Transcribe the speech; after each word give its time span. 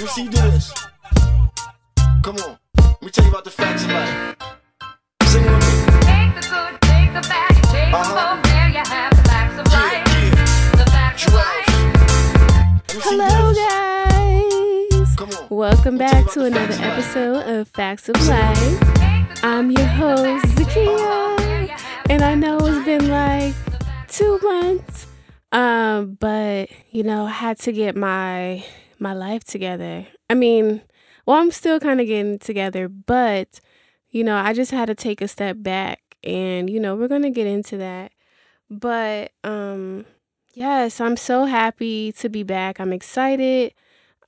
Let 0.00 0.06
me 0.06 0.08
see 0.08 0.22
you 0.24 0.30
do 0.30 0.40
this. 0.50 0.72
Come 2.22 2.36
on. 2.36 2.58
Let 2.78 3.02
me 3.02 3.10
tell 3.10 3.24
you 3.24 3.30
about 3.30 3.44
the 3.44 3.50
facts 3.50 3.84
of 3.84 3.90
life. 3.90 4.36
Sing 5.24 5.42
with 5.42 5.52
me. 5.52 5.58
Take 6.00 6.34
the 6.40 6.48
good, 6.48 6.80
take 6.80 7.12
the 7.12 7.20
bad, 7.28 7.50
take 7.64 7.92
Uh-huh. 7.92 8.14
them 8.14 8.36
both. 8.40 8.50
There 8.50 8.68
you 8.70 8.78
have 8.78 9.10
the 9.16 9.28
facts 9.28 9.58
of 9.60 9.66
Yeah, 9.70 9.80
life. 9.80 10.08
yeah. 10.08 10.84
The 10.84 10.90
facts 10.90 11.26
of 11.26 11.34
life. 11.34 11.68
Let 12.88 12.94
me 12.94 13.00
see 13.02 13.14
you 13.14 13.22
Hello, 13.22 13.52
this. 13.52 13.58
guys. 15.04 15.16
Come 15.16 15.30
on. 15.38 15.46
Welcome 15.50 15.96
Let 15.98 16.00
me 16.00 16.08
tell 16.08 16.18
you 16.20 16.24
back 16.24 16.32
to 16.32 16.44
another 16.44 16.72
facts 16.72 16.78
of 16.78 16.80
life. 16.80 16.98
episode 16.98 17.60
of 17.60 17.68
Facts 17.68 18.08
of 18.08 18.26
Life. 18.26 19.44
I'm 19.44 19.70
your 19.70 19.86
host, 19.86 20.46
Zakia, 20.56 21.78
and 22.08 22.22
I 22.22 22.34
know 22.34 22.56
it's 22.58 22.84
been 22.86 23.08
like 23.10 23.54
two 24.08 24.38
months, 24.42 25.06
um, 25.52 26.16
but 26.18 26.70
you 26.90 27.02
know, 27.02 27.26
I 27.26 27.30
had 27.32 27.58
to 27.60 27.72
get 27.72 27.96
my 27.96 28.64
my 29.00 29.12
life 29.12 29.44
together. 29.44 30.06
I 30.28 30.34
mean, 30.34 30.82
well, 31.26 31.38
I'm 31.38 31.50
still 31.50 31.80
kind 31.80 32.00
of 32.00 32.06
getting 32.06 32.38
together, 32.38 32.88
but 32.88 33.60
you 34.10 34.24
know, 34.24 34.36
I 34.36 34.52
just 34.52 34.72
had 34.72 34.86
to 34.86 34.94
take 34.94 35.20
a 35.20 35.28
step 35.28 35.56
back, 35.60 36.00
and 36.24 36.68
you 36.68 36.80
know, 36.80 36.96
we're 36.96 37.08
gonna 37.08 37.30
get 37.30 37.46
into 37.46 37.76
that. 37.78 38.12
But 38.68 39.32
um, 39.44 40.06
yes, 40.54 41.00
I'm 41.00 41.16
so 41.16 41.44
happy 41.44 42.12
to 42.12 42.28
be 42.28 42.42
back. 42.42 42.80
I'm 42.80 42.92
excited 42.92 43.74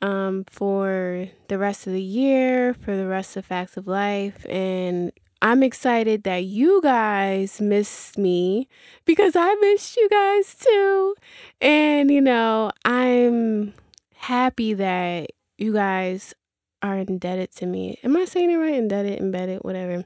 um, 0.03 0.45
for 0.49 1.29
the 1.49 1.59
rest 1.59 1.87
of 1.87 1.93
the 1.93 2.03
year, 2.03 2.75
for 2.75 2.97
the 2.97 3.07
rest 3.07 3.37
of 3.37 3.47
Facts 3.47 3.77
of 3.77 3.87
Life. 3.87 4.45
And 4.49 5.13
I'm 5.41 5.63
excited 5.63 6.25
that 6.25 6.45
you 6.45 6.81
guys 6.83 7.61
missed 7.61 8.19
me 8.19 8.69
because 9.05 9.35
I 9.37 9.55
missed 9.55 9.97
you 9.97 10.09
guys 10.09 10.55
too. 10.55 11.15
And, 11.61 12.11
you 12.11 12.21
know, 12.21 12.73
I'm 12.85 13.75
happy 14.23 14.73
that 14.75 15.31
you 15.59 15.73
guys 15.73 16.35
are 16.81 16.97
indebted 16.99 17.53
to 17.57 17.67
me. 17.67 17.99
Am 18.03 18.17
I 18.17 18.25
saying 18.25 18.51
it 18.51 18.57
right? 18.57 18.75
Indebted, 18.75 19.21
embedded, 19.21 19.61
whatever. 19.63 20.05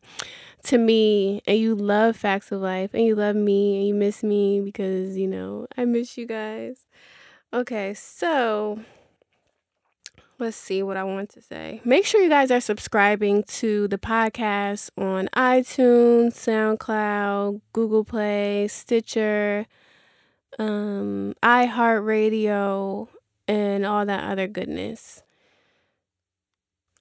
To 0.64 0.78
me, 0.78 1.42
and 1.46 1.58
you 1.58 1.74
love 1.74 2.16
Facts 2.16 2.50
of 2.50 2.60
Life, 2.60 2.92
and 2.92 3.04
you 3.04 3.14
love 3.14 3.36
me, 3.36 3.78
and 3.78 3.88
you 3.88 3.94
miss 3.94 4.22
me 4.22 4.60
because, 4.60 5.16
you 5.16 5.28
know, 5.28 5.66
I 5.76 5.84
miss 5.84 6.18
you 6.18 6.26
guys. 6.26 6.86
Okay, 7.52 7.94
so 7.94 8.80
let's 10.38 10.56
see 10.56 10.82
what 10.82 10.96
I 10.96 11.04
want 11.04 11.30
to 11.30 11.42
say. 11.42 11.80
Make 11.84 12.04
sure 12.04 12.20
you 12.20 12.28
guys 12.28 12.50
are 12.50 12.60
subscribing 12.60 13.44
to 13.44 13.86
the 13.88 13.98
podcast 13.98 14.90
on 14.98 15.28
iTunes, 15.36 16.32
SoundCloud, 16.32 17.60
Google 17.72 18.04
Play, 18.04 18.66
Stitcher, 18.68 19.66
um, 20.58 21.34
iHeartRadio, 21.42 23.08
and 23.48 23.84
all 23.86 24.04
that 24.06 24.24
other 24.24 24.46
goodness. 24.46 25.22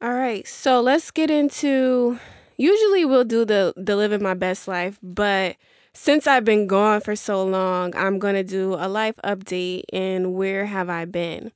All 0.02 0.14
right, 0.14 0.48
so 0.48 0.82
let's 0.82 1.12
get 1.12 1.32
into. 1.32 2.20
Usually 2.58 3.06
we'll 3.06 3.24
do 3.24 3.46
the 3.46 3.74
the 3.76 3.96
living 3.96 4.22
my 4.22 4.34
best 4.34 4.68
life, 4.68 5.00
but 5.02 5.56
since 5.94 6.28
I've 6.28 6.46
been 6.46 6.68
gone 6.68 7.02
for 7.02 7.16
so 7.16 7.44
long, 7.44 7.96
I'm 7.96 8.20
gonna 8.20 8.44
do 8.44 8.76
a 8.76 8.88
life 8.88 9.16
update 9.23 9.84
and 9.94 10.34
where 10.34 10.66
have 10.66 10.90
I 10.90 11.06
been. 11.06 11.52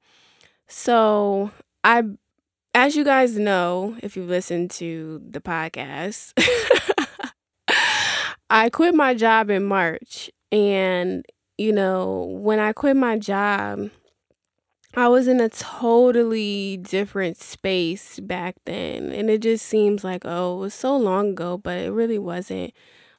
So 0.67 1.51
I, 1.83 2.03
as 2.73 2.95
you 2.95 3.03
guys 3.03 3.37
know, 3.37 3.97
if 4.03 4.15
you've 4.15 4.29
listened 4.29 4.71
to 4.71 5.21
the 5.29 5.41
podcast, 5.41 6.33
I 8.49 8.69
quit 8.69 8.95
my 8.95 9.13
job 9.13 9.49
in 9.49 9.63
March. 9.65 10.29
And, 10.51 11.25
you 11.57 11.71
know, 11.71 12.25
when 12.41 12.59
I 12.59 12.73
quit 12.73 12.95
my 12.95 13.17
job, 13.17 13.89
I 14.95 15.07
was 15.07 15.27
in 15.27 15.39
a 15.39 15.49
totally 15.49 16.77
different 16.77 17.37
space 17.37 18.19
back 18.19 18.55
then. 18.65 19.11
And 19.11 19.29
it 19.29 19.41
just 19.41 19.65
seems 19.65 20.03
like, 20.03 20.23
oh, 20.25 20.57
it 20.57 20.59
was 20.59 20.73
so 20.73 20.97
long 20.97 21.31
ago, 21.31 21.57
but 21.57 21.77
it 21.77 21.91
really 21.91 22.17
wasn't. 22.17 22.73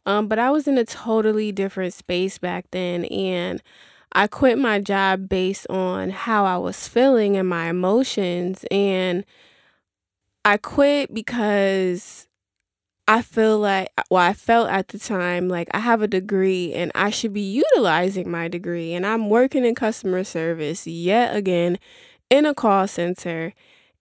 Um, 0.07 0.27
but 0.29 0.39
I 0.39 0.51
was 0.51 0.67
in 0.67 0.79
a 0.79 0.85
totally 0.85 1.53
different 1.53 1.95
space 1.95 2.39
back 2.39 2.67
then. 2.73 3.05
And 3.07 3.63
I 4.13 4.27
quit 4.27 4.59
my 4.59 4.81
job 4.81 5.29
based 5.29 5.69
on 5.71 6.11
how 6.11 6.45
I 6.45 6.59
was 6.59 6.89
feeling 6.89 7.37
and 7.37 7.49
my 7.49 7.69
emotions. 7.69 8.65
And 8.71 9.25
I 10.45 10.57
quit 10.57 11.15
because 11.15 12.27
I 13.11 13.23
feel 13.23 13.59
like, 13.59 13.91
well, 14.09 14.23
I 14.23 14.33
felt 14.33 14.71
at 14.71 14.89
the 14.89 14.99
time 14.99 15.49
like 15.49 15.69
I 15.73 15.81
have 15.81 16.01
a 16.01 16.07
degree 16.07 16.73
and 16.73 16.93
I 16.95 17.11
should 17.11 17.33
be 17.33 17.41
utilizing 17.41 18.31
my 18.31 18.47
degree. 18.47 18.95
And 18.95 19.05
I'm 19.05 19.29
working 19.29 19.65
in 19.65 19.75
customer 19.75 20.23
service 20.23 20.87
yet 20.87 21.35
again 21.35 21.81
in 22.31 22.47
a 22.47 22.55
call 22.55 22.87
center. 22.87 23.53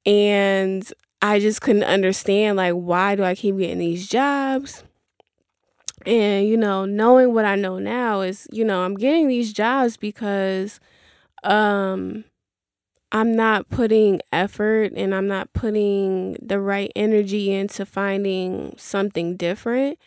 And 0.05 0.91
I 1.23 1.39
just 1.39 1.61
couldn't 1.61 1.83
understand, 1.85 2.57
like, 2.57 2.73
why 2.73 3.15
do 3.15 3.23
I 3.23 3.35
keep 3.35 3.57
getting 3.57 3.79
these 3.79 4.07
jobs? 4.07 4.83
And, 6.05 6.47
you 6.47 6.57
know, 6.57 6.85
knowing 6.85 7.33
what 7.33 7.45
I 7.45 7.55
know 7.55 7.77
now 7.77 8.21
is, 8.21 8.47
you 8.51 8.63
know, 8.63 8.83
I'm 8.83 8.95
getting 8.95 9.27
these 9.27 9.51
jobs 9.53 9.97
because 9.97 10.79
um 11.43 12.25
I'm 13.11 13.35
not 13.35 13.69
putting 13.69 14.21
effort 14.31 14.93
and 14.95 15.15
I'm 15.15 15.27
not 15.27 15.51
putting 15.53 16.33
the 16.41 16.59
right 16.59 16.91
energy 16.95 17.51
into 17.51 17.85
finding 17.85 18.75
something 18.77 19.35
different. 19.35 19.97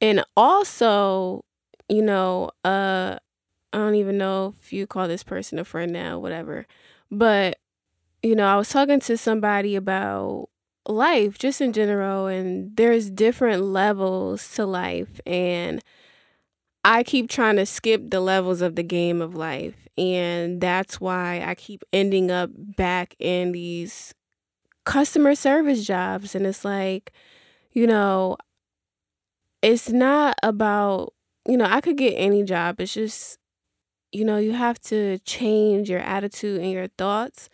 And 0.00 0.24
also, 0.36 1.44
you 1.88 2.02
know, 2.02 2.50
uh 2.64 3.18
I 3.72 3.78
don't 3.78 3.96
even 3.96 4.18
know 4.18 4.54
if 4.60 4.72
you 4.72 4.86
call 4.86 5.08
this 5.08 5.22
person 5.24 5.58
a 5.58 5.64
friend 5.64 5.92
now, 5.92 6.18
whatever. 6.18 6.66
But, 7.10 7.58
you 8.22 8.34
know, 8.36 8.46
I 8.46 8.56
was 8.56 8.68
talking 8.70 9.00
to 9.00 9.16
somebody 9.18 9.76
about 9.76 10.48
life 10.88 11.38
just 11.38 11.60
in 11.60 11.72
general 11.72 12.26
and 12.26 12.76
there's 12.76 13.10
different 13.10 13.62
levels 13.64 14.54
to 14.54 14.66
life 14.66 15.20
and 15.26 15.82
I 16.86 17.02
keep 17.02 17.28
trying 17.28 17.56
to 17.56 17.66
skip 17.66 18.10
the 18.10 18.20
levels 18.20 18.62
of 18.62 18.76
the 18.76 18.84
game 18.84 19.20
of 19.20 19.34
life 19.34 19.88
and 19.98 20.60
that's 20.60 21.00
why 21.00 21.42
I 21.44 21.56
keep 21.56 21.82
ending 21.92 22.30
up 22.30 22.50
back 22.54 23.16
in 23.18 23.52
these 23.52 24.14
customer 24.84 25.34
service 25.34 25.86
jobs. 25.86 26.34
And 26.34 26.46
it's 26.46 26.64
like 26.64 27.12
you 27.72 27.86
know 27.86 28.36
it's 29.62 29.88
not 29.90 30.36
about 30.42 31.12
you 31.48 31.56
know 31.56 31.66
I 31.66 31.80
could 31.80 31.96
get 31.96 32.14
any 32.14 32.42
job. 32.42 32.80
It's 32.80 32.94
just 32.94 33.38
you 34.12 34.24
know 34.24 34.38
you 34.38 34.52
have 34.52 34.80
to 34.82 35.18
change 35.20 35.90
your 35.90 36.00
attitude 36.00 36.60
and 36.60 36.72
your 36.72 36.88
thoughts 36.98 37.48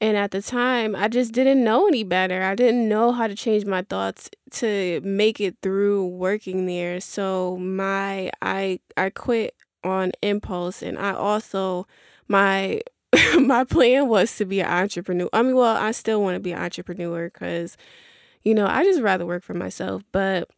and 0.00 0.16
at 0.16 0.30
the 0.30 0.42
time, 0.42 0.94
I 0.94 1.08
just 1.08 1.32
didn't 1.32 1.64
know 1.64 1.86
any 1.86 2.04
better. 2.04 2.42
I 2.42 2.54
didn't 2.54 2.88
know 2.88 3.12
how 3.12 3.26
to 3.26 3.34
change 3.34 3.64
my 3.64 3.82
thoughts 3.82 4.28
to 4.52 5.00
make 5.02 5.40
it 5.40 5.56
through 5.62 6.06
working 6.08 6.66
there. 6.66 7.00
So 7.00 7.56
my 7.56 8.30
I 8.42 8.80
I 8.96 9.10
quit 9.10 9.54
on 9.84 10.12
impulse 10.22 10.82
and 10.82 10.98
I 10.98 11.12
also 11.14 11.86
my 12.28 12.82
my 13.40 13.64
plan 13.64 14.08
was 14.08 14.36
to 14.36 14.44
be 14.44 14.60
an 14.60 14.70
entrepreneur. 14.70 15.30
I 15.32 15.42
mean, 15.42 15.56
well, 15.56 15.76
I 15.76 15.92
still 15.92 16.22
want 16.22 16.34
to 16.36 16.40
be 16.40 16.52
an 16.52 16.62
entrepreneur 16.62 17.30
cuz 17.30 17.76
you 18.42 18.54
know, 18.54 18.66
I 18.66 18.84
just 18.84 19.00
rather 19.00 19.26
work 19.26 19.42
for 19.42 19.54
myself, 19.54 20.02
but 20.12 20.48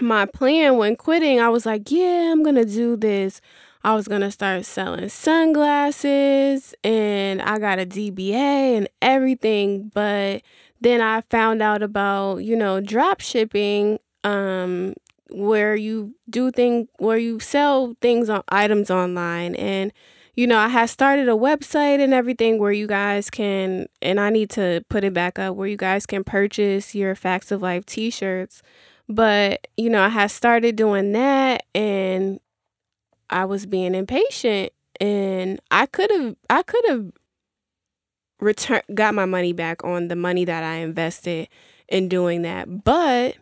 my 0.00 0.26
plan 0.26 0.76
when 0.76 0.96
quitting, 0.96 1.40
I 1.40 1.48
was 1.48 1.66
like, 1.66 1.90
yeah, 1.90 2.30
I'm 2.30 2.42
going 2.42 2.56
to 2.56 2.64
do 2.64 2.96
this. 2.96 3.40
I 3.86 3.94
was 3.94 4.08
to 4.08 4.32
start 4.32 4.64
selling 4.64 5.08
sunglasses 5.08 6.74
and 6.82 7.40
I 7.40 7.60
got 7.60 7.78
a 7.78 7.86
DBA 7.86 8.32
and 8.76 8.88
everything. 9.00 9.92
But 9.94 10.42
then 10.80 11.00
I 11.00 11.20
found 11.30 11.62
out 11.62 11.84
about, 11.84 12.38
you 12.38 12.56
know, 12.56 12.80
drop 12.80 13.20
shipping, 13.20 14.00
um, 14.24 14.94
where 15.30 15.76
you 15.76 16.16
do 16.28 16.50
things, 16.50 16.88
where 16.98 17.16
you 17.16 17.38
sell 17.38 17.94
things 18.00 18.28
on 18.28 18.42
items 18.48 18.90
online. 18.90 19.54
And, 19.54 19.92
you 20.34 20.48
know, 20.48 20.58
I 20.58 20.66
had 20.66 20.86
started 20.90 21.28
a 21.28 21.36
website 21.36 22.02
and 22.02 22.12
everything 22.12 22.58
where 22.58 22.72
you 22.72 22.88
guys 22.88 23.30
can, 23.30 23.86
and 24.02 24.18
I 24.18 24.30
need 24.30 24.50
to 24.50 24.84
put 24.88 25.04
it 25.04 25.14
back 25.14 25.38
up, 25.38 25.54
where 25.54 25.68
you 25.68 25.76
guys 25.76 26.06
can 26.06 26.24
purchase 26.24 26.92
your 26.96 27.14
Facts 27.14 27.52
of 27.52 27.62
Life 27.62 27.86
t 27.86 28.10
shirts. 28.10 28.62
But, 29.08 29.68
you 29.76 29.90
know, 29.90 30.02
I 30.02 30.08
had 30.08 30.32
started 30.32 30.74
doing 30.74 31.12
that 31.12 31.62
and 31.72 32.40
I 33.30 33.44
was 33.44 33.66
being 33.66 33.94
impatient 33.94 34.72
and 35.00 35.60
I 35.70 35.86
could 35.86 36.10
have 36.10 36.36
I 36.48 36.62
could 36.62 36.84
have 36.88 37.12
return 38.40 38.82
got 38.94 39.14
my 39.14 39.24
money 39.24 39.52
back 39.52 39.84
on 39.84 40.08
the 40.08 40.16
money 40.16 40.44
that 40.44 40.62
I 40.62 40.76
invested 40.76 41.48
in 41.88 42.08
doing 42.08 42.42
that. 42.42 42.84
But 42.84 43.36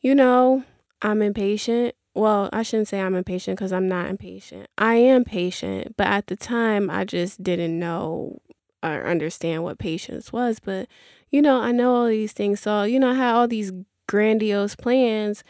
you 0.00 0.14
know, 0.14 0.64
I'm 1.02 1.22
impatient. 1.22 1.94
Well, 2.14 2.48
I 2.52 2.62
shouldn't 2.62 2.88
say 2.88 3.00
I'm 3.00 3.14
impatient 3.14 3.58
cuz 3.58 3.72
I'm 3.72 3.88
not 3.88 4.08
impatient. 4.08 4.68
I 4.78 4.96
am 4.96 5.24
patient, 5.24 5.96
but 5.96 6.06
at 6.06 6.26
the 6.28 6.36
time 6.36 6.90
I 6.90 7.04
just 7.04 7.42
didn't 7.42 7.78
know 7.78 8.40
or 8.82 9.06
understand 9.06 9.64
what 9.64 9.78
patience 9.78 10.32
was, 10.32 10.60
but 10.60 10.88
you 11.30 11.42
know, 11.42 11.60
I 11.60 11.72
know 11.72 11.94
all 11.94 12.06
these 12.06 12.32
things. 12.32 12.60
So, 12.60 12.84
you 12.84 13.00
know, 13.00 13.10
I 13.10 13.14
had 13.14 13.34
all 13.34 13.48
these 13.48 13.72
grandiose 14.06 14.76
plans 14.76 15.42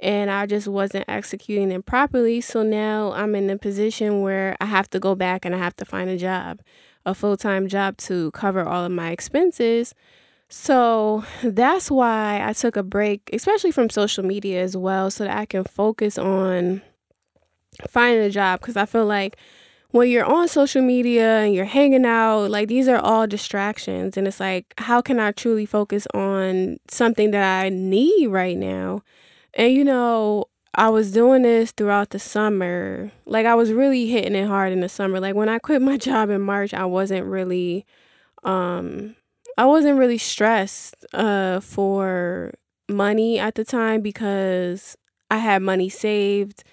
and 0.00 0.30
I 0.30 0.46
just 0.46 0.68
wasn't 0.68 1.04
executing 1.08 1.70
it 1.70 1.86
properly. 1.86 2.40
So 2.40 2.62
now 2.62 3.12
I'm 3.12 3.34
in 3.34 3.48
a 3.50 3.56
position 3.56 4.20
where 4.22 4.56
I 4.60 4.66
have 4.66 4.90
to 4.90 5.00
go 5.00 5.14
back 5.14 5.44
and 5.44 5.54
I 5.54 5.58
have 5.58 5.76
to 5.76 5.84
find 5.84 6.10
a 6.10 6.16
job. 6.16 6.60
a 7.06 7.14
full 7.14 7.36
time 7.36 7.68
job 7.68 7.96
to 7.98 8.30
cover 8.32 8.64
all 8.64 8.84
of 8.84 8.92
my 8.92 9.10
expenses. 9.10 9.94
So 10.48 11.24
that's 11.42 11.90
why 11.90 12.40
I 12.44 12.52
took 12.52 12.76
a 12.76 12.82
break, 12.82 13.28
especially 13.32 13.72
from 13.72 13.90
social 13.90 14.24
media 14.24 14.62
as 14.62 14.76
well, 14.76 15.10
so 15.10 15.24
that 15.24 15.36
I 15.36 15.46
can 15.46 15.64
focus 15.64 16.18
on 16.18 16.82
finding 17.88 18.24
a 18.24 18.30
job. 18.30 18.60
Because 18.60 18.76
I 18.76 18.86
feel 18.86 19.06
like 19.06 19.36
when 19.90 20.08
you're 20.08 20.24
on 20.24 20.48
social 20.48 20.82
media 20.82 21.40
and 21.40 21.54
you're 21.54 21.64
hanging 21.64 22.04
out, 22.04 22.50
like 22.50 22.68
these 22.68 22.88
are 22.88 22.98
all 22.98 23.26
distractions. 23.26 24.16
And 24.16 24.26
it's 24.26 24.40
like, 24.40 24.72
how 24.78 25.00
can 25.00 25.18
I 25.20 25.32
truly 25.32 25.66
focus 25.66 26.06
on 26.14 26.78
something 26.88 27.30
that 27.32 27.64
I 27.64 27.68
need 27.68 28.28
right 28.28 28.56
now? 28.56 29.02
And 29.56 29.72
you 29.72 29.84
know, 29.84 30.46
I 30.74 30.88
was 30.88 31.12
doing 31.12 31.42
this 31.42 31.70
throughout 31.72 32.10
the 32.10 32.18
summer. 32.18 33.12
Like 33.26 33.46
I 33.46 33.54
was 33.54 33.72
really 33.72 34.06
hitting 34.08 34.34
it 34.34 34.46
hard 34.46 34.72
in 34.72 34.80
the 34.80 34.88
summer. 34.88 35.20
Like 35.20 35.34
when 35.34 35.48
I 35.48 35.58
quit 35.58 35.82
my 35.82 35.96
job 36.08 36.30
in 36.30 36.40
March, 36.40 36.74
I 36.74 36.84
wasn't 36.84 37.26
really 37.26 37.86
um 38.42 39.16
I 39.56 39.66
wasn't 39.66 39.98
really 39.98 40.18
stressed 40.18 41.06
uh 41.14 41.60
for 41.60 42.54
money 42.88 43.38
at 43.38 43.54
the 43.54 43.64
time 43.64 44.02
because 44.02 44.96
I 45.30 45.38
had 45.38 45.62
money 45.62 45.88
saved. 45.88 46.64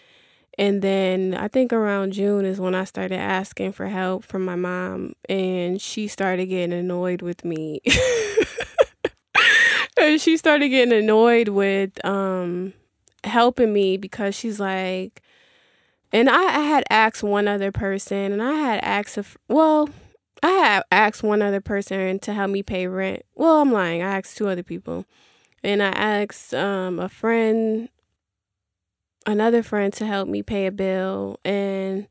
And 0.57 0.81
then 0.81 1.33
I 1.33 1.47
think 1.47 1.73
around 1.73 2.13
June 2.13 2.45
is 2.45 2.59
when 2.59 2.75
I 2.75 2.83
started 2.83 3.17
asking 3.19 3.71
for 3.73 3.87
help 3.87 4.23
from 4.25 4.45
my 4.45 4.55
mom 4.55 5.13
and 5.29 5.81
she 5.81 6.07
started 6.07 6.47
getting 6.47 6.77
annoyed 6.77 7.21
with 7.21 7.45
me. 7.45 7.81
and 9.97 10.21
she 10.21 10.37
started 10.37 10.69
getting 10.69 10.93
annoyed 10.93 11.49
with 11.49 12.03
um 12.05 12.73
helping 13.23 13.71
me 13.73 13.97
because 13.97 14.35
she's 14.35 14.59
like, 14.59 15.21
and 16.11 16.29
I, 16.29 16.43
I 16.43 16.61
had 16.63 16.83
asked 16.89 17.23
one 17.23 17.47
other 17.47 17.71
person, 17.71 18.31
and 18.31 18.41
I 18.41 18.53
had 18.53 18.83
asked, 18.83 19.17
a, 19.17 19.25
well, 19.47 19.89
I 20.43 20.49
had 20.49 20.83
asked 20.91 21.23
one 21.23 21.41
other 21.41 21.61
person 21.61 22.19
to 22.19 22.33
help 22.33 22.51
me 22.51 22.63
pay 22.63 22.87
rent. 22.87 23.23
Well, 23.35 23.61
I'm 23.61 23.71
lying. 23.71 24.01
I 24.01 24.17
asked 24.17 24.37
two 24.37 24.47
other 24.49 24.63
people, 24.63 25.05
and 25.63 25.81
I 25.81 25.89
asked 25.89 26.53
um, 26.53 26.99
a 26.99 27.07
friend, 27.07 27.89
another 29.25 29.63
friend 29.63 29.93
to 29.93 30.05
help 30.05 30.27
me 30.27 30.41
pay 30.43 30.65
a 30.65 30.71
bill, 30.71 31.39
and 31.45 32.07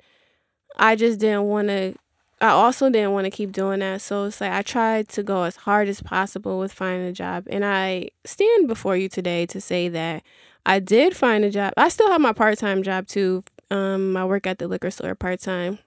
I 0.76 0.96
just 0.96 1.20
didn't 1.20 1.44
want 1.44 1.68
to. 1.68 1.94
I 2.40 2.48
also 2.48 2.88
didn't 2.88 3.12
want 3.12 3.26
to 3.26 3.30
keep 3.30 3.52
doing 3.52 3.80
that. 3.80 4.00
So 4.00 4.24
it's 4.24 4.40
like 4.40 4.52
I 4.52 4.62
tried 4.62 5.08
to 5.10 5.22
go 5.22 5.42
as 5.42 5.56
hard 5.56 5.88
as 5.88 6.00
possible 6.02 6.58
with 6.58 6.72
finding 6.72 7.06
a 7.06 7.12
job. 7.12 7.46
And 7.50 7.64
I 7.64 8.10
stand 8.24 8.66
before 8.66 8.96
you 8.96 9.08
today 9.08 9.44
to 9.46 9.60
say 9.60 9.88
that 9.88 10.22
I 10.64 10.78
did 10.78 11.16
find 11.16 11.44
a 11.44 11.50
job. 11.50 11.74
I 11.76 11.88
still 11.88 12.10
have 12.10 12.20
my 12.20 12.32
part 12.32 12.58
time 12.58 12.82
job 12.82 13.06
too. 13.06 13.44
Um, 13.70 14.16
I 14.16 14.24
work 14.24 14.46
at 14.46 14.58
the 14.58 14.68
liquor 14.68 14.90
store 14.90 15.14
part 15.14 15.40
time, 15.40 15.78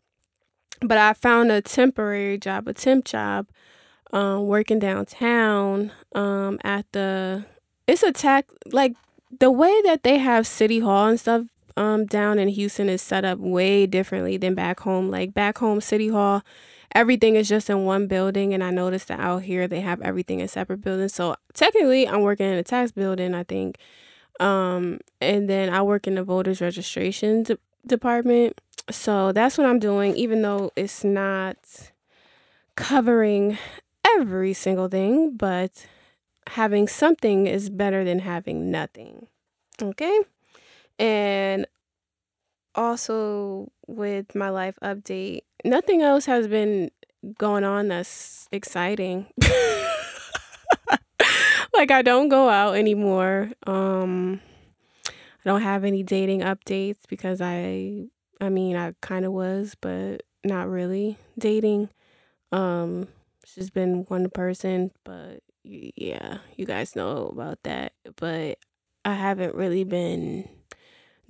but 0.81 0.97
I 0.97 1.13
found 1.13 1.51
a 1.51 1.61
temporary 1.61 2.37
job, 2.37 2.67
a 2.67 2.73
temp 2.73 3.05
job, 3.05 3.47
um, 4.11 4.47
working 4.47 4.79
downtown. 4.79 5.91
Um, 6.13 6.59
at 6.63 6.85
the 6.91 7.45
it's 7.87 8.03
a 8.03 8.11
tech 8.11 8.45
like 8.71 8.95
the 9.39 9.51
way 9.51 9.81
that 9.81 10.03
they 10.03 10.19
have 10.19 10.45
city 10.47 10.79
hall 10.79 11.07
and 11.07 11.19
stuff. 11.19 11.43
Um, 11.75 12.05
down 12.05 12.37
in 12.37 12.49
Houston 12.49 12.87
is 12.89 13.01
set 13.01 13.25
up 13.25 13.39
way 13.39 13.85
differently 13.87 14.37
than 14.37 14.53
back 14.53 14.81
home. 14.81 15.09
Like 15.09 15.33
back 15.33 15.57
home, 15.57 15.81
city 15.81 16.09
hall, 16.09 16.43
everything 16.93 17.35
is 17.35 17.49
just 17.49 17.69
in 17.69 17.85
one 17.85 18.07
building, 18.07 18.53
and 18.53 18.63
I 18.63 18.69
noticed 18.69 19.07
that 19.07 19.19
out 19.19 19.43
here 19.43 19.67
they 19.67 19.81
have 19.81 20.01
everything 20.01 20.39
in 20.39 20.47
separate 20.47 20.81
buildings. 20.81 21.13
So 21.13 21.35
technically, 21.53 22.07
I'm 22.07 22.21
working 22.21 22.47
in 22.47 22.57
a 22.57 22.63
tax 22.63 22.91
building. 22.91 23.33
I 23.33 23.43
think 23.43 23.77
um, 24.39 24.99
and 25.21 25.49
then 25.49 25.69
I 25.73 25.81
work 25.81 26.07
in 26.07 26.15
the 26.15 26.23
voters 26.23 26.61
registration 26.61 27.43
de- 27.43 27.57
department. 27.85 28.59
So 28.89 29.31
that's 29.31 29.57
what 29.57 29.67
I'm 29.67 29.79
doing, 29.79 30.15
even 30.15 30.41
though 30.41 30.71
it's 30.75 31.03
not 31.03 31.57
covering 32.75 33.57
every 34.17 34.53
single 34.53 34.87
thing, 34.87 35.37
but 35.37 35.87
having 36.47 36.87
something 36.87 37.47
is 37.47 37.69
better 37.69 38.03
than 38.03 38.19
having 38.19 38.71
nothing. 38.71 39.27
Okay. 39.81 40.21
And 41.03 41.67
also 42.75 43.69
with 43.87 44.33
my 44.35 44.47
life 44.47 44.79
update, 44.81 45.41
nothing 45.65 46.01
else 46.01 46.25
has 46.27 46.47
been 46.47 46.91
going 47.37 47.65
on 47.65 47.89
that's 47.89 48.47
exciting. 48.53 49.27
like 51.73 51.91
I 51.91 52.01
don't 52.03 52.29
go 52.29 52.47
out 52.47 52.77
anymore. 52.77 53.51
Um 53.67 54.39
I 55.09 55.11
don't 55.43 55.61
have 55.61 55.83
any 55.83 56.03
dating 56.03 56.39
updates 56.39 56.99
because 57.09 57.41
I 57.41 58.05
I 58.39 58.47
mean, 58.47 58.77
I 58.77 58.93
kind 59.01 59.25
of 59.25 59.33
was, 59.33 59.75
but 59.81 60.23
not 60.45 60.69
really 60.69 61.17
dating. 61.37 61.89
Um 62.53 63.09
just 63.53 63.73
been 63.73 64.05
one 64.07 64.29
person, 64.29 64.91
but 65.03 65.41
yeah, 65.65 66.37
you 66.55 66.65
guys 66.65 66.95
know 66.95 67.27
about 67.27 67.61
that. 67.63 67.91
But 68.15 68.59
I 69.03 69.15
haven't 69.15 69.53
really 69.53 69.83
been 69.83 70.47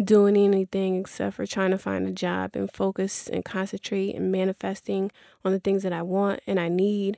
doing 0.03 0.37
anything 0.37 1.01
except 1.01 1.35
for 1.35 1.45
trying 1.45 1.71
to 1.71 1.77
find 1.77 2.07
a 2.07 2.11
job 2.11 2.55
and 2.55 2.71
focus 2.71 3.27
and 3.27 3.45
concentrate 3.45 4.15
and 4.15 4.31
manifesting 4.31 5.11
on 5.43 5.51
the 5.51 5.59
things 5.59 5.83
that 5.83 5.93
I 5.93 6.01
want 6.01 6.41
and 6.47 6.59
I 6.59 6.69
need. 6.69 7.17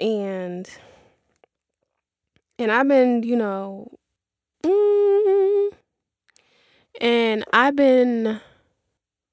And 0.00 0.68
and 2.58 2.70
I've 2.70 2.88
been, 2.88 3.22
you 3.22 3.36
know, 3.36 3.90
mm, 4.64 5.70
and 7.00 7.44
I've 7.52 7.74
been, 7.74 8.40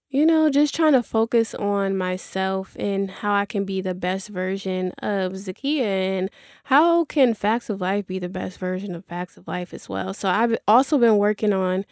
you 0.09 0.25
know, 0.25 0.49
just 0.49 0.73
trying 0.73 0.93
to 0.93 1.03
focus 1.03 1.53
on 1.53 1.95
myself 1.95 2.75
and 2.79 3.11
how 3.11 3.33
I 3.33 3.45
can 3.45 3.65
be 3.65 3.81
the 3.81 3.93
best 3.93 4.29
version 4.29 4.91
of 4.99 5.33
Zakia 5.33 5.83
and 5.83 6.29
how 6.65 7.05
can 7.05 7.33
Facts 7.33 7.69
of 7.69 7.81
Life 7.81 8.07
be 8.07 8.17
the 8.17 8.29
best 8.29 8.57
version 8.57 8.95
of 8.95 9.05
Facts 9.05 9.37
of 9.37 9.47
Life 9.47 9.73
as 9.73 9.87
well. 9.87 10.13
So 10.13 10.29
I've 10.29 10.57
also 10.67 10.97
been 10.97 11.17
working 11.17 11.53
on, 11.53 11.85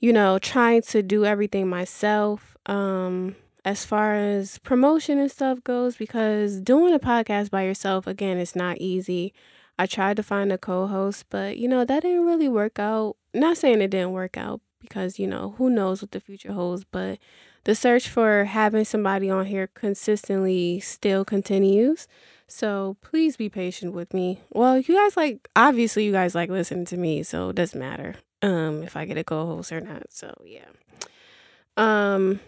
you 0.00 0.12
know, 0.14 0.38
trying 0.38 0.82
to 0.82 1.02
do 1.02 1.24
everything 1.24 1.68
myself. 1.68 2.56
Um, 2.66 3.36
as 3.64 3.84
far 3.84 4.14
as 4.14 4.58
promotion 4.58 5.18
and 5.18 5.30
stuff 5.30 5.62
goes, 5.62 5.96
because 5.96 6.60
doing 6.60 6.94
a 6.94 6.98
podcast 6.98 7.50
by 7.50 7.62
yourself, 7.62 8.06
again, 8.06 8.38
it's 8.38 8.56
not 8.56 8.78
easy. 8.78 9.34
I 9.78 9.86
tried 9.86 10.16
to 10.16 10.22
find 10.22 10.52
a 10.52 10.58
co 10.58 10.86
host, 10.86 11.26
but 11.30 11.58
you 11.58 11.68
know, 11.68 11.84
that 11.84 12.02
didn't 12.02 12.26
really 12.26 12.48
work 12.48 12.78
out. 12.78 13.16
Not 13.34 13.58
saying 13.58 13.82
it 13.82 13.90
didn't 13.90 14.12
work 14.12 14.36
out 14.36 14.60
because, 14.80 15.18
you 15.18 15.26
know, 15.26 15.54
who 15.58 15.68
knows 15.68 16.02
what 16.02 16.12
the 16.12 16.20
future 16.20 16.52
holds, 16.52 16.84
but 16.84 17.18
the 17.64 17.74
search 17.74 18.08
for 18.08 18.44
having 18.44 18.84
somebody 18.84 19.28
on 19.28 19.46
here 19.46 19.66
consistently 19.66 20.80
still 20.80 21.24
continues. 21.24 22.08
So 22.46 22.96
please 23.02 23.36
be 23.36 23.50
patient 23.50 23.92
with 23.92 24.14
me. 24.14 24.40
Well, 24.50 24.78
you 24.78 24.96
guys 24.96 25.16
like 25.16 25.48
obviously 25.54 26.04
you 26.04 26.12
guys 26.12 26.34
like 26.34 26.48
listening 26.48 26.86
to 26.86 26.96
me, 26.96 27.22
so 27.22 27.50
it 27.50 27.56
doesn't 27.56 27.78
matter 27.78 28.16
um 28.42 28.82
if 28.82 28.96
I 28.96 29.04
get 29.04 29.18
a 29.18 29.24
co-host 29.24 29.72
or 29.72 29.80
not. 29.80 30.04
So 30.10 30.34
yeah. 30.44 30.68
Um 31.76 32.40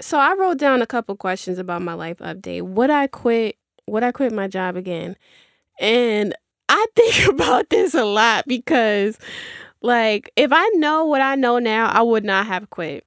so 0.00 0.18
I 0.18 0.34
wrote 0.34 0.58
down 0.58 0.82
a 0.82 0.86
couple 0.86 1.16
questions 1.16 1.58
about 1.58 1.82
my 1.82 1.94
life 1.94 2.18
update. 2.18 2.62
Would 2.62 2.90
I 2.90 3.06
quit 3.06 3.56
would 3.86 4.02
I 4.02 4.12
quit 4.12 4.32
my 4.32 4.48
job 4.48 4.76
again? 4.76 5.16
And 5.80 6.34
I 6.68 6.86
think 6.96 7.28
about 7.28 7.70
this 7.70 7.94
a 7.94 8.04
lot 8.04 8.44
because, 8.46 9.18
like, 9.80 10.30
if 10.36 10.50
I 10.52 10.68
know 10.74 11.04
what 11.04 11.20
I 11.20 11.34
know 11.34 11.58
now, 11.58 11.88
I 11.88 12.02
would 12.02 12.24
not 12.24 12.46
have 12.46 12.70
quit. 12.70 13.04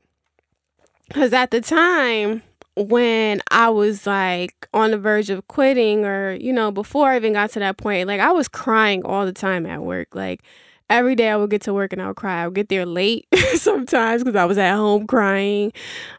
Because 1.08 1.34
at 1.34 1.52
the 1.52 1.62
time 1.62 2.42
when 2.76 3.42
I 3.52 3.70
was 3.70 4.06
like 4.06 4.68
on 4.74 4.92
the 4.92 4.98
verge 4.98 5.30
of 5.30 5.48
quitting, 5.48 6.04
or, 6.06 6.34
you 6.34 6.52
know, 6.52 6.72
before 6.72 7.10
I 7.10 7.16
even 7.18 7.34
got 7.34 7.52
to 7.52 7.60
that 7.60 7.78
point, 7.78 8.08
like, 8.08 8.20
I 8.20 8.32
was 8.32 8.48
crying 8.48 9.04
all 9.06 9.26
the 9.26 9.34
time 9.34 9.66
at 9.66 9.84
work. 9.84 10.16
Like, 10.16 10.44
every 10.90 11.16
day 11.16 11.30
I 11.30 11.38
would 11.38 11.50
get 11.50 11.62
to 11.64 11.74
work 11.74 11.94
and 11.94 12.02
I 12.02 12.08
would 12.08 12.16
cry. 12.16 12.44
I 12.44 12.48
would 12.48 12.56
get 12.56 12.70
there 12.70 12.86
late 12.86 13.28
sometimes 13.56 14.24
because 14.24 14.36
I 14.36 14.46
was 14.46 14.58
at 14.58 14.76
home 14.76 15.08
crying. 15.08 15.74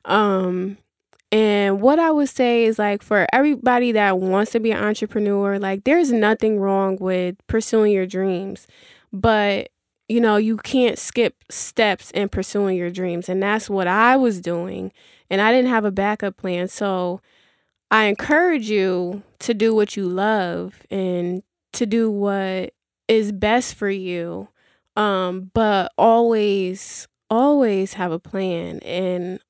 Um, 0.04 0.78
and 1.32 1.80
what 1.80 1.98
I 1.98 2.10
would 2.10 2.28
say 2.28 2.64
is 2.64 2.78
like 2.78 3.02
for 3.02 3.26
everybody 3.32 3.92
that 3.92 4.18
wants 4.18 4.52
to 4.52 4.60
be 4.60 4.70
an 4.70 4.82
entrepreneur, 4.82 5.58
like 5.58 5.84
there's 5.84 6.12
nothing 6.12 6.60
wrong 6.60 6.96
with 7.00 7.36
pursuing 7.46 7.92
your 7.92 8.06
dreams. 8.06 8.66
But 9.12 9.70
you 10.08 10.20
know, 10.20 10.36
you 10.36 10.56
can't 10.56 10.98
skip 10.98 11.34
steps 11.50 12.10
in 12.12 12.28
pursuing 12.28 12.76
your 12.76 12.90
dreams. 12.90 13.28
And 13.28 13.42
that's 13.42 13.68
what 13.68 13.88
I 13.88 14.16
was 14.16 14.40
doing. 14.40 14.92
And 15.28 15.40
I 15.40 15.50
didn't 15.50 15.70
have 15.70 15.84
a 15.84 15.90
backup 15.90 16.36
plan. 16.36 16.68
So 16.68 17.20
I 17.90 18.04
encourage 18.04 18.70
you 18.70 19.22
to 19.40 19.54
do 19.54 19.74
what 19.74 19.96
you 19.96 20.08
love 20.08 20.86
and 20.90 21.42
to 21.72 21.86
do 21.86 22.10
what 22.10 22.72
is 23.08 23.32
best 23.32 23.74
for 23.74 23.90
you. 23.90 24.48
Um, 24.96 25.50
but 25.52 25.92
always, 25.98 27.06
always 27.28 27.94
have 27.94 28.12
a 28.12 28.18
plan 28.18 28.80
and 28.80 29.40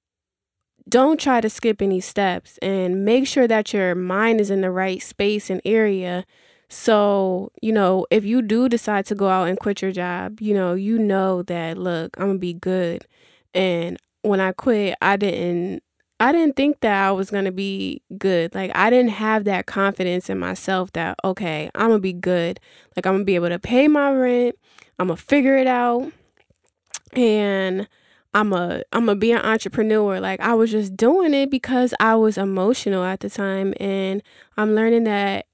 don't 0.88 1.20
try 1.20 1.40
to 1.40 1.50
skip 1.50 1.82
any 1.82 2.00
steps 2.00 2.58
and 2.58 3.04
make 3.04 3.26
sure 3.26 3.48
that 3.48 3.72
your 3.72 3.94
mind 3.94 4.40
is 4.40 4.50
in 4.50 4.60
the 4.60 4.70
right 4.70 5.02
space 5.02 5.50
and 5.50 5.60
area. 5.64 6.24
So, 6.68 7.50
you 7.62 7.72
know, 7.72 8.06
if 8.10 8.24
you 8.24 8.42
do 8.42 8.68
decide 8.68 9.06
to 9.06 9.14
go 9.14 9.28
out 9.28 9.48
and 9.48 9.58
quit 9.58 9.82
your 9.82 9.92
job, 9.92 10.40
you 10.40 10.54
know, 10.54 10.74
you 10.74 10.98
know 10.98 11.42
that, 11.44 11.78
look, 11.78 12.16
I'm 12.18 12.26
going 12.26 12.36
to 12.36 12.40
be 12.40 12.54
good. 12.54 13.06
And 13.54 13.98
when 14.22 14.40
I 14.40 14.52
quit, 14.52 14.96
I 15.00 15.16
didn't 15.16 15.82
I 16.18 16.32
didn't 16.32 16.56
think 16.56 16.80
that 16.80 17.04
I 17.04 17.12
was 17.12 17.30
going 17.30 17.44
to 17.44 17.52
be 17.52 18.00
good. 18.16 18.54
Like 18.54 18.70
I 18.74 18.88
didn't 18.88 19.10
have 19.10 19.44
that 19.44 19.66
confidence 19.66 20.30
in 20.30 20.38
myself 20.38 20.92
that 20.92 21.18
okay, 21.24 21.70
I'm 21.74 21.88
going 21.88 21.98
to 21.98 22.02
be 22.02 22.14
good. 22.14 22.58
Like 22.96 23.06
I'm 23.06 23.14
going 23.14 23.22
to 23.22 23.26
be 23.26 23.34
able 23.34 23.50
to 23.50 23.58
pay 23.58 23.86
my 23.86 24.10
rent. 24.12 24.56
I'm 24.98 25.08
to 25.08 25.16
figure 25.16 25.56
it 25.56 25.66
out. 25.66 26.10
And 27.12 27.88
I'm 28.34 28.52
a 28.52 28.82
I'm 28.92 29.08
a 29.08 29.16
be 29.16 29.32
an 29.32 29.40
entrepreneur. 29.40 30.20
Like 30.20 30.40
I 30.40 30.54
was 30.54 30.70
just 30.70 30.96
doing 30.96 31.32
it 31.32 31.50
because 31.50 31.94
I 32.00 32.16
was 32.16 32.36
emotional 32.36 33.02
at 33.02 33.20
the 33.20 33.30
time 33.30 33.72
and 33.80 34.22
I'm 34.58 34.74
learning 34.74 35.04
that 35.04 35.46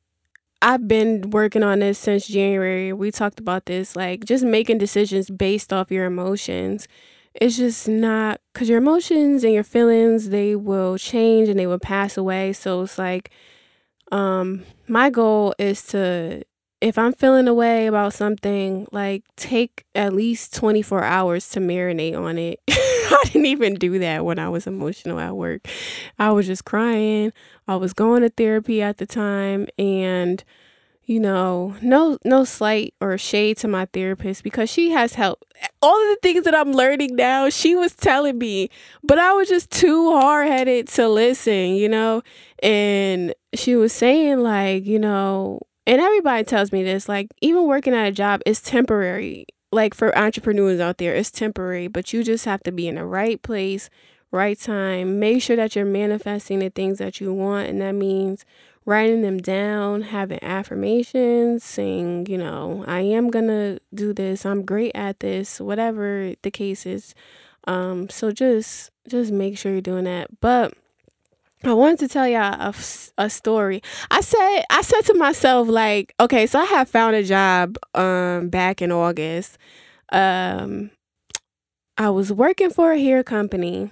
I've 0.61 0.87
been 0.89 1.31
working 1.31 1.63
on 1.63 1.81
this 1.81 1.99
since 1.99 2.27
January. 2.27 2.93
We 2.93 3.11
talked 3.11 3.39
about 3.39 3.67
this 3.67 3.95
like 3.95 4.25
just 4.25 4.45
making 4.45 4.79
decisions 4.79 5.31
based 5.31 5.73
off 5.73 5.93
your 5.93 6.07
emotions. 6.07 6.89
It's 7.35 7.57
just 7.57 7.89
not 7.89 8.41
cuz 8.53 8.69
your 8.69 8.79
emotions 8.79 9.45
and 9.45 9.55
your 9.55 9.65
feelings 9.65 10.31
they 10.31 10.57
will 10.57 10.99
change 10.99 11.49
and 11.49 11.59
they 11.59 11.69
will 11.69 11.79
pass 11.79 12.17
away. 12.17 12.53
So 12.53 12.83
it's 12.83 12.99
like 12.99 13.31
um 14.11 14.65
my 14.89 15.09
goal 15.09 15.55
is 15.57 15.85
to 15.89 16.43
if 16.83 16.99
I'm 16.99 17.13
feeling 17.13 17.47
a 17.47 17.55
way 17.55 17.87
about 17.87 18.13
something, 18.13 18.89
like 18.91 19.23
take 19.37 19.87
at 19.95 20.13
least 20.13 20.53
24 20.57 21.05
hours 21.05 21.49
to 21.51 21.61
marinate 21.61 22.19
on 22.19 22.39
it. 22.39 22.61
I 22.69 23.23
didn't 23.27 23.47
even 23.47 23.75
do 23.77 24.01
that 24.01 24.25
when 24.25 24.41
I 24.41 24.49
was 24.49 24.67
emotional 24.67 25.21
at 25.21 25.37
work. 25.37 25.69
I 26.19 26.33
was 26.33 26.49
just 26.49 26.65
crying. 26.65 27.33
I 27.69 27.77
was 27.77 27.93
going 27.93 28.23
to 28.23 28.31
therapy 28.31 28.83
at 28.83 28.99
the 28.99 29.07
time 29.07 29.69
and 29.79 30.43
you 31.05 31.19
know, 31.19 31.75
no 31.83 32.17
no 32.25 32.45
slight 32.45 32.95
or 33.01 33.19
shade 33.19 33.57
to 33.59 33.69
my 33.69 33.87
therapist 33.87 34.43
because 34.45 34.71
she 34.71 34.91
has 34.91 35.15
helped. 35.15 35.53
All 35.81 36.01
of 36.01 36.09
the 36.09 36.19
things 36.23 36.45
that 36.45 36.55
I'm 36.55 36.73
learning 36.73 37.17
now, 37.17 37.49
she 37.51 37.75
was 37.75 37.95
telling 37.95 38.39
me, 38.39 38.71
but 39.03 39.19
I 39.19 39.33
was 39.33 39.49
just 39.49 39.71
too 39.71 40.13
hard-headed 40.13 40.89
to 40.89 41.09
listen, 41.09 41.75
you 41.75 41.89
know? 41.89 42.23
And 42.63 43.35
she 43.53 43.75
was 43.75 43.93
saying 43.93 44.41
like, 44.41 44.87
you 44.87 45.01
know, 45.01 45.61
and 45.87 46.01
everybody 46.01 46.45
tells 46.45 46.73
me 46.73 46.83
this 46.83 47.09
like 47.09 47.29
even 47.41 47.67
working 47.67 47.95
at 47.95 48.09
a 48.09 48.13
job 48.13 48.41
is 48.47 48.61
temporary. 48.61 49.47
Like 49.71 49.95
for 49.95 50.17
entrepreneurs 50.17 50.81
out 50.81 50.99
there 50.99 51.15
it's 51.15 51.31
temporary 51.31 51.89
but 51.89 52.13
you 52.13 52.23
just 52.23 52.45
have 52.45 52.63
to 52.65 52.73
be 52.73 52.89
in 52.89 52.97
the 52.97 53.05
right 53.05 53.41
place 53.43 53.91
right 54.31 54.59
time. 54.59 55.19
Make 55.19 55.43
sure 55.43 55.57
that 55.57 55.77
you're 55.77 55.85
manifesting 55.85 56.61
the 56.61 56.71
things 56.71 56.99
that 56.99 57.21
you 57.21 57.33
want 57.33 57.69
and 57.69 57.81
that 57.81 57.93
means 57.93 58.45
writing 58.85 59.23
them 59.23 59.39
down 59.39 60.03
having 60.03 60.43
affirmations 60.43 61.63
saying 61.63 62.27
you 62.27 62.37
know 62.37 62.85
i 62.89 63.01
am 63.01 63.31
gonna 63.31 63.79
do 63.95 64.13
this 64.13 64.45
i'm 64.45 64.65
great 64.65 64.91
at 64.93 65.21
this 65.21 65.61
whatever 65.61 66.35
the 66.43 66.51
case 66.51 66.85
is. 66.87 67.15
Um 67.65 68.09
so 68.09 68.33
just 68.33 68.91
just 69.09 69.33
make 69.33 69.59
sure 69.59 69.73
you're 69.73 69.81
doing 69.81 70.05
that. 70.05 70.41
But 70.41 70.75
I 71.65 71.75
wanted 71.75 72.01
to 72.01 72.09
tell 72.09 72.27
y'all 72.27 72.55
a, 72.61 72.75
a 73.19 73.31
story. 73.31 73.83
I 74.11 74.21
said 74.21 74.65
I 74.71 74.83
said 74.83 75.03
to 75.07 75.15
myself 75.15 75.69
like, 75.69 76.15
okay, 76.19 76.47
so 76.47 76.59
I 76.59 76.65
have 76.65 76.89
found 76.89 77.15
a 77.17 77.23
job 77.23 77.77
um 77.95 78.49
back 78.49 78.83
in 78.83 78.91
August. 78.91 79.59
Um 80.11 80.91
I 81.97 82.11
was 82.11 82.33
working 82.33 82.71
for 82.71 82.93
a 82.93 83.01
hair 83.01 83.23
company, 83.23 83.91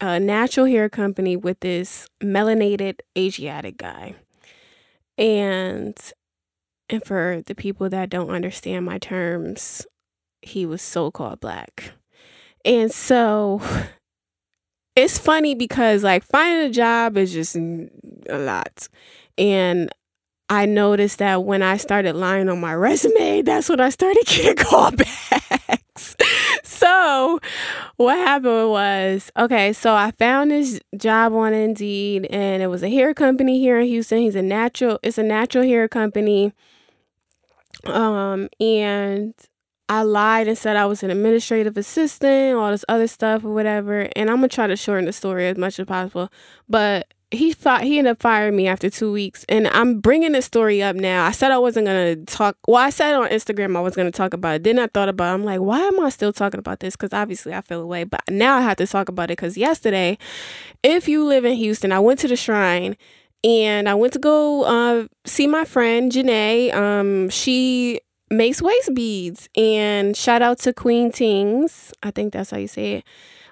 a 0.00 0.20
natural 0.20 0.66
hair 0.66 0.88
company 0.88 1.36
with 1.36 1.60
this 1.60 2.06
melanated 2.22 3.00
Asiatic 3.18 3.78
guy. 3.78 4.14
And 5.18 5.96
and 6.88 7.04
for 7.04 7.42
the 7.46 7.54
people 7.54 7.88
that 7.88 8.10
don't 8.10 8.30
understand 8.30 8.84
my 8.84 8.98
terms, 8.98 9.86
he 10.42 10.66
was 10.66 10.82
so-called 10.82 11.40
black. 11.40 11.92
And 12.64 12.92
so 12.92 13.60
it's 14.94 15.18
funny 15.18 15.54
because 15.54 16.02
like 16.02 16.24
finding 16.24 16.68
a 16.68 16.72
job 16.72 17.16
is 17.16 17.32
just 17.32 17.56
a 17.56 17.88
lot. 18.30 18.88
And 19.38 19.90
I 20.48 20.66
noticed 20.66 21.18
that 21.18 21.44
when 21.44 21.62
I 21.62 21.78
started 21.78 22.14
lying 22.14 22.48
on 22.48 22.60
my 22.60 22.74
resume, 22.86 23.42
that's 23.42 23.68
when 23.68 23.80
I 23.80 23.90
started 23.90 24.22
getting 24.26 24.56
callbacks. 24.56 26.14
so 26.62 27.40
what 27.96 28.16
happened 28.18 28.70
was, 28.70 29.30
okay, 29.38 29.72
so 29.72 29.94
I 29.94 30.10
found 30.10 30.50
this 30.50 30.80
job 30.96 31.32
on 31.32 31.54
Indeed 31.54 32.26
and 32.26 32.62
it 32.62 32.66
was 32.66 32.82
a 32.82 32.90
hair 32.90 33.14
company 33.14 33.60
here 33.60 33.80
in 33.80 33.86
Houston. 33.86 34.18
He's 34.18 34.36
a 34.36 34.42
natural 34.42 34.98
it's 35.02 35.18
a 35.18 35.22
natural 35.22 35.64
hair 35.64 35.88
company. 35.88 36.52
Um 37.86 38.48
and 38.60 39.34
I 39.92 40.00
lied 40.04 40.48
and 40.48 40.56
said 40.56 40.76
I 40.76 40.86
was 40.86 41.02
an 41.02 41.10
administrative 41.10 41.76
assistant, 41.76 42.56
all 42.56 42.70
this 42.70 42.84
other 42.88 43.06
stuff 43.06 43.44
or 43.44 43.52
whatever. 43.52 44.08
And 44.16 44.30
I'm 44.30 44.36
gonna 44.36 44.48
try 44.48 44.66
to 44.66 44.74
shorten 44.74 45.04
the 45.04 45.12
story 45.12 45.46
as 45.48 45.58
much 45.58 45.78
as 45.78 45.84
possible. 45.84 46.32
But 46.66 47.12
he 47.30 47.52
thought 47.52 47.82
he 47.82 47.98
ended 47.98 48.12
up 48.12 48.22
firing 48.22 48.56
me 48.56 48.66
after 48.66 48.88
two 48.88 49.12
weeks, 49.12 49.44
and 49.50 49.68
I'm 49.68 50.00
bringing 50.00 50.32
this 50.32 50.46
story 50.46 50.82
up 50.82 50.96
now. 50.96 51.26
I 51.26 51.30
said 51.30 51.50
I 51.50 51.58
wasn't 51.58 51.88
gonna 51.88 52.16
talk. 52.24 52.56
Well, 52.66 52.82
I 52.82 52.88
said 52.88 53.14
on 53.14 53.28
Instagram 53.28 53.76
I 53.76 53.80
was 53.80 53.94
gonna 53.94 54.10
talk 54.10 54.32
about 54.32 54.54
it. 54.54 54.64
Then 54.64 54.78
I 54.78 54.86
thought 54.86 55.10
about. 55.10 55.30
It. 55.30 55.34
I'm 55.34 55.44
like, 55.44 55.60
why 55.60 55.80
am 55.80 56.00
I 56.00 56.08
still 56.08 56.32
talking 56.32 56.58
about 56.58 56.80
this? 56.80 56.96
Because 56.96 57.12
obviously 57.12 57.52
I 57.52 57.60
feel 57.60 57.82
away. 57.82 58.04
But 58.04 58.22
now 58.30 58.56
I 58.56 58.62
have 58.62 58.78
to 58.78 58.86
talk 58.86 59.10
about 59.10 59.24
it 59.24 59.36
because 59.36 59.58
yesterday, 59.58 60.16
if 60.82 61.06
you 61.06 61.22
live 61.22 61.44
in 61.44 61.56
Houston, 61.56 61.92
I 61.92 62.00
went 62.00 62.18
to 62.20 62.28
the 62.28 62.36
shrine 62.36 62.96
and 63.44 63.90
I 63.90 63.94
went 63.94 64.14
to 64.14 64.18
go 64.18 64.62
uh, 64.62 65.06
see 65.26 65.46
my 65.46 65.66
friend 65.66 66.10
Janae. 66.10 66.72
Um, 66.72 67.28
she 67.28 68.00
makes 68.32 68.62
waist 68.62 68.94
beads. 68.94 69.48
And 69.56 70.16
shout 70.16 70.42
out 70.42 70.58
to 70.60 70.72
Queen 70.72 71.12
Tings. 71.12 71.92
I 72.02 72.10
think 72.10 72.32
that's 72.32 72.50
how 72.50 72.58
you 72.58 72.68
say 72.68 72.94
it. 72.94 73.04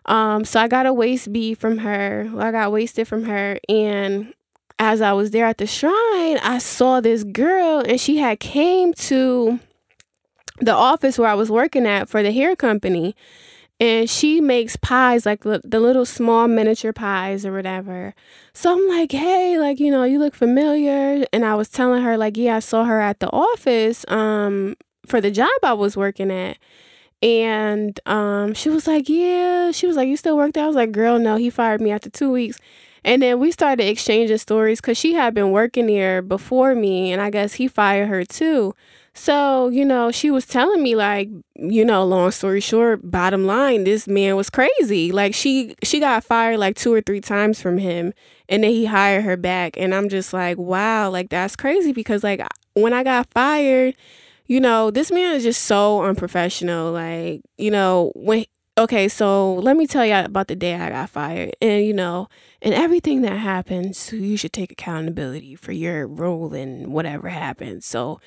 Um, 0.07 0.45
so 0.45 0.61
I 0.61 0.69
got 0.69 0.87
a 0.87 0.93
waist 0.93 1.33
bead 1.33 1.59
from 1.59 1.79
her. 1.79 2.31
I 2.39 2.51
got 2.51 2.73
wasted 2.73 3.07
from 3.07 3.25
her. 3.25 3.59
And 3.69 4.35
as 4.79 5.01
I 5.01 5.13
was 5.13 5.31
there 5.31 5.47
at 5.47 5.59
the 5.59 5.67
shrine, 5.67 6.39
I 6.39 6.59
saw 6.59 7.01
this 7.01 7.23
girl 7.23 7.81
and 7.87 8.01
she 8.01 8.17
had 8.17 8.41
came 8.41 8.95
to 8.95 9.61
the 10.59 10.75
office 10.75 11.19
where 11.19 11.29
I 11.29 11.35
was 11.35 11.51
working 11.51 11.87
at 11.87 12.09
for 12.09 12.23
the 12.23 12.33
hair 12.33 12.57
company 12.57 13.15
and 13.81 14.11
she 14.11 14.41
makes 14.43 14.77
pies 14.77 15.25
like 15.25 15.43
the, 15.43 15.61
the 15.65 15.81
little 15.81 16.05
small 16.05 16.47
miniature 16.47 16.93
pies 16.93 17.47
or 17.47 17.53
whatever. 17.53 18.15
So 18.53 18.73
i'm 18.73 18.89
like 18.89 19.11
hey 19.13 19.59
like 19.59 19.81
you 19.81 19.91
know 19.91 20.05
you 20.05 20.19
look 20.19 20.35
familiar. 20.35 21.25
And 21.33 21.45
i 21.45 21.55
was 21.55 21.69
telling 21.69 22.03
her 22.03 22.17
like 22.17 22.37
yeah 22.37 22.57
i 22.57 22.59
saw 22.61 22.85
her 22.85 23.01
at 23.01 23.21
the 23.21 23.31
office 23.31 24.05
um 24.09 24.77
for 25.07 25.21
the 25.21 25.31
job 25.31 25.49
i 25.63 25.73
was 25.73 25.97
working 25.97 26.31
at. 26.31 26.59
And 27.23 27.99
um 28.07 28.55
she 28.55 28.69
was 28.69 28.87
like 28.87 29.09
yeah. 29.09 29.71
She 29.73 29.87
was 29.87 29.97
like 29.97 30.09
you 30.09 30.17
still 30.17 30.37
work 30.37 30.53
there? 30.53 30.65
I 30.65 30.67
was 30.67 30.77
like 30.77 30.93
girl 30.93 31.19
no 31.19 31.37
he 31.37 31.51
fired 31.51 31.81
me 31.81 31.91
after 31.91 32.11
two 32.11 32.31
weeks. 32.31 32.59
And 33.03 33.23
then 33.23 33.39
we 33.41 33.51
started 33.51 33.89
exchanging 33.89 34.37
stories 34.37 34.79
because 34.81 34.99
she 34.99 35.15
had 35.15 35.33
been 35.33 35.53
working 35.53 35.87
there 35.87 36.21
before 36.21 36.75
me 36.75 37.13
and 37.13 37.23
i 37.23 37.31
guess 37.31 37.55
he 37.55 37.67
fired 37.67 38.09
her 38.09 38.25
too 38.25 38.75
so, 39.13 39.69
you 39.69 39.85
know, 39.85 40.11
she 40.13 40.31
was 40.31 40.47
telling 40.47 40.83
me 40.83 40.95
like, 40.95 41.29
you 41.57 41.85
know, 41.85 42.05
long 42.05 42.31
story 42.31 42.61
short, 42.61 43.11
bottom 43.11 43.45
line, 43.45 43.85
this 43.85 44.07
man 44.07 44.37
was 44.37 44.51
crazy. 44.51 45.11
Like 45.11 45.35
she 45.35 45.75
she 45.83 45.99
got 45.99 46.25
fired 46.25 46.59
like 46.59 46.77
two 46.77 46.93
or 46.95 47.01
three 47.01 47.21
times 47.21 47.61
from 47.61 47.79
him 47.79 48.13
and 48.49 48.63
then 48.63 48.71
he 48.71 48.87
hired 48.87 49.25
her 49.25 49.37
back 49.37 49.77
and 49.77 49.95
I'm 49.95 50.09
just 50.09 50.33
like, 50.33 50.59
wow, 50.59 51.11
like 51.11 51.29
that's 51.29 51.57
crazy 51.57 51.93
because 51.93 52.23
like 52.23 52.41
when 52.75 52.93
I 52.93 53.03
got 53.03 53.31
fired, 53.33 53.97
you 54.47 54.61
know, 54.61 54.91
this 54.91 55.11
man 55.11 55.35
is 55.35 55.43
just 55.43 55.65
so 55.65 56.03
unprofessional. 56.03 56.93
Like, 56.93 57.43
you 57.59 57.71
know, 57.71 58.13
when 58.15 58.45
okay, 58.79 59.09
so 59.09 59.55
let 59.55 59.77
me 59.77 59.87
tell 59.87 60.07
you 60.07 60.15
about 60.15 60.47
the 60.49 60.57
day 60.57 60.77
I 60.77 60.89
got 60.89 61.11
fired. 61.11 61.55
And 61.61 61.85
you 61.85 61.93
know, 61.93 62.29
and 62.63 62.73
everything 62.75 63.23
that 63.23 63.39
happens, 63.39 64.13
you 64.13 64.37
should 64.37 64.53
take 64.53 64.71
accountability 64.71 65.57
for 65.57 65.73
your 65.73 66.07
role 66.07 66.55
in 66.55 66.93
whatever 66.93 67.29
happens. 67.29 67.85
So 67.87 68.21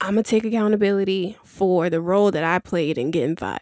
I'm 0.00 0.14
gonna 0.14 0.22
take 0.22 0.44
accountability 0.44 1.36
for 1.44 1.90
the 1.90 2.00
role 2.00 2.30
that 2.30 2.44
I 2.44 2.58
played 2.58 2.98
in 2.98 3.10
getting 3.10 3.36
fired. 3.36 3.60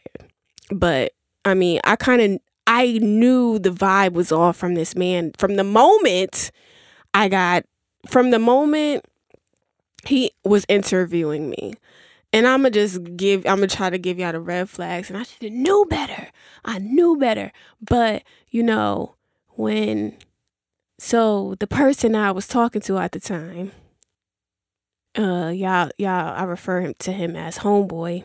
But 0.71 1.13
I 1.45 1.55
mean, 1.55 1.81
I 1.85 1.97
kind 1.97 2.21
of 2.21 2.41
I 2.67 2.99
knew 2.99 3.59
the 3.59 3.71
vibe 3.71 4.13
was 4.13 4.33
off 4.33 4.57
from 4.57 4.75
this 4.75 4.95
man 4.97 5.33
from 5.39 5.57
the 5.57 5.65
moment 5.65 6.51
I 7.15 7.29
got 7.29 7.65
from 8.07 8.31
the 8.31 8.39
moment 8.39 9.05
he 10.07 10.33
was 10.45 10.67
interviewing 10.69 11.49
me. 11.49 11.75
And 12.33 12.47
I'm 12.47 12.61
gonna 12.61 12.71
just 12.71 13.03
give 13.17 13.47
I'm 13.47 13.57
gonna 13.57 13.69
try 13.69 13.89
to 13.89 13.99
give 13.99 14.19
y'all 14.19 14.33
the 14.33 14.41
red 14.41 14.69
flags 14.69 15.09
and 15.09 15.19
I 15.19 15.23
should 15.23 15.43
have 15.43 15.53
knew 15.53 15.87
better. 15.89 16.29
I 16.65 16.79
knew 16.79 17.17
better. 17.17 17.53
But 17.81 18.23
you 18.51 18.63
know, 18.63 19.15
when 19.51 20.17
so 20.99 21.55
the 21.61 21.67
person 21.67 22.15
I 22.15 22.31
was 22.31 22.47
talking 22.47 22.83
to 22.83 22.99
at 22.99 23.13
the 23.13 23.21
time 23.21 23.73
uh 25.17 25.51
y'all 25.55 25.91
y'all 25.99 26.35
I 26.37 26.45
refer 26.45 26.81
him 26.81 26.95
to 27.01 27.13
him 27.13 27.37
as 27.37 27.59
homeboy. 27.59 28.25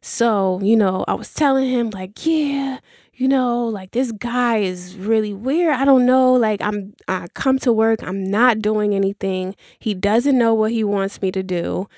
So, 0.00 0.60
you 0.62 0.76
know, 0.76 1.04
I 1.08 1.14
was 1.14 1.32
telling 1.32 1.68
him 1.70 1.90
like, 1.90 2.26
yeah, 2.26 2.78
you 3.14 3.28
know, 3.28 3.66
like 3.66 3.92
this 3.92 4.12
guy 4.12 4.58
is 4.58 4.96
really 4.96 5.32
weird. 5.32 5.74
I 5.74 5.84
don't 5.84 6.06
know, 6.06 6.32
like 6.34 6.60
I'm 6.62 6.94
I 7.08 7.28
come 7.34 7.58
to 7.60 7.72
work, 7.72 8.02
I'm 8.02 8.24
not 8.24 8.60
doing 8.60 8.94
anything. 8.94 9.54
He 9.78 9.94
doesn't 9.94 10.36
know 10.38 10.54
what 10.54 10.72
he 10.72 10.84
wants 10.84 11.22
me 11.22 11.30
to 11.32 11.42
do. 11.42 11.88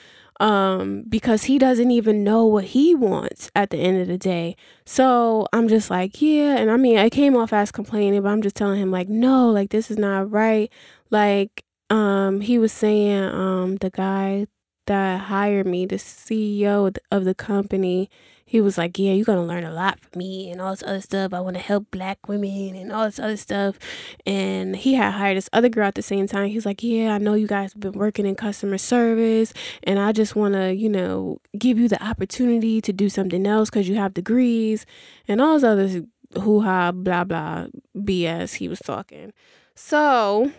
um, 0.40 1.04
because 1.08 1.44
he 1.44 1.58
doesn't 1.58 1.90
even 1.92 2.24
know 2.24 2.44
what 2.44 2.64
he 2.64 2.94
wants 2.94 3.50
at 3.54 3.70
the 3.70 3.76
end 3.78 4.00
of 4.00 4.08
the 4.08 4.18
day. 4.18 4.56
So 4.84 5.46
I'm 5.52 5.68
just 5.68 5.90
like, 5.90 6.20
yeah. 6.20 6.56
And 6.56 6.70
I 6.70 6.76
mean, 6.76 6.98
I 6.98 7.08
came 7.08 7.36
off 7.36 7.52
as 7.52 7.70
complaining, 7.70 8.20
but 8.22 8.30
I'm 8.30 8.42
just 8.42 8.56
telling 8.56 8.80
him, 8.80 8.90
like, 8.90 9.08
no, 9.08 9.48
like, 9.50 9.70
this 9.70 9.90
is 9.90 9.98
not 9.98 10.30
right. 10.30 10.70
Like, 11.10 11.64
um, 11.94 12.40
he 12.40 12.58
was 12.58 12.72
saying, 12.72 13.22
um, 13.22 13.76
the 13.76 13.88
guy 13.88 14.48
that 14.86 15.20
hired 15.20 15.66
me, 15.66 15.86
the 15.86 15.96
CEO 15.96 16.94
of 17.12 17.24
the 17.24 17.34
company, 17.36 18.10
he 18.44 18.60
was 18.60 18.76
like, 18.76 18.98
Yeah, 18.98 19.12
you're 19.12 19.24
gonna 19.24 19.44
learn 19.44 19.62
a 19.62 19.72
lot 19.72 20.00
from 20.00 20.18
me 20.18 20.50
and 20.50 20.60
all 20.60 20.72
this 20.72 20.82
other 20.82 21.00
stuff. 21.00 21.32
I 21.32 21.40
wanna 21.40 21.60
help 21.60 21.92
black 21.92 22.26
women 22.26 22.74
and 22.74 22.90
all 22.92 23.04
this 23.04 23.20
other 23.20 23.36
stuff. 23.36 23.78
And 24.26 24.74
he 24.74 24.94
had 24.94 25.12
hired 25.12 25.36
this 25.36 25.48
other 25.52 25.68
girl 25.68 25.86
at 25.86 25.94
the 25.94 26.02
same 26.02 26.26
time. 26.26 26.48
He's 26.48 26.66
like, 26.66 26.82
Yeah, 26.82 27.14
I 27.14 27.18
know 27.18 27.34
you 27.34 27.46
guys 27.46 27.72
have 27.74 27.80
been 27.80 27.92
working 27.92 28.26
in 28.26 28.34
customer 28.34 28.78
service 28.78 29.52
and 29.84 30.00
I 30.00 30.10
just 30.10 30.34
wanna, 30.34 30.72
you 30.72 30.88
know, 30.88 31.38
give 31.56 31.78
you 31.78 31.88
the 31.88 32.04
opportunity 32.04 32.80
to 32.80 32.92
do 32.92 33.08
something 33.08 33.46
else 33.46 33.70
because 33.70 33.88
you 33.88 33.94
have 33.94 34.14
degrees 34.14 34.84
and 35.28 35.40
all 35.40 35.54
this 35.54 35.64
other 35.64 36.06
hoo 36.40 36.60
ha 36.60 36.90
blah 36.90 37.22
blah 37.22 37.68
BS 37.96 38.54
he 38.54 38.66
was 38.66 38.80
talking. 38.80 39.32
So 39.76 40.50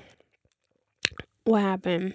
what 1.46 1.62
happened? 1.62 2.14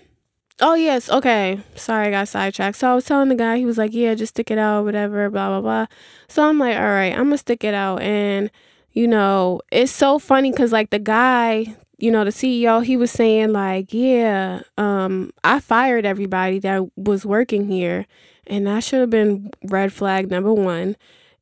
Oh 0.60 0.74
yes, 0.74 1.08
okay. 1.08 1.60
Sorry, 1.74 2.08
I 2.08 2.10
got 2.10 2.28
sidetracked. 2.28 2.76
So 2.76 2.90
I 2.90 2.94
was 2.94 3.06
telling 3.06 3.30
the 3.30 3.34
guy, 3.34 3.56
he 3.56 3.64
was 3.64 3.78
like, 3.78 3.94
"Yeah, 3.94 4.14
just 4.14 4.34
stick 4.34 4.50
it 4.50 4.58
out, 4.58 4.84
whatever, 4.84 5.30
blah 5.30 5.48
blah 5.48 5.60
blah." 5.62 5.86
So 6.28 6.46
I'm 6.46 6.58
like, 6.58 6.76
"All 6.76 6.82
right, 6.82 7.12
I'm 7.14 7.24
gonna 7.24 7.38
stick 7.38 7.64
it 7.64 7.72
out." 7.74 8.02
And 8.02 8.50
you 8.92 9.08
know, 9.08 9.60
it's 9.72 9.92
so 9.92 10.18
funny 10.18 10.50
because 10.50 10.72
like 10.72 10.90
the 10.90 10.98
guy, 10.98 11.76
you 11.98 12.10
know, 12.10 12.24
the 12.24 12.32
CEO, 12.32 12.80
he 12.84 12.96
was 12.96 13.10
saying 13.10 13.52
like, 13.52 13.94
"Yeah, 13.94 14.60
um, 14.76 15.30
I 15.44 15.60
fired 15.60 16.04
everybody 16.04 16.58
that 16.60 16.90
was 16.96 17.24
working 17.24 17.66
here, 17.68 18.06
and 18.46 18.66
that 18.66 18.84
should 18.84 19.00
have 19.00 19.10
been 19.10 19.50
red 19.64 19.92
flag 19.94 20.30
number 20.30 20.52
one." 20.52 20.96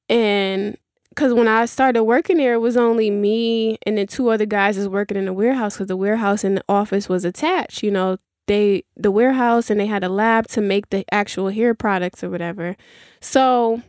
And 0.08 0.76
because 1.18 1.34
when 1.34 1.48
I 1.48 1.66
started 1.66 2.04
working 2.04 2.36
there, 2.36 2.54
it 2.54 2.60
was 2.60 2.76
only 2.76 3.10
me 3.10 3.76
and 3.84 3.98
then 3.98 4.06
two 4.06 4.28
other 4.28 4.46
guys 4.46 4.76
is 4.76 4.86
working 4.86 5.16
in 5.16 5.24
the 5.24 5.32
warehouse 5.32 5.74
because 5.74 5.88
the 5.88 5.96
warehouse 5.96 6.44
and 6.44 6.58
the 6.58 6.64
office 6.68 7.08
was 7.08 7.24
attached, 7.24 7.82
you 7.82 7.90
know, 7.90 8.18
they 8.46 8.84
the 8.96 9.10
warehouse 9.10 9.68
and 9.68 9.80
they 9.80 9.86
had 9.86 10.04
a 10.04 10.08
lab 10.08 10.46
to 10.46 10.60
make 10.60 10.90
the 10.90 11.04
actual 11.12 11.48
hair 11.48 11.74
products 11.74 12.22
or 12.22 12.30
whatever. 12.30 12.76
So 13.20 13.82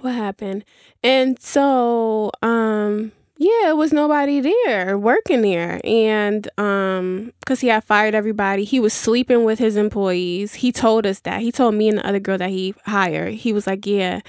what 0.00 0.14
happened? 0.14 0.64
And 1.02 1.38
so 1.38 2.30
um 2.40 3.12
yeah, 3.42 3.70
it 3.70 3.76
was 3.76 3.92
nobody 3.92 4.40
there 4.40 4.96
working 4.96 5.42
there. 5.42 5.80
And 5.84 6.48
um 6.58 7.32
cuz 7.44 7.60
he 7.60 7.68
had 7.68 7.82
fired 7.82 8.14
everybody, 8.14 8.62
he 8.64 8.78
was 8.78 8.92
sleeping 8.92 9.42
with 9.44 9.58
his 9.58 9.76
employees. 9.76 10.54
He 10.54 10.70
told 10.70 11.06
us 11.06 11.20
that. 11.20 11.40
He 11.40 11.50
told 11.50 11.74
me 11.74 11.88
and 11.88 11.98
the 11.98 12.06
other 12.06 12.20
girl 12.20 12.38
that 12.38 12.50
he 12.50 12.74
hired. 12.86 13.34
He 13.34 13.52
was 13.52 13.66
like, 13.66 13.84
"Yeah, 13.84 14.20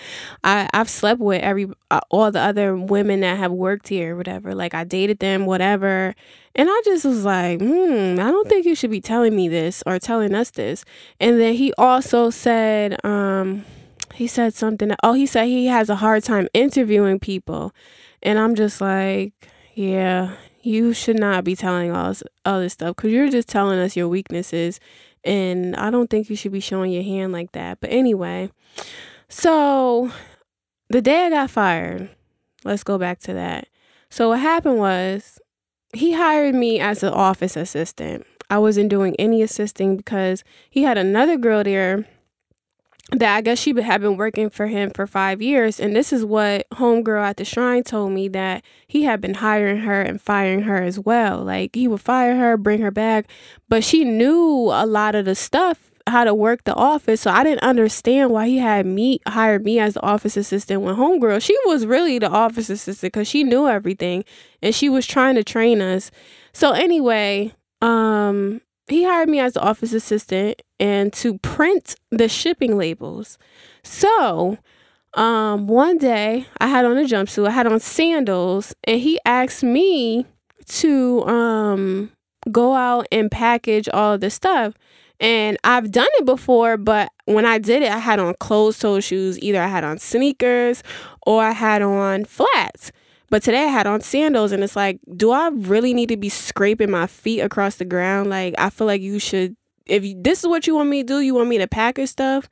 I 0.44 0.68
I've 0.74 0.90
slept 0.90 1.20
with 1.22 1.44
every 1.44 1.68
uh, 1.92 2.02
all 2.10 2.32
the 2.32 2.40
other 2.40 2.76
women 2.76 3.20
that 3.22 3.38
have 3.38 3.52
worked 3.52 3.90
here 3.90 4.16
whatever. 4.16 4.56
Like 4.56 4.74
I 4.74 4.84
dated 4.84 5.20
them, 5.20 5.46
whatever." 5.46 6.16
And 6.56 6.70
I 6.70 6.82
just 6.84 7.06
was 7.06 7.24
like, 7.26 7.62
"Hmm, 7.62 8.20
I 8.20 8.32
don't 8.32 8.50
think 8.50 8.66
you 8.66 8.76
should 8.76 8.92
be 8.92 9.02
telling 9.02 9.36
me 9.36 9.48
this 9.48 9.84
or 9.86 10.00
telling 10.00 10.34
us 10.34 10.50
this." 10.52 10.86
And 11.20 11.40
then 11.40 11.54
he 11.56 11.72
also 11.78 12.32
said 12.32 13.04
um 13.06 13.66
he 14.14 14.28
said 14.28 14.54
something. 14.54 14.92
Oh, 15.04 15.14
he 15.14 15.26
said 15.26 15.46
he 15.48 15.68
has 15.68 15.90
a 15.90 15.96
hard 15.98 16.24
time 16.24 16.48
interviewing 16.54 17.20
people. 17.20 17.74
And 18.24 18.40
I'm 18.40 18.56
just 18.56 18.82
like, 18.82 19.34
yeah, 19.76 20.36
you 20.62 20.94
should 20.94 21.20
not 21.20 21.44
be 21.44 21.56
telling 21.56 21.92
all 21.92 22.08
this 22.08 22.24
other 22.46 22.70
stuff 22.70 22.96
because 22.96 23.12
you're 23.12 23.30
just 23.30 23.50
telling 23.50 23.80
us 23.80 23.96
your 23.96 24.08
weaknesses. 24.08 24.80
And 25.24 25.76
I 25.76 25.90
don't 25.90 26.10
think 26.10 26.30
you 26.30 26.36
should 26.36 26.52
be 26.52 26.60
showing 26.60 26.92
your 26.92 27.04
hand 27.04 27.34
like 27.34 27.52
that. 27.52 27.80
But 27.82 27.92
anyway, 27.92 28.50
so 29.30 30.12
the 30.90 31.02
day 31.02 31.26
I 31.26 31.30
got 31.30 31.50
fired, 31.50 32.10
let's 32.64 32.84
go 32.84 32.98
back 32.98 33.20
to 33.22 33.34
that. 33.34 33.68
So 34.10 34.30
what 34.30 34.40
happened 34.40 34.78
was 34.78 35.40
he 35.94 36.14
hired 36.14 36.56
me 36.56 36.80
as 36.80 37.04
an 37.04 37.14
office 37.14 37.58
assistant. 37.58 38.26
I 38.50 38.58
wasn't 38.58 38.90
doing 38.90 39.16
any 39.18 39.42
assisting 39.42 39.98
because 39.98 40.44
he 40.70 40.84
had 40.84 40.98
another 40.98 41.38
girl 41.38 41.64
there 41.64 42.06
that 43.20 43.36
I 43.36 43.42
guess 43.42 43.60
she 43.60 43.80
had 43.82 44.02
been 44.02 44.18
working 44.18 44.50
for 44.50 44.68
him 44.68 44.92
for 44.92 45.08
five 45.08 45.42
years. 45.42 45.80
And 45.80 45.96
this 45.96 46.12
is 46.12 46.26
what 46.26 46.68
Homegirl 46.72 47.24
at 47.24 47.38
the 47.38 47.46
Shrine 47.46 47.84
told 47.84 48.12
me 48.12 48.28
that 48.30 48.64
he 48.88 49.04
had 49.04 49.22
been 49.22 49.36
hiring 49.36 49.80
her 49.80 50.02
and 50.02 50.22
firing 50.22 50.64
her 50.64 50.82
as 50.82 51.00
well. 51.00 51.44
Like 51.44 51.76
he 51.76 51.88
would 51.88 52.02
fire 52.02 52.36
her, 52.36 52.58
bring 52.58 52.82
her 52.82 52.92
back, 52.92 53.28
but 53.70 53.84
she 53.84 54.04
knew 54.04 54.70
a 54.72 54.86
lot 54.86 55.16
of 55.16 55.26
the 55.26 55.36
stuff 55.36 55.92
how 56.08 56.24
to 56.24 56.34
work 56.34 56.64
the 56.66 56.76
office. 56.76 57.22
So 57.22 57.32
I 57.32 57.44
didn't 57.44 57.64
understand 57.64 58.32
why 58.32 58.48
he 58.48 58.58
had 58.58 58.86
me 58.86 59.20
hired 59.28 59.64
me 59.64 59.80
as 59.80 59.94
the 59.94 60.02
office 60.02 60.36
assistant 60.36 60.82
when 60.82 60.96
homegirl, 60.96 61.42
she 61.42 61.58
was 61.66 61.86
really 61.86 62.20
the 62.20 62.30
office 62.30 62.70
assistant 62.70 63.14
because 63.14 63.28
she 63.28 63.44
knew 63.44 63.68
everything 63.68 64.26
and 64.62 64.76
she 64.76 64.90
was 64.90 65.08
trying 65.08 65.36
to 65.36 65.44
train 65.44 65.82
us. 65.82 66.12
So 66.52 66.72
anyway, 66.72 67.54
um, 67.82 68.62
he 68.88 69.04
hired 69.04 69.30
me 69.30 69.40
as 69.40 69.54
the 69.54 69.62
office 69.62 69.94
assistant 69.94 70.62
and 70.80 71.14
to 71.14 71.38
print 71.40 71.96
the 72.12 72.28
shipping 72.28 72.78
labels. 72.78 73.38
So, 73.84 74.58
um, 75.14 75.68
one 75.68 75.98
day 75.98 76.48
I 76.60 76.68
had 76.68 76.86
on 76.86 76.98
a 76.98 77.04
jumpsuit, 77.04 77.48
I 77.48 77.52
had 77.52 77.68
on 77.68 77.80
sandals, 77.80 78.74
and 78.84 79.00
he 79.00 79.20
asked 79.26 79.64
me 79.64 80.26
to 80.66 81.24
um 81.26 82.12
go 82.52 82.74
out 82.74 83.08
and 83.12 83.32
package 83.32 83.88
all 83.90 84.18
the 84.18 84.30
stuff. 84.30 84.74
And 85.20 85.58
I've 85.64 85.92
done 85.92 86.08
it 86.16 86.26
before, 86.26 86.76
but 86.76 87.10
when 87.26 87.46
I 87.46 87.58
did 87.58 87.84
it, 87.84 87.92
I 87.92 88.00
had 88.00 88.20
on 88.20 88.34
closed 88.40 88.82
toe 88.82 89.00
shoes. 89.00 89.40
Either 89.40 89.62
I 89.62 89.68
had 89.68 89.84
on 89.84 89.98
sneakers 90.00 90.84
or 91.26 91.44
I 91.44 91.52
had 91.52 91.82
on 91.82 92.26
flats. 92.26 92.92
But 93.34 93.42
today 93.42 93.64
I 93.64 93.70
had 93.70 93.88
on 93.88 94.02
sandals 94.02 94.52
and 94.52 94.64
it's 94.64 94.76
like, 94.76 95.00
do 95.18 95.32
I 95.32 95.48
really 95.48 95.92
need 95.96 96.10
to 96.10 96.18
be 96.18 96.30
scraping 96.30 96.92
my 96.92 97.08
feet 97.08 97.40
across 97.40 97.78
the 97.78 97.84
ground? 97.84 98.30
Like 98.30 98.54
I 98.60 98.70
feel 98.70 98.86
like 98.86 99.02
you 99.02 99.18
should 99.18 99.56
if 99.88 100.06
you, 100.06 100.22
this 100.22 100.44
is 100.44 100.48
what 100.48 100.68
you 100.68 100.76
want 100.76 100.90
me 100.90 101.02
to 101.02 101.08
do, 101.08 101.20
you 101.20 101.34
want 101.34 101.50
me 101.50 101.58
to 101.58 101.68
package 101.68 102.10
stuff, 102.10 102.48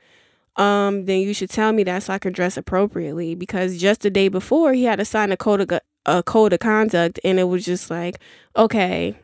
um, 0.55 1.05
then 1.05 1.19
you 1.19 1.35
should 1.35 1.51
tell 1.51 1.71
me 1.71 1.83
that 1.83 2.01
so 2.01 2.13
I 2.13 2.17
can 2.17 2.33
dress 2.33 2.57
appropriately. 2.57 3.35
Because 3.35 3.79
just 3.79 4.01
the 4.01 4.09
day 4.09 4.27
before, 4.27 4.73
he 4.73 4.85
had 4.85 4.95
to 4.95 5.05
sign 5.05 5.31
a 5.31 5.37
code 5.37 5.61
of 5.61 5.79
a 6.07 6.23
code 6.23 6.51
of 6.51 6.59
conduct, 6.59 7.19
and 7.23 7.37
it 7.37 7.43
was 7.43 7.63
just 7.63 7.91
like, 7.91 8.19
okay, 8.57 9.15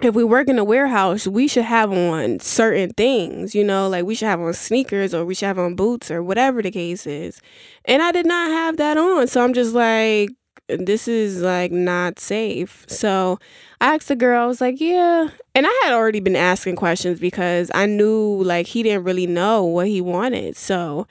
if 0.00 0.14
we 0.14 0.22
work 0.22 0.48
in 0.48 0.56
a 0.56 0.62
warehouse, 0.62 1.26
we 1.26 1.48
should 1.48 1.64
have 1.64 1.90
on 1.90 2.38
certain 2.38 2.90
things, 2.90 3.56
you 3.56 3.64
know, 3.64 3.88
like 3.88 4.04
we 4.04 4.14
should 4.14 4.28
have 4.28 4.40
on 4.40 4.54
sneakers 4.54 5.12
or 5.12 5.24
we 5.24 5.34
should 5.34 5.46
have 5.46 5.58
on 5.58 5.74
boots 5.74 6.12
or 6.12 6.22
whatever 6.22 6.62
the 6.62 6.70
case 6.70 7.08
is. 7.08 7.42
And 7.86 8.00
I 8.00 8.12
did 8.12 8.24
not 8.24 8.50
have 8.52 8.76
that 8.76 8.96
on. 8.96 9.26
So 9.26 9.42
I'm 9.42 9.52
just 9.52 9.74
like, 9.74 10.30
this 10.78 11.08
is 11.08 11.40
like 11.42 11.72
not 11.72 12.18
safe. 12.18 12.84
So 12.88 13.38
I 13.80 13.94
asked 13.94 14.08
the 14.08 14.16
girl, 14.16 14.42
I 14.42 14.46
was 14.46 14.60
like, 14.60 14.80
yeah. 14.80 15.28
And 15.54 15.66
I 15.66 15.80
had 15.84 15.92
already 15.92 16.20
been 16.20 16.36
asking 16.36 16.76
questions 16.76 17.20
because 17.20 17.70
I 17.74 17.86
knew 17.86 18.42
like 18.42 18.66
he 18.66 18.82
didn't 18.82 19.04
really 19.04 19.26
know 19.26 19.64
what 19.64 19.88
he 19.88 20.00
wanted. 20.00 20.56
So 20.56 21.06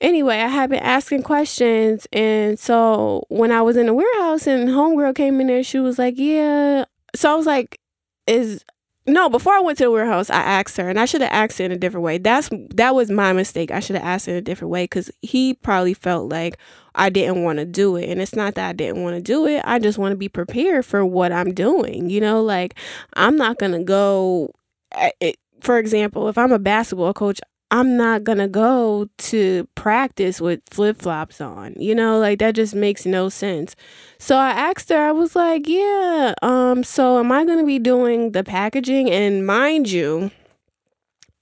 anyway, 0.00 0.36
I 0.38 0.48
had 0.48 0.70
been 0.70 0.82
asking 0.82 1.22
questions. 1.22 2.06
And 2.12 2.58
so 2.58 3.24
when 3.28 3.52
I 3.52 3.62
was 3.62 3.76
in 3.76 3.86
the 3.86 3.94
warehouse 3.94 4.46
and 4.46 4.68
homegirl 4.68 5.14
came 5.14 5.40
in 5.40 5.48
there, 5.48 5.62
she 5.62 5.78
was 5.78 5.98
like, 5.98 6.14
yeah. 6.16 6.84
So 7.14 7.32
I 7.32 7.34
was 7.34 7.46
like, 7.46 7.80
is 8.26 8.64
no, 9.08 9.30
before 9.30 9.54
I 9.54 9.60
went 9.60 9.78
to 9.78 9.84
the 9.84 9.90
warehouse, 9.90 10.28
I 10.28 10.40
asked 10.40 10.76
her, 10.76 10.88
and 10.88 11.00
I 11.00 11.06
should 11.06 11.22
have 11.22 11.32
asked 11.32 11.58
her 11.58 11.64
in 11.64 11.72
a 11.72 11.78
different 11.78 12.04
way. 12.04 12.18
That's 12.18 12.50
that 12.74 12.94
was 12.94 13.10
my 13.10 13.32
mistake. 13.32 13.70
I 13.70 13.80
should 13.80 13.96
have 13.96 14.04
asked 14.04 14.26
her 14.26 14.32
in 14.32 14.38
a 14.38 14.42
different 14.42 14.70
way 14.70 14.84
because 14.84 15.10
he 15.22 15.54
probably 15.54 15.94
felt 15.94 16.30
like 16.30 16.58
I 16.98 17.10
didn't 17.10 17.44
want 17.44 17.58
to 17.60 17.64
do 17.64 17.96
it, 17.96 18.10
and 18.10 18.20
it's 18.20 18.34
not 18.34 18.56
that 18.56 18.68
I 18.68 18.72
didn't 18.72 19.02
want 19.02 19.16
to 19.16 19.22
do 19.22 19.46
it. 19.46 19.62
I 19.64 19.78
just 19.78 19.98
want 19.98 20.12
to 20.12 20.16
be 20.16 20.28
prepared 20.28 20.84
for 20.84 21.06
what 21.06 21.32
I'm 21.32 21.54
doing. 21.54 22.10
You 22.10 22.20
know, 22.20 22.42
like 22.42 22.74
I'm 23.14 23.36
not 23.36 23.58
gonna 23.58 23.82
go. 23.84 24.52
Eh, 24.92 25.10
it, 25.20 25.36
for 25.60 25.78
example, 25.78 26.28
if 26.28 26.36
I'm 26.36 26.52
a 26.52 26.58
basketball 26.58 27.14
coach, 27.14 27.40
I'm 27.70 27.96
not 27.96 28.24
gonna 28.24 28.48
go 28.48 29.08
to 29.18 29.68
practice 29.74 30.40
with 30.40 30.60
flip 30.70 30.98
flops 30.98 31.40
on. 31.40 31.74
You 31.78 31.94
know, 31.94 32.18
like 32.18 32.40
that 32.40 32.54
just 32.56 32.74
makes 32.74 33.06
no 33.06 33.28
sense. 33.28 33.76
So 34.18 34.36
I 34.36 34.50
asked 34.50 34.88
her, 34.90 34.98
I 34.98 35.12
was 35.12 35.36
like, 35.36 35.68
Yeah, 35.68 36.34
um, 36.42 36.82
so 36.82 37.18
am 37.18 37.30
I 37.30 37.44
gonna 37.44 37.64
be 37.64 37.78
doing 37.78 38.32
the 38.32 38.42
packaging? 38.42 39.10
And 39.10 39.46
mind 39.46 39.90
you, 39.90 40.30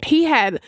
he 0.04 0.24
had 0.24 0.60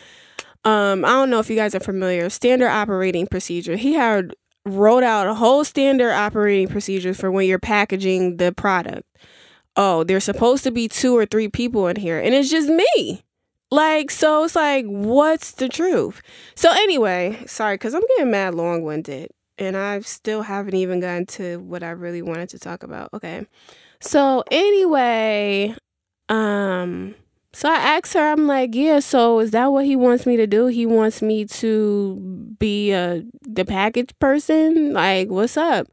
um, 0.65 1.05
I 1.05 1.09
don't 1.09 1.29
know 1.29 1.39
if 1.39 1.49
you 1.49 1.55
guys 1.55 1.73
are 1.75 1.79
familiar, 1.79 2.29
standard 2.29 2.67
operating 2.69 3.27
procedure. 3.27 3.75
He 3.77 3.93
had 3.93 4.33
wrote 4.69 5.03
out 5.03 5.27
a 5.27 5.33
whole 5.33 5.63
standard 5.63 6.11
operating 6.11 6.67
procedure 6.67 7.13
for 7.13 7.31
when 7.31 7.47
you're 7.47 7.59
packaging 7.59 8.37
the 8.37 8.51
product. 8.51 9.03
Oh, 9.75 10.03
there's 10.03 10.23
supposed 10.23 10.63
to 10.65 10.71
be 10.71 10.87
two 10.87 11.15
or 11.15 11.25
three 11.25 11.47
people 11.47 11.87
in 11.87 11.95
here, 11.95 12.19
and 12.19 12.33
it's 12.33 12.49
just 12.49 12.69
me. 12.69 13.23
Like, 13.71 14.09
so 14.09 14.43
it's 14.43 14.55
like, 14.55 14.85
what's 14.85 15.51
the 15.51 15.69
truth? 15.69 16.21
So, 16.55 16.71
anyway, 16.71 17.43
sorry, 17.45 17.75
because 17.75 17.93
I'm 17.93 18.01
getting 18.01 18.31
mad 18.31 18.55
long 18.55 18.83
winded 18.83 19.29
and 19.59 19.77
I 19.77 19.99
still 19.99 20.41
haven't 20.41 20.73
even 20.73 21.01
gotten 21.01 21.25
to 21.27 21.57
what 21.57 21.83
I 21.83 21.89
really 21.89 22.21
wanted 22.21 22.49
to 22.49 22.59
talk 22.59 22.81
about. 22.81 23.09
Okay. 23.13 23.45
So, 24.01 24.43
anyway, 24.49 25.75
um, 26.29 27.13
So 27.51 27.69
I 27.69 27.75
asked 27.75 28.13
her, 28.13 28.31
I'm 28.31 28.45
like, 28.47 28.75
yeah, 28.75 28.99
so 28.99 29.39
is 29.39 29.51
that 29.51 29.67
what 29.67 29.85
he 29.85 29.95
wants 29.95 30.25
me 30.25 30.37
to 30.37 30.45
do? 30.45 30.67
He 30.67 30.85
wants 30.85 31.21
me 31.21 31.45
to 31.45 32.55
be 32.59 32.91
a 32.91 33.23
the 33.41 33.65
package 33.65 34.11
person? 34.19 34.93
Like, 34.93 35.29
what's 35.29 35.57
up? 35.57 35.87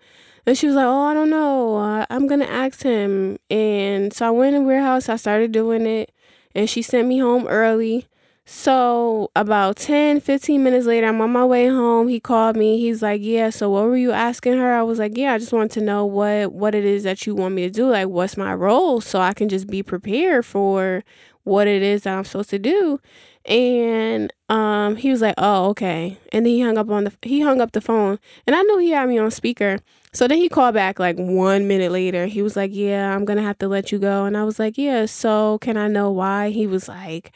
And 0.47 0.57
she 0.57 0.67
was 0.67 0.77
like, 0.77 0.85
oh, 0.85 1.03
I 1.07 1.15
don't 1.15 1.31
know. 1.31 1.77
Uh, 1.77 2.07
I'm 2.09 2.27
going 2.27 2.41
to 2.41 2.51
ask 2.51 2.83
him. 2.83 3.39
And 3.51 4.13
so 4.13 4.27
I 4.27 4.31
went 4.31 4.55
in 4.55 4.63
the 4.63 4.69
warehouse. 4.69 5.09
I 5.09 5.17
started 5.17 5.51
doing 5.51 5.87
it. 5.87 6.13
And 6.55 6.71
she 6.71 6.83
sent 6.83 7.09
me 7.09 7.19
home 7.19 7.47
early. 7.49 8.07
So 8.49 9.31
about 9.35 9.77
10, 9.77 10.21
15 10.21 10.63
minutes 10.63 10.87
later, 10.87 11.09
I'm 11.09 11.21
on 11.21 11.33
my 11.33 11.45
way 11.45 11.67
home. 11.67 12.07
He 12.09 12.21
called 12.21 12.57
me. 12.57 12.79
He's 12.79 13.03
like, 13.03 13.21
"Yeah, 13.23 13.51
so 13.51 13.71
what 13.71 13.85
were 13.87 13.97
you 13.97 14.13
asking 14.13 14.57
her?" 14.59 14.73
I 14.73 14.83
was 14.83 14.99
like, 15.01 15.17
"Yeah, 15.17 15.35
I 15.35 15.39
just 15.39 15.53
want 15.53 15.73
to 15.73 15.81
know 15.81 16.05
what 16.07 16.53
what 16.53 16.75
it 16.75 16.85
is 16.85 17.03
that 17.03 17.27
you 17.27 17.35
want 17.35 17.55
me 17.57 17.63
to 17.65 17.71
do. 17.71 17.91
Like 17.91 18.07
what's 18.09 18.37
my 18.37 18.55
role 18.55 19.01
so 19.01 19.21
I 19.21 19.33
can 19.35 19.49
just 19.49 19.67
be 19.67 19.83
prepared 19.83 20.47
for 20.47 21.03
what 21.43 21.67
it 21.67 21.83
is 21.83 22.03
that 22.03 22.17
I'm 22.17 22.25
supposed 22.25 22.51
to 22.51 22.59
do." 22.61 23.01
And 23.47 24.33
um 24.49 24.95
he 24.97 25.11
was 25.11 25.23
like, 25.23 25.35
"Oh, 25.39 25.67
okay." 25.71 26.17
And 26.33 26.47
then 26.47 26.53
he 26.53 26.61
hung 26.61 26.79
up 26.79 26.89
on 26.89 27.03
the 27.05 27.13
he 27.23 27.41
hung 27.41 27.61
up 27.61 27.73
the 27.73 27.81
phone. 27.81 28.19
And 28.47 28.55
I 28.55 28.63
knew 28.63 28.79
he 28.79 28.91
had 28.91 29.09
me 29.09 29.19
on 29.19 29.31
speaker. 29.33 29.79
So 30.13 30.29
then 30.29 30.39
he 30.39 30.49
called 30.49 30.75
back 30.75 30.99
like 31.01 31.17
1 31.17 31.67
minute 31.67 31.91
later. 31.93 32.27
He 32.27 32.43
was 32.43 32.55
like, 32.57 32.71
"Yeah, 32.73 33.13
I'm 33.15 33.25
going 33.25 33.37
to 33.39 33.43
have 33.43 33.59
to 33.59 33.69
let 33.69 33.91
you 33.93 33.99
go." 33.99 34.25
And 34.25 34.37
I 34.37 34.45
was 34.45 34.59
like, 34.61 34.79
"Yeah, 34.79 35.07
so 35.07 35.59
can 35.59 35.77
I 35.77 35.89
know 35.89 36.11
why?" 36.13 36.51
He 36.51 36.67
was 36.67 36.89
like, 36.89 37.33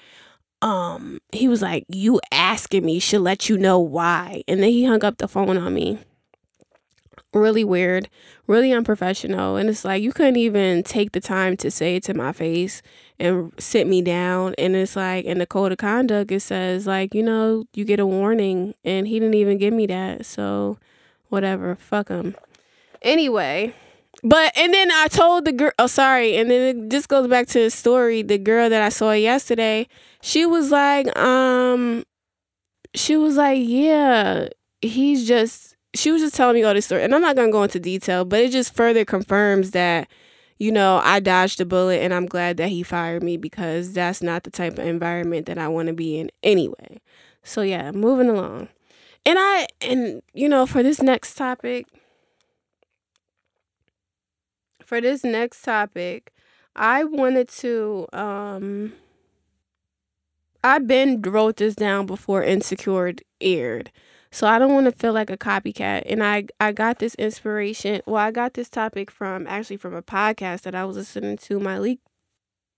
um 0.63 1.21
he 1.33 1.49
was 1.49 1.63
like 1.63 1.85
you 1.89 2.21
asking 2.33 2.85
me 2.85 2.99
should 2.99 3.23
let 3.23 3.49
you 3.49 3.57
know 3.57 3.79
why? 3.79 4.43
And 4.47 4.63
then 4.63 4.71
he 4.71 4.85
hung 4.85 5.05
up 5.05 5.19
the 5.19 5.29
phone 5.29 5.57
on 5.57 5.75
me. 5.75 5.99
Really 7.33 7.65
weird 7.65 8.09
really 8.51 8.73
unprofessional. 8.73 9.55
And 9.55 9.71
it's 9.71 9.85
like 9.85 10.03
you 10.03 10.13
couldn't 10.13 10.37
even 10.37 10.83
take 10.83 11.13
the 11.13 11.21
time 11.21 11.57
to 11.59 11.71
say 11.71 11.95
it 11.95 12.03
to 12.05 12.15
my 12.15 12.33
face 12.33 12.83
and 13.19 13.53
sit 13.59 13.87
me 13.87 14.03
down. 14.03 14.57
And 14.59 14.75
it's 14.75 14.97
like 14.97 15.25
in 15.25 15.39
the 15.39 15.47
code 15.47 15.71
of 15.71 15.79
conduct 15.79 16.33
it 16.33 16.41
says 16.41 16.87
like 16.87 17.15
you 17.15 17.23
know 17.23 17.65
you 17.73 17.85
get 17.85 18.01
a 18.01 18.07
warning. 18.07 18.75
And 18.85 19.07
he 19.07 19.21
didn't 19.21 19.35
even 19.35 19.57
give 19.57 19.73
me 19.73 19.87
that. 19.87 20.27
So 20.27 20.79
whatever 21.29 21.77
fuck 21.77 22.09
him. 22.09 22.35
Anyway 23.03 23.73
but 24.23 24.57
and 24.57 24.73
then 24.73 24.91
I 24.91 25.09
told 25.09 25.45
the 25.45 25.53
girl, 25.53 25.73
oh 25.79 25.87
sorry, 25.87 26.37
and 26.37 26.51
then 26.51 26.77
it 26.77 26.91
just 26.91 27.09
goes 27.09 27.29
back 27.29 27.47
to 27.49 27.61
the 27.61 27.71
story. 27.71 28.23
The 28.23 28.39
girl 28.39 28.69
that 28.69 28.83
I 28.83 28.89
saw 28.89 29.13
yesterday, 29.13 29.89
she 30.23 30.47
was 30.47 30.71
like, 30.71 31.17
um, 31.19 32.05
she 32.95 33.17
was 33.17 33.37
like, 33.37 33.59
yeah, 33.63 34.49
he's 34.81 35.27
just. 35.27 35.77
She 35.93 36.13
was 36.13 36.23
just 36.23 36.37
telling 36.37 36.55
me 36.55 36.63
all 36.63 36.73
this 36.73 36.87
story, 36.87 37.03
and 37.03 37.13
I'm 37.13 37.21
not 37.21 37.35
gonna 37.35 37.51
go 37.51 37.65
into 37.65 37.81
detail, 37.81 38.25
but 38.25 38.39
it 38.39 38.53
just 38.53 38.77
further 38.77 39.05
confirms 39.05 39.73
that, 39.73 40.09
you 40.57 40.71
know, 40.71 41.01
I 41.03 41.19
dodged 41.19 41.61
a 41.61 41.65
bullet, 41.65 41.97
and 41.97 42.15
I'm 42.15 42.27
glad 42.27 42.59
that 42.59 42.69
he 42.69 42.85
fired 42.85 43.25
me 43.25 43.37
because 43.37 43.93
that's 43.93 44.23
not 44.23 44.45
the 44.45 44.51
type 44.53 44.75
of 44.79 44.87
environment 44.87 45.47
that 45.47 45.59
I 45.59 45.67
want 45.67 45.89
to 45.89 45.93
be 45.93 46.17
in 46.21 46.31
anyway. 46.45 47.01
So 47.43 47.63
yeah, 47.63 47.91
moving 47.91 48.29
along, 48.29 48.69
and 49.27 49.37
I 49.41 49.67
and 49.81 50.23
you 50.33 50.49
know 50.49 50.65
for 50.65 50.85
this 50.85 51.03
next 51.03 51.35
topic 51.35 51.87
for 54.91 55.01
this 55.01 55.23
next 55.23 55.63
topic, 55.63 56.33
I 56.75 57.05
wanted 57.05 57.49
to 57.61 58.09
um 58.13 58.93
I 60.65 60.81
been 60.81 61.23
wrote 61.23 61.59
this 61.59 61.77
down 61.77 62.07
before 62.07 62.43
Insecure 62.43 63.15
aired. 63.41 63.93
So 64.33 64.49
I 64.49 64.59
don't 64.59 64.75
want 64.75 64.87
to 64.87 64.93
feel 64.93 65.13
like 65.13 65.31
a 65.31 65.37
copycat. 65.37 66.03
And 66.07 66.25
I 66.25 66.47
I 66.59 66.73
got 66.73 66.99
this 66.99 67.15
inspiration. 67.15 68.03
Well, 68.05 68.17
I 68.17 68.33
got 68.33 68.55
this 68.55 68.69
topic 68.69 69.13
from 69.13 69.47
actually 69.47 69.77
from 69.77 69.95
a 69.95 70.03
podcast 70.03 70.63
that 70.63 70.75
I 70.75 70.85
was 70.85 70.97
listening 70.97 71.37
to, 71.37 71.61
my 71.61 71.79
leak 71.79 72.01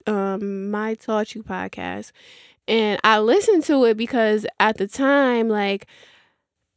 um 0.06 0.70
my 0.70 0.92
taught 0.92 1.34
you 1.34 1.42
podcast. 1.42 2.12
And 2.68 3.00
I 3.02 3.20
listened 3.20 3.64
to 3.64 3.84
it 3.86 3.96
because 3.96 4.44
at 4.60 4.76
the 4.76 4.86
time 4.86 5.48
like 5.48 5.86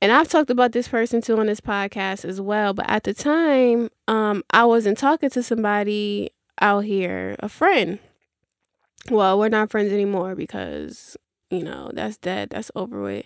and 0.06 0.12
I've 0.12 0.30
talked 0.30 0.52
about 0.52 0.72
this 0.72 0.88
person 0.88 1.20
too 1.20 1.40
on 1.40 1.48
this 1.48 1.60
podcast 1.60 2.26
as 2.26 2.40
well. 2.40 2.76
But 2.76 2.88
at 2.88 3.06
the 3.06 3.14
time, 3.16 3.90
um, 4.08 4.44
I 4.52 4.64
wasn't 4.64 5.00
talking 5.00 5.32
to 5.32 5.42
somebody 5.42 6.30
out 6.62 6.84
here, 6.84 7.36
a 7.40 7.50
friend. 7.50 7.98
Well, 9.10 9.40
we're 9.40 9.50
not 9.50 9.72
friends 9.72 9.92
anymore 9.92 10.36
because 10.36 11.18
you 11.50 11.64
know 11.64 11.90
that's 11.92 12.18
dead, 12.18 12.52
that's 12.52 12.70
over 12.76 13.02
with. 13.02 13.26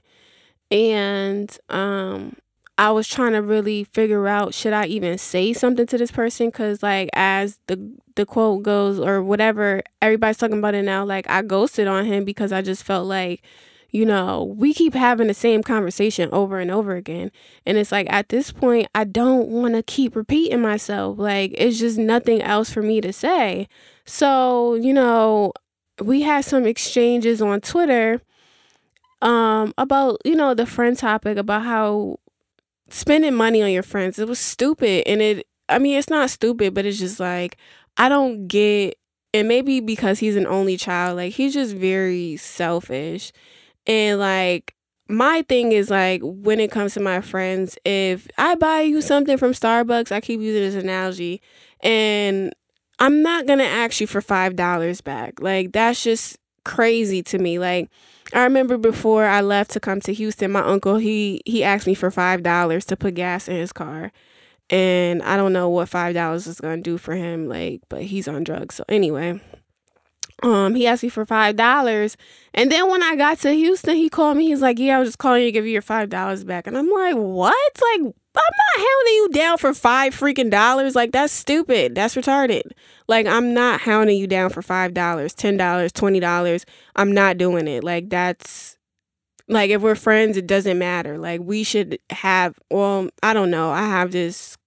And 0.71 1.53
um, 1.67 2.37
I 2.77 2.91
was 2.91 3.09
trying 3.09 3.33
to 3.33 3.41
really 3.41 3.83
figure 3.83 4.29
out 4.29 4.53
should 4.53 4.71
I 4.71 4.85
even 4.85 5.17
say 5.17 5.51
something 5.51 5.85
to 5.85 5.97
this 5.97 6.11
person 6.11 6.47
because 6.47 6.81
like 6.81 7.09
as 7.11 7.59
the 7.67 7.91
the 8.15 8.25
quote 8.25 8.63
goes 8.63 9.01
or 9.01 9.21
whatever 9.21 9.83
everybody's 10.01 10.37
talking 10.37 10.59
about 10.59 10.75
it 10.75 10.83
now 10.83 11.03
like 11.03 11.29
I 11.29 11.41
ghosted 11.41 11.87
on 11.87 12.05
him 12.05 12.23
because 12.23 12.53
I 12.53 12.61
just 12.61 12.85
felt 12.85 13.05
like 13.05 13.43
you 13.91 14.05
know, 14.05 14.53
we 14.55 14.73
keep 14.73 14.93
having 14.93 15.27
the 15.27 15.33
same 15.33 15.63
conversation 15.63 16.29
over 16.31 16.59
and 16.59 16.69
over 16.69 16.95
again. 16.95 17.31
And 17.65 17.77
it's 17.77 17.91
like 17.91 18.07
at 18.11 18.29
this 18.29 18.51
point, 18.51 18.87
I 18.93 19.03
don't 19.03 19.49
want 19.49 19.73
to 19.75 19.83
keep 19.83 20.15
repeating 20.15 20.61
myself. 20.61 21.17
Like, 21.17 21.53
it's 21.57 21.79
just 21.79 21.97
nothing 21.97 22.41
else 22.41 22.69
for 22.71 22.81
me 22.81 23.01
to 23.01 23.11
say. 23.11 23.67
So, 24.05 24.75
you 24.75 24.93
know, 24.93 25.53
we 26.01 26.21
had 26.21 26.45
some 26.45 26.65
exchanges 26.65 27.41
on 27.41 27.61
Twitter 27.61 28.21
um 29.21 29.73
about, 29.77 30.17
you 30.23 30.35
know, 30.35 30.53
the 30.53 30.65
friend 30.65 30.97
topic 30.97 31.37
about 31.37 31.63
how 31.63 32.17
spending 32.89 33.33
money 33.33 33.61
on 33.61 33.71
your 33.71 33.83
friends, 33.83 34.17
it 34.19 34.27
was 34.27 34.39
stupid 34.39 35.03
and 35.07 35.21
it 35.21 35.47
I 35.67 35.77
mean, 35.77 35.97
it's 35.97 36.09
not 36.09 36.29
stupid, 36.29 36.73
but 36.73 36.85
it's 36.85 36.99
just 36.99 37.19
like 37.19 37.57
I 37.97 38.07
don't 38.09 38.47
get 38.47 38.97
and 39.33 39.47
maybe 39.47 39.79
because 39.79 40.19
he's 40.19 40.35
an 40.35 40.47
only 40.47 40.77
child, 40.77 41.17
like 41.17 41.33
he's 41.33 41.53
just 41.53 41.75
very 41.75 42.37
selfish 42.37 43.31
and 43.87 44.19
like 44.19 44.75
my 45.07 45.41
thing 45.49 45.71
is 45.71 45.89
like 45.89 46.21
when 46.23 46.59
it 46.59 46.71
comes 46.71 46.93
to 46.93 46.99
my 46.99 47.21
friends, 47.21 47.77
if 47.83 48.27
I 48.37 48.55
buy 48.55 48.81
you 48.81 49.01
something 49.01 49.37
from 49.37 49.53
Starbucks, 49.53 50.11
I 50.11 50.21
keep 50.21 50.39
using 50.39 50.61
this 50.61 50.81
analogy, 50.81 51.41
and 51.81 52.53
I'm 52.99 53.23
not 53.23 53.47
gonna 53.47 53.63
ask 53.63 53.99
you 53.99 54.07
for 54.07 54.21
five 54.21 54.55
dollars 54.55 55.01
back. 55.01 55.41
Like 55.41 55.71
that's 55.71 56.03
just 56.03 56.37
crazy 56.63 57.23
to 57.23 57.39
me. 57.39 57.57
Like 57.57 57.89
I 58.33 58.43
remember 58.43 58.77
before 58.77 59.25
I 59.25 59.41
left 59.41 59.71
to 59.71 59.79
come 59.79 59.99
to 60.01 60.13
Houston, 60.13 60.51
my 60.51 60.61
uncle 60.61 60.97
he 60.97 61.41
he 61.45 61.63
asked 61.63 61.87
me 61.87 61.95
for 61.95 62.11
five 62.11 62.43
dollars 62.43 62.85
to 62.85 62.97
put 62.97 63.15
gas 63.15 63.47
in 63.47 63.55
his 63.55 63.73
car. 63.73 64.11
And 64.69 65.23
I 65.23 65.35
don't 65.35 65.53
know 65.53 65.67
what 65.69 65.89
five 65.89 66.13
dollars 66.13 66.45
is 66.45 66.61
gonna 66.61 66.81
do 66.81 66.99
for 66.99 67.15
him, 67.15 67.47
like, 67.47 67.81
but 67.89 68.03
he's 68.03 68.27
on 68.27 68.43
drugs. 68.43 68.75
So 68.75 68.83
anyway, 68.87 69.41
um 70.43 70.75
he 70.75 70.87
asked 70.87 71.03
me 71.03 71.09
for 71.09 71.25
five 71.25 71.55
dollars. 71.55 72.17
And 72.53 72.71
then 72.71 72.89
when 72.89 73.03
i 73.03 73.15
got 73.15 73.39
to 73.39 73.51
houston 73.51 73.95
he 73.95 74.09
called 74.09 74.37
me. 74.37 74.47
He's 74.47 74.61
like 74.61 74.79
yeah 74.79 74.97
i 74.97 74.99
was 74.99 75.09
just 75.09 75.17
calling 75.17 75.41
you 75.41 75.47
to 75.47 75.51
give 75.51 75.65
you 75.65 75.71
your 75.71 75.81
five 75.81 76.09
dollars 76.09 76.43
back. 76.43 76.67
And 76.67 76.77
i'm 76.77 76.89
like 76.89 77.15
what? 77.15 77.81
Like 77.81 78.01
i'm 78.01 78.55
not 78.57 78.77
hounding 78.77 79.13
you 79.13 79.29
down 79.31 79.57
for 79.57 79.73
five 79.73 80.13
freaking 80.15 80.49
dollars. 80.49 80.95
Like 80.95 81.11
that's 81.11 81.33
stupid. 81.33 81.95
That's 81.95 82.15
retarded. 82.15 82.71
Like 83.07 83.25
i'm 83.25 83.53
not 83.53 83.81
hounding 83.81 84.17
you 84.17 84.27
down 84.27 84.49
for 84.49 84.61
five 84.61 84.93
dollars 84.93 85.33
ten 85.33 85.57
dollars 85.57 85.91
twenty 85.91 86.19
dollars. 86.19 86.65
I'm 86.95 87.11
not 87.11 87.37
doing 87.37 87.67
it. 87.67 87.83
Like 87.83 88.09
that's 88.09 88.77
like 89.47 89.71
if 89.71 89.81
we're 89.81 89.95
friends 89.95 90.37
it 90.37 90.47
doesn't 90.47 90.77
matter. 90.77 91.17
Like 91.17 91.41
we 91.41 91.63
should 91.63 91.99
have 92.11 92.57
well 92.71 93.09
i 93.23 93.33
don't 93.33 93.51
know. 93.51 93.71
I 93.71 93.81
have 93.81 94.11
this 94.11 94.57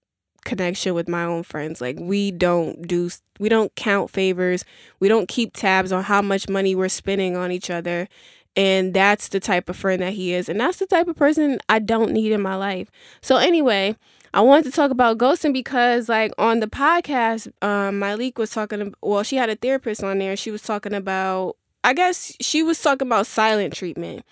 connection 0.43 0.93
with 0.93 1.07
my 1.07 1.23
own 1.23 1.43
friends. 1.43 1.81
Like 1.81 1.97
we 1.99 2.31
don't 2.31 2.87
do 2.87 3.09
we 3.39 3.49
don't 3.49 3.73
count 3.75 4.09
favors. 4.09 4.65
We 4.99 5.07
don't 5.07 5.27
keep 5.27 5.53
tabs 5.53 5.91
on 5.91 6.03
how 6.03 6.21
much 6.21 6.49
money 6.49 6.75
we're 6.75 6.89
spending 6.89 7.35
on 7.35 7.51
each 7.51 7.69
other. 7.69 8.07
And 8.55 8.93
that's 8.93 9.29
the 9.29 9.39
type 9.39 9.67
of 9.67 9.75
friend 9.75 10.01
that 10.01 10.13
he 10.13 10.33
is. 10.33 10.47
And 10.47 10.59
that's 10.59 10.77
the 10.77 10.85
type 10.85 11.07
of 11.07 11.15
person 11.15 11.57
I 11.69 11.79
don't 11.79 12.11
need 12.11 12.31
in 12.31 12.41
my 12.41 12.55
life. 12.55 12.91
So 13.21 13.37
anyway, 13.37 13.95
I 14.33 14.41
wanted 14.41 14.65
to 14.65 14.71
talk 14.71 14.91
about 14.91 15.17
ghosting 15.17 15.53
because 15.53 16.07
like 16.07 16.31
on 16.37 16.59
the 16.59 16.67
podcast, 16.67 17.51
um 17.61 17.99
Malik 17.99 18.37
was 18.37 18.51
talking 18.51 18.93
well, 19.01 19.23
she 19.23 19.37
had 19.37 19.49
a 19.49 19.55
therapist 19.55 20.03
on 20.03 20.19
there. 20.19 20.35
She 20.35 20.51
was 20.51 20.61
talking 20.61 20.93
about 20.93 21.57
I 21.83 21.93
guess 21.93 22.35
she 22.39 22.63
was 22.63 22.81
talking 22.81 23.07
about 23.07 23.27
silent 23.27 23.73
treatment 23.73 24.25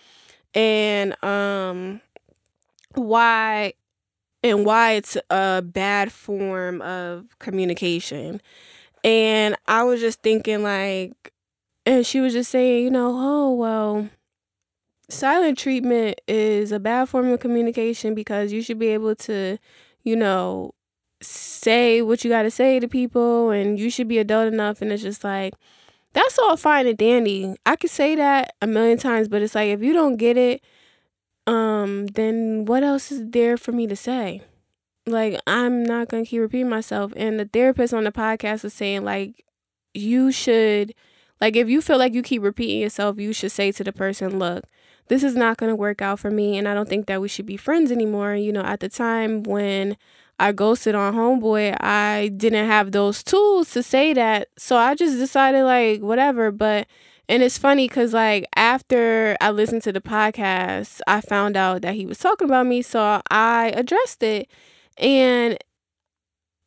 and 0.53 1.21
um 1.23 2.01
why 2.95 3.73
and 4.43 4.65
why 4.65 4.93
it's 4.93 5.17
a 5.29 5.61
bad 5.61 6.11
form 6.11 6.81
of 6.81 7.37
communication. 7.39 8.41
And 9.03 9.55
I 9.67 9.83
was 9.83 9.99
just 9.99 10.21
thinking, 10.21 10.63
like, 10.63 11.33
and 11.85 12.05
she 12.05 12.19
was 12.21 12.33
just 12.33 12.51
saying, 12.51 12.83
you 12.83 12.91
know, 12.91 13.11
oh, 13.13 13.53
well, 13.53 14.09
silent 15.09 15.57
treatment 15.57 16.21
is 16.27 16.71
a 16.71 16.79
bad 16.79 17.09
form 17.09 17.27
of 17.29 17.39
communication 17.39 18.13
because 18.13 18.51
you 18.51 18.61
should 18.61 18.79
be 18.79 18.87
able 18.87 19.15
to, 19.15 19.57
you 20.03 20.15
know, 20.15 20.73
say 21.21 22.01
what 22.01 22.23
you 22.23 22.29
got 22.29 22.43
to 22.43 22.51
say 22.51 22.79
to 22.79 22.87
people 22.87 23.51
and 23.51 23.79
you 23.79 23.89
should 23.89 24.07
be 24.07 24.17
adult 24.17 24.51
enough. 24.51 24.81
And 24.81 24.91
it's 24.91 25.03
just 25.03 25.23
like, 25.23 25.53
that's 26.13 26.37
all 26.39 26.57
fine 26.57 26.87
and 26.87 26.97
dandy. 26.97 27.55
I 27.65 27.75
could 27.75 27.89
say 27.89 28.15
that 28.15 28.55
a 28.61 28.67
million 28.67 28.97
times, 28.97 29.27
but 29.27 29.41
it's 29.41 29.55
like, 29.55 29.69
if 29.69 29.81
you 29.81 29.93
don't 29.93 30.17
get 30.17 30.37
it, 30.37 30.61
um, 31.47 32.07
then 32.07 32.65
what 32.65 32.83
else 32.83 33.11
is 33.11 33.29
there 33.31 33.57
for 33.57 33.71
me 33.71 33.87
to 33.87 33.95
say? 33.95 34.41
Like, 35.07 35.39
I'm 35.47 35.83
not 35.83 36.09
gonna 36.09 36.25
keep 36.25 36.41
repeating 36.41 36.69
myself. 36.69 37.13
And 37.15 37.39
the 37.39 37.45
therapist 37.45 37.93
on 37.93 38.03
the 38.03 38.11
podcast 38.11 38.63
was 38.63 38.73
saying, 38.73 39.03
like, 39.03 39.45
you 39.93 40.31
should 40.31 40.93
Like 41.41 41.55
if 41.57 41.69
you 41.69 41.81
feel 41.81 41.97
like 41.99 42.13
you 42.13 42.23
keep 42.23 42.43
repeating 42.43 42.79
yourself, 42.81 43.19
you 43.19 43.33
should 43.33 43.51
say 43.51 43.71
to 43.73 43.83
the 43.83 43.93
person, 43.93 44.39
"Look, 44.39 44.65
this 45.09 45.23
is 45.23 45.35
not 45.35 45.57
going 45.57 45.69
to 45.71 45.75
work 45.75 46.01
out 46.01 46.19
for 46.19 46.31
me 46.31 46.57
and 46.57 46.67
I 46.67 46.73
don't 46.75 46.89
think 46.89 47.07
that 47.07 47.21
we 47.21 47.27
should 47.27 47.45
be 47.47 47.57
friends 47.57 47.91
anymore." 47.91 48.35
You 48.35 48.53
know, 48.53 48.61
at 48.63 48.79
the 48.79 48.89
time 48.89 49.43
when 49.43 49.97
I 50.39 50.51
ghosted 50.53 50.95
on 50.95 51.13
homeboy, 51.15 51.77
I 51.81 52.31
didn't 52.37 52.67
have 52.67 52.91
those 52.91 53.23
tools 53.23 53.71
to 53.71 53.83
say 53.83 54.13
that. 54.13 54.49
So 54.57 54.77
I 54.77 54.95
just 54.95 55.17
decided 55.17 55.63
like 55.65 56.01
whatever, 56.01 56.51
but 56.51 56.87
and 57.31 57.41
it's 57.41 57.57
funny 57.57 57.87
cuz 57.87 58.13
like 58.13 58.45
after 58.55 59.37
I 59.41 59.51
listened 59.51 59.83
to 59.83 59.93
the 59.93 60.01
podcast, 60.01 60.99
I 61.07 61.21
found 61.21 61.55
out 61.55 61.81
that 61.81 61.95
he 61.95 62.05
was 62.05 62.19
talking 62.19 62.45
about 62.45 62.67
me, 62.67 62.81
so 62.81 63.21
I 63.31 63.71
addressed 63.75 64.21
it. 64.21 64.49
And 64.97 65.57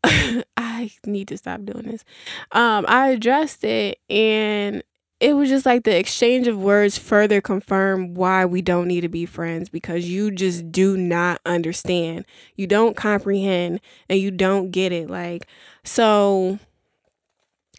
I 0.56 0.90
need 1.06 1.28
to 1.28 1.36
stop 1.36 1.64
doing 1.64 1.84
this. 1.86 2.04
Um 2.52 2.86
I 2.88 3.10
addressed 3.10 3.62
it 3.64 3.98
and 4.08 4.82
it 5.20 5.34
was 5.34 5.48
just 5.48 5.64
like 5.64 5.84
the 5.84 5.96
exchange 5.96 6.46
of 6.48 6.58
words 6.58 6.98
further 6.98 7.40
confirmed 7.40 8.16
why 8.16 8.44
we 8.44 8.60
don't 8.60 8.88
need 8.88 9.02
to 9.02 9.08
be 9.08 9.26
friends 9.26 9.68
because 9.68 10.08
you 10.08 10.30
just 10.30 10.72
do 10.72 10.96
not 10.96 11.40
understand. 11.46 12.24
You 12.56 12.66
don't 12.66 12.96
comprehend 12.96 13.80
and 14.08 14.18
you 14.18 14.30
don't 14.30 14.70
get 14.70 14.92
it. 14.92 15.08
Like, 15.08 15.46
so 15.84 16.58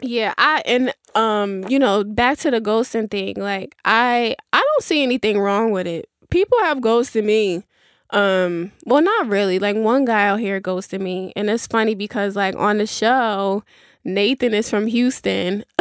yeah, 0.02 0.34
I 0.38 0.62
and 0.66 0.94
um, 1.16 1.64
you 1.70 1.80
know, 1.80 2.04
back 2.04 2.38
to 2.40 2.52
the 2.52 2.62
ghosting 2.62 3.10
thing, 3.10 3.36
like 3.38 3.76
I 3.86 4.36
I 4.54 4.60
don't 4.60 4.84
see 4.84 5.02
anything 5.02 5.40
wrong 5.40 5.72
with 5.72 5.88
it. 5.88 6.10
People 6.30 6.60
have 6.60 6.82
ghosted 6.82 7.24
me. 7.26 7.64
Um, 8.12 8.72
well 8.86 9.02
not 9.02 9.28
really. 9.28 9.58
Like 9.58 9.76
one 9.78 10.06
guy 10.06 10.28
out 10.28 10.40
here 10.40 10.60
ghosted 10.60 11.02
me. 11.02 11.34
And 11.36 11.50
it's 11.50 11.68
funny 11.68 11.96
because 11.96 12.36
like 12.36 12.56
on 12.56 12.78
the 12.78 12.86
show, 12.86 13.64
Nathan 14.04 14.54
is 14.54 14.70
from 14.70 14.88
Houston. 14.88 15.64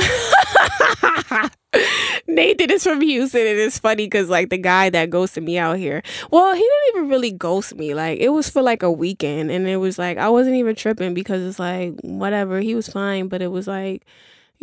Nathan 2.26 2.70
is 2.70 2.84
from 2.84 3.00
Houston, 3.00 3.46
and 3.46 3.58
it's 3.58 3.78
funny 3.78 4.06
because 4.06 4.28
like 4.28 4.48
the 4.50 4.58
guy 4.58 4.88
that 4.90 5.10
ghosted 5.10 5.42
me 5.42 5.58
out 5.58 5.76
here, 5.78 6.02
well, 6.30 6.54
he 6.54 6.60
didn't 6.60 6.96
even 6.96 7.08
really 7.08 7.32
ghost 7.32 7.74
me. 7.74 7.92
Like 7.94 8.20
it 8.20 8.30
was 8.30 8.48
for 8.48 8.62
like 8.62 8.82
a 8.82 8.90
weekend, 8.90 9.50
and 9.50 9.66
it 9.66 9.76
was 9.76 9.98
like 9.98 10.16
I 10.16 10.28
wasn't 10.28 10.56
even 10.56 10.74
tripping 10.76 11.12
because 11.14 11.42
it's 11.42 11.58
like 11.58 11.94
whatever. 12.02 12.60
He 12.60 12.74
was 12.74 12.88
fine, 12.88 13.28
but 13.28 13.42
it 13.42 13.48
was 13.48 13.66
like, 13.66 14.06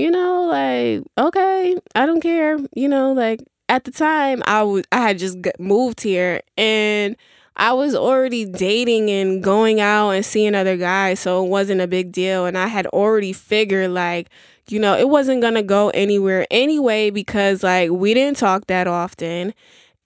you 0.01 0.11
know, 0.11 0.45
like 0.45 1.03
okay, 1.17 1.77
I 1.95 2.05
don't 2.05 2.21
care. 2.21 2.57
You 2.73 2.87
know, 2.87 3.13
like 3.13 3.41
at 3.69 3.83
the 3.83 3.91
time 3.91 4.41
I 4.45 4.63
was 4.63 4.83
I 4.91 4.97
had 5.01 5.19
just 5.19 5.37
moved 5.59 6.01
here 6.01 6.41
and. 6.57 7.15
I 7.57 7.73
was 7.73 7.93
already 7.93 8.45
dating 8.45 9.11
and 9.11 9.43
going 9.43 9.81
out 9.81 10.11
and 10.11 10.25
seeing 10.25 10.55
other 10.55 10.77
guys, 10.77 11.19
so 11.19 11.43
it 11.43 11.49
wasn't 11.49 11.81
a 11.81 11.85
big 11.85 12.13
deal. 12.13 12.45
And 12.45 12.57
I 12.57 12.67
had 12.67 12.87
already 12.87 13.33
figured, 13.33 13.91
like, 13.91 14.29
you 14.69 14.79
know, 14.79 14.97
it 14.97 15.09
wasn't 15.09 15.41
going 15.41 15.55
to 15.55 15.61
go 15.61 15.89
anywhere 15.89 16.47
anyway 16.49 17.09
because 17.09 17.61
like 17.61 17.91
we 17.91 18.13
didn't 18.13 18.37
talk 18.37 18.67
that 18.67 18.87
often. 18.87 19.53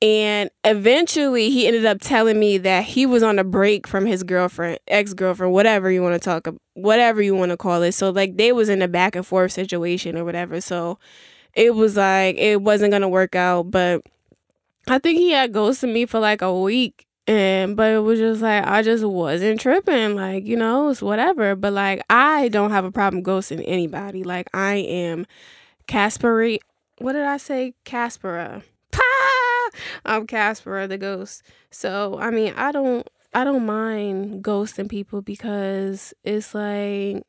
And 0.06 0.52
eventually 0.64 1.50
he 1.50 1.66
ended 1.66 1.84
up 1.84 2.00
telling 2.00 2.40
me 2.40 2.60
that 2.60 2.84
he 2.84 3.08
was 3.08 3.24
on 3.24 3.40
a 3.40 3.44
break 3.44 3.88
from 3.88 4.06
his 4.06 4.22
girlfriend, 4.22 4.78
ex-girlfriend, 4.88 5.52
whatever 5.52 5.90
you 5.90 6.04
want 6.04 6.14
to 6.14 6.20
talk 6.20 6.48
whatever 6.76 7.24
you 7.24 7.34
want 7.34 7.50
to 7.50 7.58
call 7.58 7.82
it. 7.82 7.94
So 7.94 8.12
like 8.12 8.38
they 8.38 8.52
was 8.52 8.70
in 8.70 8.84
a 8.84 8.88
back 8.88 9.16
and 9.16 9.26
forth 9.26 9.52
situation 9.52 10.16
or 10.16 10.24
whatever. 10.24 10.62
So 10.62 11.00
it 11.56 11.74
was 11.74 11.98
like 11.98 12.36
it 12.38 12.62
wasn't 12.62 12.92
going 12.92 13.02
to 13.02 13.10
work 13.10 13.34
out, 13.34 13.72
but 13.72 14.04
I 14.88 15.00
think 15.00 15.18
he 15.18 15.32
had 15.32 15.54
ghosted 15.54 15.90
me 15.90 16.06
for 16.06 16.20
like 16.20 16.44
a 16.44 16.54
week 16.56 17.08
and 17.26 17.76
but 17.76 17.92
it 17.92 18.00
was 18.00 18.20
just 18.20 18.44
like 18.44 18.64
I 18.68 18.84
just 18.84 19.04
wasn't 19.04 19.60
tripping. 19.60 20.16
Like, 20.16 20.46
you 20.46 20.56
know, 20.56 20.90
it's 20.90 21.02
whatever. 21.02 21.56
But 21.56 21.74
like 21.74 22.04
I 22.12 22.50
don't 22.50 22.70
have 22.70 22.86
a 22.86 22.92
problem 22.92 23.24
ghosting 23.24 23.64
anybody. 23.66 24.24
Like 24.24 24.50
I 24.54 24.76
am 24.76 25.26
Casper 25.88 26.58
what 27.00 27.14
did 27.14 27.24
I 27.24 27.38
say? 27.38 27.74
Caspera. 27.84 28.62
I'm 30.06 30.28
Casper 30.28 30.88
the 30.88 30.98
ghost. 30.98 31.44
So 31.72 32.18
I 32.20 32.32
mean 32.32 32.54
I 32.56 32.72
don't 32.72 33.08
I 33.34 33.44
don't 33.44 33.66
mind 33.66 34.44
ghosting 34.44 34.90
people 34.90 35.22
because 35.22 36.14
it's 36.24 36.54
like 36.54 37.24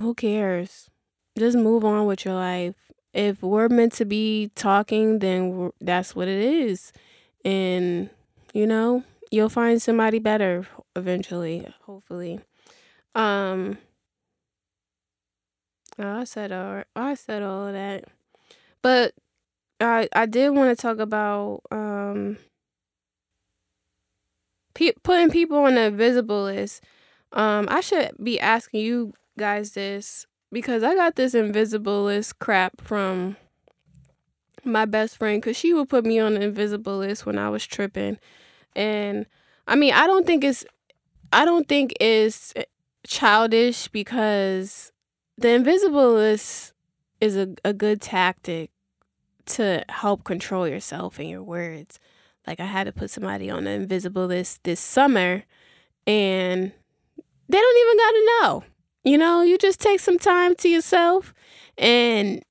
who 0.00 0.14
cares? 0.14 0.88
Just 1.36 1.56
move 1.56 1.84
on 1.84 2.06
with 2.06 2.24
your 2.24 2.34
life. 2.34 2.74
If 3.12 3.42
we're 3.42 3.68
meant 3.68 3.94
to 3.94 4.04
be 4.04 4.50
talking, 4.54 5.18
then 5.18 5.70
that's 5.80 6.14
what 6.14 6.28
it 6.28 6.38
is. 6.38 6.92
And 7.44 8.10
you 8.52 8.66
know 8.66 9.04
you'll 9.30 9.48
find 9.48 9.80
somebody 9.80 10.18
better 10.18 10.66
eventually 10.96 11.66
hopefully 11.82 12.40
um 13.14 13.78
i 15.98 16.24
said 16.24 16.52
all 16.52 16.82
i 16.96 17.14
said 17.14 17.42
all 17.42 17.66
of 17.66 17.72
that 17.72 18.04
but 18.82 19.12
i 19.80 20.08
i 20.14 20.26
did 20.26 20.50
want 20.50 20.76
to 20.76 20.80
talk 20.80 20.98
about 20.98 21.60
um 21.70 22.36
pe- 24.74 24.92
putting 25.02 25.30
people 25.30 25.58
on 25.58 25.74
the 25.74 25.82
invisible 25.82 26.44
list 26.44 26.82
um 27.32 27.66
i 27.70 27.80
should 27.80 28.10
be 28.22 28.38
asking 28.40 28.80
you 28.80 29.12
guys 29.38 29.72
this 29.72 30.26
because 30.52 30.82
i 30.82 30.94
got 30.94 31.16
this 31.16 31.34
invisible 31.34 32.04
list 32.04 32.38
crap 32.38 32.80
from 32.80 33.36
my 34.64 34.84
best 34.84 35.16
friend 35.16 35.40
because 35.40 35.56
she 35.56 35.72
would 35.74 35.88
put 35.88 36.04
me 36.04 36.18
on 36.18 36.34
the 36.34 36.42
invisible 36.42 36.98
list 36.98 37.26
when 37.26 37.38
I 37.38 37.48
was 37.48 37.66
tripping. 37.66 38.18
And 38.76 39.26
I 39.66 39.76
mean, 39.76 39.92
I 39.94 40.06
don't 40.06 40.26
think 40.26 40.44
it's 40.44 40.64
I 41.32 41.44
don't 41.44 41.68
think 41.68 41.94
it's 42.00 42.54
childish 43.06 43.88
because 43.88 44.92
the 45.36 45.50
invisible 45.50 46.14
list 46.14 46.72
is 47.20 47.36
a, 47.36 47.48
a 47.64 47.72
good 47.72 48.00
tactic 48.00 48.70
to 49.48 49.84
help 49.88 50.24
control 50.24 50.66
yourself 50.68 51.18
and 51.18 51.28
your 51.28 51.42
words. 51.42 51.98
Like 52.46 52.60
I 52.60 52.66
had 52.66 52.84
to 52.84 52.92
put 52.92 53.10
somebody 53.10 53.50
on 53.50 53.64
the 53.64 53.70
invisible 53.70 54.26
list 54.26 54.64
this 54.64 54.80
summer 54.80 55.44
and 56.06 56.72
they 57.48 57.58
don't 57.58 57.78
even 57.78 57.96
got 57.98 58.10
to 58.10 58.26
know. 58.40 58.64
You 59.04 59.18
know, 59.18 59.42
you 59.42 59.58
just 59.58 59.80
take 59.80 60.00
some 60.00 60.18
time 60.18 60.54
to 60.56 60.68
yourself 60.68 61.34
and 61.76 62.42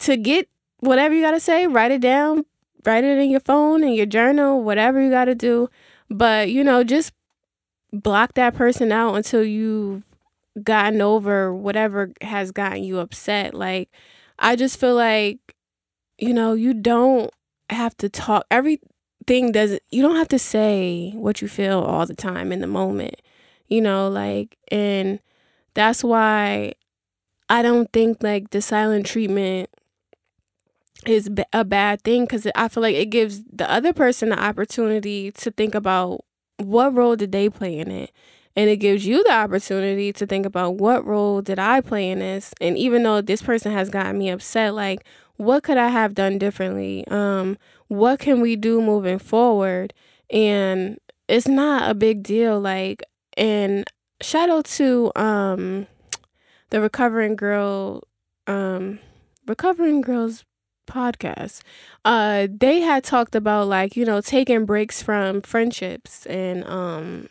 to 0.00 0.16
get 0.16 0.48
whatever 0.80 1.14
you 1.14 1.22
got 1.22 1.32
to 1.32 1.40
say, 1.40 1.66
write 1.66 1.90
it 1.90 2.00
down, 2.00 2.44
write 2.84 3.04
it 3.04 3.18
in 3.18 3.30
your 3.30 3.40
phone 3.40 3.82
in 3.82 3.94
your 3.94 4.06
journal, 4.06 4.62
whatever 4.62 5.00
you 5.02 5.10
got 5.10 5.26
to 5.26 5.34
do. 5.34 5.68
But, 6.10 6.50
you 6.50 6.62
know, 6.62 6.84
just 6.84 7.12
block 7.92 8.34
that 8.34 8.54
person 8.54 8.92
out 8.92 9.14
until 9.14 9.42
you've 9.42 10.04
gotten 10.62 11.00
over 11.00 11.54
whatever 11.54 12.12
has 12.20 12.50
gotten 12.52 12.84
you 12.84 12.98
upset. 12.98 13.54
Like, 13.54 13.90
I 14.38 14.56
just 14.56 14.78
feel 14.78 14.94
like, 14.94 15.53
you 16.18 16.32
know, 16.32 16.54
you 16.54 16.74
don't 16.74 17.30
have 17.70 17.96
to 17.98 18.08
talk. 18.08 18.44
Everything 18.50 19.52
doesn't, 19.52 19.82
you 19.90 20.02
don't 20.02 20.16
have 20.16 20.28
to 20.28 20.38
say 20.38 21.12
what 21.14 21.42
you 21.42 21.48
feel 21.48 21.80
all 21.80 22.06
the 22.06 22.14
time 22.14 22.52
in 22.52 22.60
the 22.60 22.66
moment, 22.66 23.20
you 23.68 23.80
know, 23.80 24.08
like, 24.08 24.56
and 24.70 25.20
that's 25.74 26.04
why 26.04 26.74
I 27.48 27.62
don't 27.62 27.92
think 27.92 28.22
like 28.22 28.50
the 28.50 28.62
silent 28.62 29.06
treatment 29.06 29.70
is 31.06 31.28
a 31.52 31.64
bad 31.64 32.02
thing 32.02 32.24
because 32.24 32.46
I 32.54 32.68
feel 32.68 32.82
like 32.82 32.94
it 32.96 33.06
gives 33.06 33.42
the 33.44 33.70
other 33.70 33.92
person 33.92 34.30
the 34.30 34.42
opportunity 34.42 35.30
to 35.32 35.50
think 35.50 35.74
about 35.74 36.24
what 36.58 36.94
role 36.94 37.16
did 37.16 37.32
they 37.32 37.50
play 37.50 37.78
in 37.78 37.90
it. 37.90 38.10
And 38.56 38.70
it 38.70 38.76
gives 38.76 39.04
you 39.04 39.24
the 39.24 39.32
opportunity 39.32 40.12
to 40.12 40.26
think 40.26 40.46
about 40.46 40.76
what 40.76 41.04
role 41.04 41.42
did 41.42 41.58
I 41.58 41.80
play 41.80 42.08
in 42.10 42.20
this? 42.20 42.54
And 42.60 42.78
even 42.78 43.02
though 43.02 43.20
this 43.20 43.42
person 43.42 43.72
has 43.72 43.90
gotten 43.90 44.16
me 44.16 44.30
upset, 44.30 44.74
like, 44.74 45.04
what 45.36 45.62
could 45.62 45.76
I 45.76 45.88
have 45.88 46.14
done 46.14 46.38
differently? 46.38 47.06
Um, 47.08 47.58
what 47.88 48.20
can 48.20 48.40
we 48.40 48.56
do 48.56 48.80
moving 48.80 49.18
forward? 49.18 49.92
And 50.30 50.98
it's 51.28 51.48
not 51.48 51.90
a 51.90 51.94
big 51.94 52.22
deal. 52.22 52.60
Like, 52.60 53.02
and 53.36 53.84
shout 54.20 54.48
out 54.48 54.64
to 54.66 55.12
um, 55.16 55.86
the 56.70 56.80
Recovering 56.80 57.36
Girl, 57.36 58.02
um, 58.46 58.98
Recovering 59.46 60.00
Girls 60.00 60.44
podcast 60.86 61.62
uh 62.04 62.46
they 62.50 62.80
had 62.80 63.02
talked 63.02 63.34
about 63.34 63.66
like 63.66 63.96
you 63.96 64.04
know 64.04 64.20
taking 64.20 64.66
breaks 64.66 65.02
from 65.02 65.40
friendships 65.40 66.26
and 66.26 66.62
um 66.64 67.26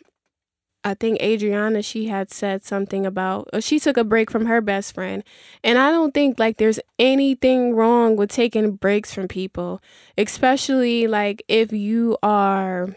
I 0.84 0.94
think 0.94 1.20
Adriana 1.22 1.82
she 1.82 2.06
had 2.06 2.30
said 2.30 2.64
something 2.64 3.06
about 3.06 3.48
uh, 3.52 3.60
she 3.60 3.80
took 3.80 3.96
a 3.96 4.04
break 4.04 4.30
from 4.30 4.46
her 4.46 4.60
best 4.60 4.94
friend. 4.94 5.24
And 5.62 5.78
I 5.78 5.90
don't 5.90 6.12
think 6.12 6.38
like 6.38 6.58
there's 6.58 6.80
anything 6.98 7.74
wrong 7.74 8.16
with 8.16 8.30
taking 8.30 8.72
breaks 8.72 9.12
from 9.12 9.28
people 9.28 9.80
especially 10.18 11.06
like 11.06 11.42
if 11.48 11.72
you 11.72 12.16
are 12.22 12.94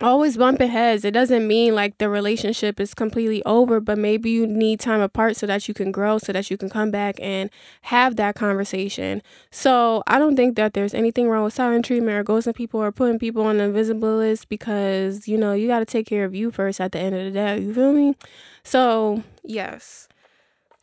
always 0.00 0.36
bumping 0.36 0.70
heads. 0.70 1.04
It 1.04 1.12
doesn't 1.12 1.46
mean 1.46 1.74
like 1.74 1.98
the 1.98 2.08
relationship 2.08 2.80
is 2.80 2.94
completely 2.94 3.42
over, 3.44 3.80
but 3.80 3.98
maybe 3.98 4.30
you 4.30 4.46
need 4.46 4.80
time 4.80 5.00
apart 5.00 5.36
so 5.36 5.46
that 5.46 5.68
you 5.68 5.74
can 5.74 5.92
grow, 5.92 6.18
so 6.18 6.32
that 6.32 6.50
you 6.50 6.56
can 6.56 6.68
come 6.68 6.90
back 6.90 7.16
and 7.20 7.50
have 7.82 8.16
that 8.16 8.34
conversation. 8.34 9.22
So 9.50 10.02
I 10.06 10.18
don't 10.18 10.36
think 10.36 10.56
that 10.56 10.74
there's 10.74 10.94
anything 10.94 11.28
wrong 11.28 11.44
with 11.44 11.54
silent 11.54 11.84
treatment 11.84 12.16
or 12.16 12.24
ghosting 12.24 12.54
people 12.54 12.80
or 12.80 12.92
putting 12.92 13.18
people 13.18 13.44
on 13.44 13.58
the 13.58 13.64
invisible 13.64 14.16
list 14.16 14.48
because, 14.48 15.28
you 15.28 15.36
know, 15.38 15.52
you 15.52 15.68
got 15.68 15.80
to 15.80 15.84
take 15.86 16.06
care 16.06 16.24
of 16.24 16.34
you 16.34 16.50
first 16.50 16.80
at 16.80 16.92
the 16.92 16.98
end 16.98 17.14
of 17.14 17.24
the 17.24 17.30
day. 17.30 17.60
You 17.60 17.74
feel 17.74 17.92
me? 17.92 18.16
So, 18.62 19.22
yes. 19.42 20.08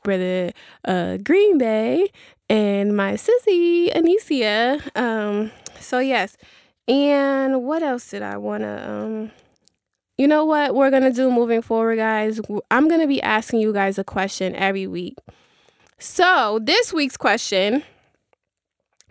brother 0.04 0.52
uh, 0.86 1.18
Green 1.18 1.58
Bay 1.58 2.10
and 2.50 2.96
my 2.96 3.14
sissy 3.14 3.94
Anicia. 3.94 4.82
Um, 4.98 5.52
so 5.80 6.00
yes, 6.00 6.38
and 6.92 7.64
what 7.64 7.82
else 7.82 8.10
did 8.10 8.22
I 8.22 8.36
want 8.36 8.64
to? 8.64 8.90
Um, 8.92 9.32
you 10.18 10.28
know 10.28 10.44
what 10.44 10.76
we're 10.76 10.92
gonna 10.92 11.14
do 11.14 11.32
moving 11.32 11.62
forward, 11.62 11.96
guys. 11.96 12.42
I'm 12.70 12.90
gonna 12.90 13.08
be 13.08 13.22
asking 13.22 13.62
you 13.62 13.72
guys 13.72 13.98
a 13.98 14.04
question 14.04 14.54
every 14.56 14.88
week. 14.88 15.18
So 15.98 16.60
this 16.62 16.92
week's 16.92 17.16
question 17.16 17.84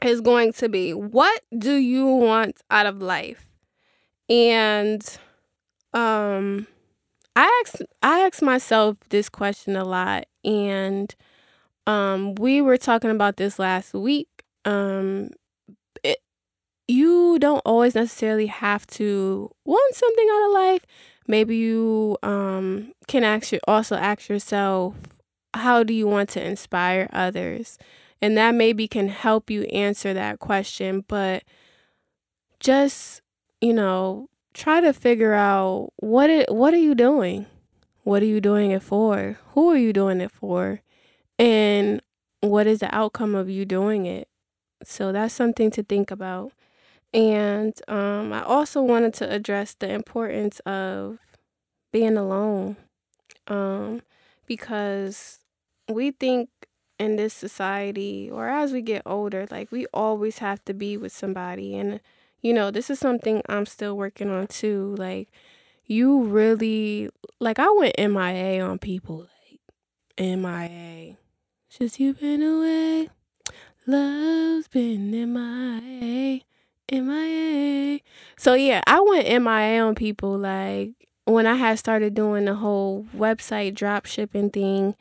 is 0.03 0.21
going 0.21 0.53
to 0.55 0.69
be, 0.69 0.93
what 0.93 1.41
do 1.57 1.75
you 1.75 2.07
want 2.07 2.61
out 2.71 2.85
of 2.85 3.01
life? 3.01 3.49
And 4.29 5.03
um 5.95 6.67
I 7.35 7.63
ask 7.65 7.81
I 8.03 8.21
ask 8.21 8.43
myself 8.43 8.99
this 9.09 9.29
question 9.31 9.75
a 9.75 9.85
lot 9.85 10.27
and 10.45 11.15
um 11.87 12.35
we 12.35 12.61
were 12.61 12.77
talking 12.77 13.11
about 13.11 13.39
this 13.39 13.59
last 13.59 13.95
week. 13.95 14.29
Um 14.67 15.31
you 16.91 17.39
don't 17.39 17.63
always 17.65 17.95
necessarily 17.95 18.47
have 18.47 18.87
to 18.89 19.51
want 19.65 19.95
something 19.95 20.29
out 20.31 20.47
of 20.47 20.53
life. 20.53 20.87
Maybe 21.27 21.57
you 21.57 22.19
um 22.23 22.93
can 23.07 23.25
actually 23.25 23.61
also 23.69 23.97
ask 23.97 24.29
yourself 24.29 24.95
how 25.55 25.83
do 25.83 25.93
you 25.93 26.07
want 26.07 26.29
to 26.31 26.45
inspire 26.45 27.09
others? 27.13 27.79
And 28.23 28.37
that 28.37 28.55
maybe 28.55 28.87
can 28.87 29.09
help 29.09 29.51
you 29.51 29.63
answer 29.65 30.13
that 30.13 30.39
question, 30.41 31.05
but 31.09 31.43
just, 32.59 33.23
you 33.61 33.73
know, 33.73 34.29
try 34.53 34.81
to 34.81 34.93
figure 34.93 35.33
out 35.33 35.93
what 35.97 36.29
it 36.29 36.53
what 36.53 36.75
are 36.75 36.79
you 36.79 36.95
doing? 36.95 37.47
What 38.03 38.23
are 38.23 38.27
you 38.27 38.41
doing 38.41 38.71
it 38.71 38.83
for? 38.83 39.39
Who 39.53 39.71
are 39.71 39.77
you 39.77 39.93
doing 39.93 40.21
it 40.21 40.33
for? 40.33 40.81
And 41.39 42.03
what 42.41 42.67
is 42.67 42.81
the 42.81 42.95
outcome 42.95 43.35
of 43.35 43.49
you 43.49 43.65
doing 43.65 44.07
it? 44.07 44.29
So 44.83 45.13
that's 45.13 45.35
something 45.35 45.71
to 45.73 45.83
think 45.83 46.11
about. 46.11 46.53
And 47.13 47.75
um, 47.89 48.33
I 48.33 48.43
also 48.45 48.83
wanted 48.83 49.15
to 49.15 49.31
address 49.31 49.75
the 49.75 49.91
importance 49.91 50.61
of 50.61 51.19
being 51.93 52.17
alone 52.17 52.77
um, 53.49 54.03
because 54.47 55.41
we 55.89 56.13
think 56.13 56.49
in 56.99 57.17
this 57.17 57.35
society 57.35 58.31
or 58.31 58.49
as 58.49 58.73
we 58.73 58.83
get 58.83 59.03
older, 59.07 59.47
like 59.51 59.73
we 59.73 59.87
always 59.93 60.39
have 60.39 60.65
to 60.67 60.75
be 60.75 60.97
with 60.97 61.13
somebody. 61.13 61.77
And, 61.77 62.01
you 62.43 62.53
know, 62.53 62.71
this 62.71 62.91
is 62.91 62.99
something 62.99 63.43
I'm 63.49 63.67
still 63.67 63.97
working 63.97 64.31
on 64.31 64.47
too. 64.47 64.95
Like, 64.97 65.31
you 65.87 66.23
really, 66.25 67.11
like, 67.41 67.59
I 67.59 67.69
went 67.71 67.99
MIA 67.99 68.65
on 68.65 68.79
people, 68.79 69.27
like, 69.51 69.61
MIA. 70.19 71.17
Since 71.69 71.99
you've 71.99 72.21
been 72.21 72.43
away, 72.43 73.09
love's 73.87 74.69
been 74.69 75.11
MIA, 75.11 76.43
MIA. 76.93 78.01
So, 78.37 78.55
yeah, 78.55 78.83
I 78.87 79.01
went 79.01 79.29
MIA 79.29 79.83
on 79.83 79.95
people, 79.95 80.39
like, 80.39 80.93
when 81.25 81.47
I 81.47 81.55
had 81.55 81.79
started 81.79 82.15
doing 82.15 82.45
the 82.47 82.55
whole 82.55 83.07
website 83.17 83.75
drop 83.75 84.07
shipping 84.07 84.51
thing 84.51 84.97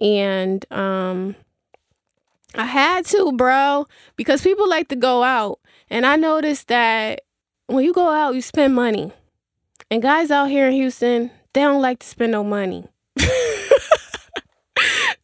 and 0.00 0.64
um 0.72 1.36
I 2.56 2.66
had 2.66 3.04
to, 3.06 3.32
bro, 3.32 3.86
because 4.16 4.42
people 4.42 4.68
like 4.68 4.88
to 4.88 4.96
go 4.96 5.24
out. 5.24 5.58
And 5.90 6.06
I 6.06 6.14
noticed 6.14 6.68
that 6.68 7.22
when 7.66 7.84
you 7.84 7.92
go 7.92 8.08
out, 8.08 8.36
you 8.36 8.42
spend 8.42 8.76
money. 8.76 9.12
And 9.90 10.00
guys 10.00 10.30
out 10.30 10.50
here 10.50 10.68
in 10.68 10.74
Houston, 10.74 11.32
they 11.52 11.62
don't 11.62 11.82
like 11.82 11.98
to 11.98 12.06
spend 12.06 12.30
no 12.30 12.44
money. 12.44 12.86
they 13.16 13.24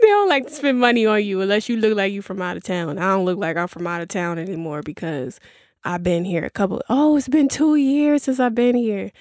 don't 0.00 0.28
like 0.28 0.48
to 0.48 0.52
spend 0.52 0.80
money 0.80 1.06
on 1.06 1.24
you 1.24 1.40
unless 1.40 1.68
you 1.68 1.76
look 1.76 1.96
like 1.96 2.12
you 2.12 2.20
from 2.20 2.42
out 2.42 2.56
of 2.56 2.64
town. 2.64 2.98
I 2.98 3.14
don't 3.14 3.24
look 3.24 3.38
like 3.38 3.56
I'm 3.56 3.68
from 3.68 3.86
out 3.86 4.02
of 4.02 4.08
town 4.08 4.40
anymore 4.40 4.82
because 4.82 5.38
I've 5.84 6.02
been 6.02 6.24
here 6.24 6.44
a 6.44 6.50
couple 6.50 6.82
oh, 6.88 7.16
it's 7.16 7.28
been 7.28 7.48
two 7.48 7.76
years 7.76 8.24
since 8.24 8.40
I've 8.40 8.54
been 8.54 8.76
here. 8.76 9.12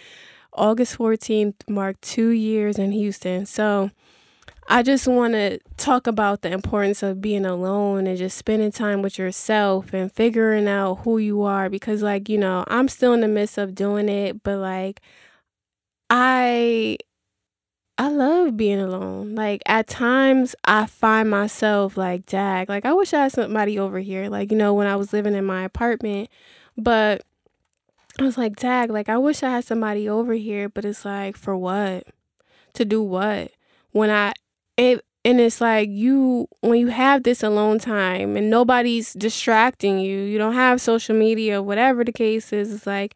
August 0.54 0.98
14th 0.98 1.56
marked 1.70 2.02
two 2.02 2.30
years 2.30 2.78
in 2.78 2.92
Houston. 2.92 3.46
So 3.46 3.92
I 4.68 4.84
just 4.84 5.08
want 5.08 5.34
to 5.34 5.60
talk 5.78 6.06
about 6.06 6.42
the 6.42 6.52
importance 6.52 7.02
of 7.02 7.22
being 7.22 7.46
alone 7.46 8.06
and 8.06 8.18
just 8.18 8.38
spending 8.38 8.72
time 8.72 9.02
with 9.02 9.18
yourself 9.18 9.94
and 9.94 10.12
figuring 10.12 10.68
out 10.68 11.00
who 11.00 11.18
you 11.18 11.42
are 11.42 11.70
because 11.70 12.04
like, 12.04 12.30
you 12.30 12.38
know, 12.38 12.66
I'm 12.68 12.88
still 12.88 13.14
in 13.14 13.22
the 13.22 13.28
midst 13.28 13.58
of 13.58 13.74
doing 13.74 14.10
it, 14.10 14.44
but 14.44 14.60
like 14.60 15.02
I 16.10 16.98
I 18.00 18.08
love 18.08 18.56
being 18.56 18.80
alone. 18.80 19.36
Like 19.36 19.62
at 19.66 19.88
times 19.88 20.56
I 20.64 20.86
find 20.86 21.30
myself 21.30 21.98
like, 21.98 22.26
dag, 22.26 22.70
like 22.70 22.86
I 22.86 22.94
wish 22.94 23.14
I 23.14 23.24
had 23.24 23.34
somebody 23.34 23.78
over 23.78 24.00
here. 24.00 24.30
Like, 24.30 24.52
you 24.52 24.58
know, 24.58 24.74
when 24.74 24.88
I 24.88 24.96
was 24.96 25.12
living 25.12 25.36
in 25.36 25.44
my 25.44 25.66
apartment, 25.66 26.30
but 26.78 27.24
I 28.18 28.24
was 28.24 28.38
like, 28.38 28.56
dag, 28.56 28.90
like 28.90 29.10
I 29.10 29.18
wish 29.18 29.44
I 29.44 29.50
had 29.50 29.66
somebody 29.66 30.08
over 30.08 30.34
here, 30.34 30.70
but 30.70 30.86
it's 30.86 31.04
like 31.04 31.36
for 31.36 31.58
what? 31.58 32.06
To 32.76 32.86
do 32.86 33.04
what? 33.04 33.52
When 33.92 34.10
I 34.10 34.32
it 34.78 35.04
and 35.26 35.42
it's 35.42 35.60
like 35.60 35.90
you 35.90 36.48
when 36.62 36.80
you 36.80 36.88
have 36.88 37.24
this 37.24 37.44
alone 37.44 37.80
time 37.80 38.38
and 38.38 38.50
nobody's 38.50 39.12
distracting 39.14 40.00
you 40.00 40.20
you 40.20 40.38
don't 40.38 40.54
have 40.54 40.80
social 40.80 41.14
media 41.14 41.62
whatever 41.62 42.06
the 42.06 42.14
case 42.14 42.54
is 42.54 42.72
it's 42.74 42.88
like 42.88 43.16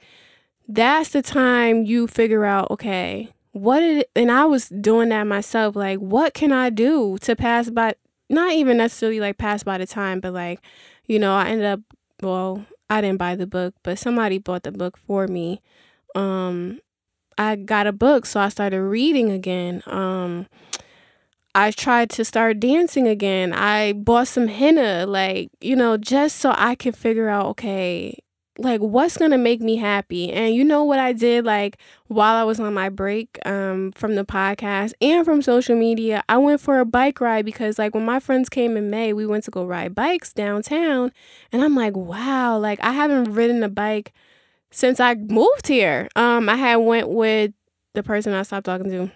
that's 0.67 1.12
the 1.12 1.22
time 1.22 1.86
you 1.86 2.06
figure 2.06 2.43
out 2.43 2.69
okay 2.69 3.30
what 3.54 3.80
did 3.80 4.06
and 4.16 4.32
i 4.32 4.44
was 4.44 4.68
doing 4.70 5.10
that 5.10 5.26
myself 5.26 5.76
like 5.76 6.00
what 6.00 6.34
can 6.34 6.52
i 6.52 6.70
do 6.70 7.18
to 7.22 7.36
pass 7.36 7.70
by 7.70 7.94
not 8.30 8.52
even 8.54 8.78
necessarily 8.78 9.20
like 9.20 9.38
pass 9.38 9.63
by 9.63 9.78
the 9.78 9.86
time 9.86 10.20
but 10.20 10.34
like 10.34 10.60
you 11.06 11.20
know 11.20 11.36
i 11.36 11.48
ended 11.48 11.66
up 11.66 11.80
well 12.22 12.66
i 12.89 13.00
didn't 13.00 13.20
buy 13.20 13.36
the 13.36 13.48
book 13.48 13.76
but 13.84 13.98
somebody 13.98 14.39
bought 14.39 14.63
the 14.63 14.72
book 14.72 14.98
for 14.98 15.28
me 15.28 15.62
um 16.16 16.80
i 17.38 17.56
got 17.56 17.86
a 17.86 17.92
book 17.92 18.26
so 18.26 18.39
i 18.39 18.50
started 18.50 18.82
reading 18.82 19.32
again 19.32 19.82
um 19.86 20.48
I 21.56 21.70
tried 21.70 22.10
to 22.12 22.26
start 22.26 22.60
dancing 22.60 23.08
again. 23.08 23.54
I 23.54 23.94
bought 23.94 24.28
some 24.28 24.48
henna, 24.48 25.06
like, 25.06 25.52
you 25.62 25.76
know, 25.76 25.98
just 25.98 26.38
so 26.38 26.54
I 26.58 26.74
could 26.74 26.98
figure 26.98 27.30
out, 27.30 27.46
okay, 27.48 28.18
like 28.58 28.82
what's 28.82 29.18
gonna 29.18 29.38
make 29.38 29.62
me 29.62 29.78
happy. 29.78 30.32
And 30.32 30.54
you 30.54 30.63
know 30.63 30.84
what 30.84 31.00
I 31.00 31.13
did, 31.13 31.46
like 31.46 31.78
while 32.08 32.36
I 32.36 32.44
was 32.44 32.60
on 32.60 32.74
my 32.74 32.89
break 32.89 33.39
um 33.46 33.92
from 33.94 34.16
the 34.16 34.26
podcast 34.26 34.94
and 35.02 35.26
from 35.26 35.42
social 35.42 35.76
media, 35.76 36.24
I 36.30 36.38
went 36.38 36.62
for 36.62 36.80
a 36.80 36.86
bike 36.86 37.20
ride 37.22 37.46
because 37.46 37.80
like 37.80 37.96
when 37.96 38.06
my 38.06 38.20
friends 38.20 38.50
came 38.50 38.78
in 38.78 38.89
May, 38.89 39.13
we 39.13 39.26
went 39.26 39.44
to 39.46 39.52
go 39.52 39.66
ride 39.66 39.96
bikes 39.96 40.34
downtown. 40.34 41.12
And 41.52 41.63
I'm 41.63 41.76
like, 41.76 41.96
wow, 41.96 42.58
like 42.58 42.80
I 42.84 42.92
haven't 42.92 43.34
ridden 43.34 43.63
a 43.63 43.70
bike 43.70 44.13
since 44.72 45.00
I 45.00 45.16
moved 45.16 45.68
here. 45.68 46.10
Um, 46.16 46.50
I 46.50 46.56
had 46.56 46.78
went 46.78 47.10
with 47.10 47.54
the 47.94 48.04
person 48.04 48.34
I 48.34 48.44
stopped 48.44 48.66
talking 48.66 48.89
to 48.89 49.12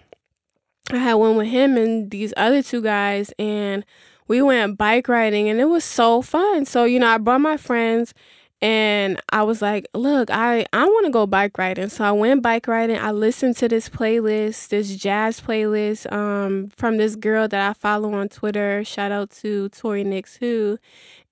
I 0.90 0.96
had 0.98 1.14
one 1.14 1.36
with 1.36 1.48
him 1.48 1.76
and 1.76 2.10
these 2.10 2.32
other 2.36 2.62
two 2.62 2.80
guys, 2.80 3.32
and 3.38 3.84
we 4.26 4.40
went 4.40 4.78
bike 4.78 5.08
riding, 5.08 5.48
and 5.48 5.60
it 5.60 5.66
was 5.66 5.84
so 5.84 6.22
fun. 6.22 6.64
So 6.64 6.84
you 6.84 6.98
know, 6.98 7.08
I 7.08 7.18
brought 7.18 7.40
my 7.40 7.56
friends, 7.56 8.14
and 8.60 9.20
I 9.30 9.44
was 9.44 9.62
like, 9.62 9.86
"Look, 9.94 10.30
I 10.30 10.66
I 10.72 10.84
want 10.84 11.06
to 11.06 11.12
go 11.12 11.26
bike 11.26 11.56
riding." 11.58 11.88
So 11.88 12.04
I 12.04 12.12
went 12.12 12.42
bike 12.42 12.66
riding. 12.66 12.98
I 12.98 13.12
listened 13.12 13.56
to 13.58 13.68
this 13.68 13.88
playlist, 13.88 14.68
this 14.68 14.96
jazz 14.96 15.40
playlist, 15.40 16.10
um, 16.12 16.68
from 16.76 16.96
this 16.96 17.14
girl 17.14 17.46
that 17.48 17.70
I 17.70 17.72
follow 17.72 18.14
on 18.14 18.28
Twitter. 18.28 18.84
Shout 18.84 19.12
out 19.12 19.30
to 19.42 19.68
Tori 19.68 20.02
Nix 20.04 20.36
Who, 20.36 20.78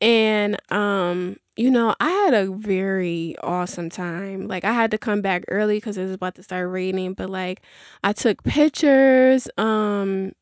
and 0.00 0.56
um, 0.70 1.36
you 1.56 1.70
know, 1.70 1.94
I 1.98 2.10
had 2.10 2.34
a 2.34 2.52
very 2.52 3.34
awesome 3.42 3.90
time. 3.90 4.46
Like 4.46 4.64
I 4.64 4.72
had 4.72 4.90
to 4.92 4.98
come 4.98 5.20
back 5.20 5.44
early 5.48 5.78
because 5.78 5.96
it 5.96 6.04
was 6.04 6.12
about 6.12 6.36
to 6.36 6.42
start 6.44 6.70
raining, 6.70 7.14
but 7.14 7.30
like 7.30 7.62
I 8.04 8.12
took 8.12 8.44
pictures, 8.44 9.48
um, 9.58 10.32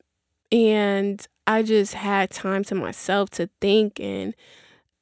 and 0.53 1.27
I 1.47 1.63
just 1.63 1.95
had 1.95 2.31
time 2.31 2.65
to 2.65 2.75
myself 2.75 3.31
to 3.31 3.49
think 3.61 4.01
and 4.01 4.35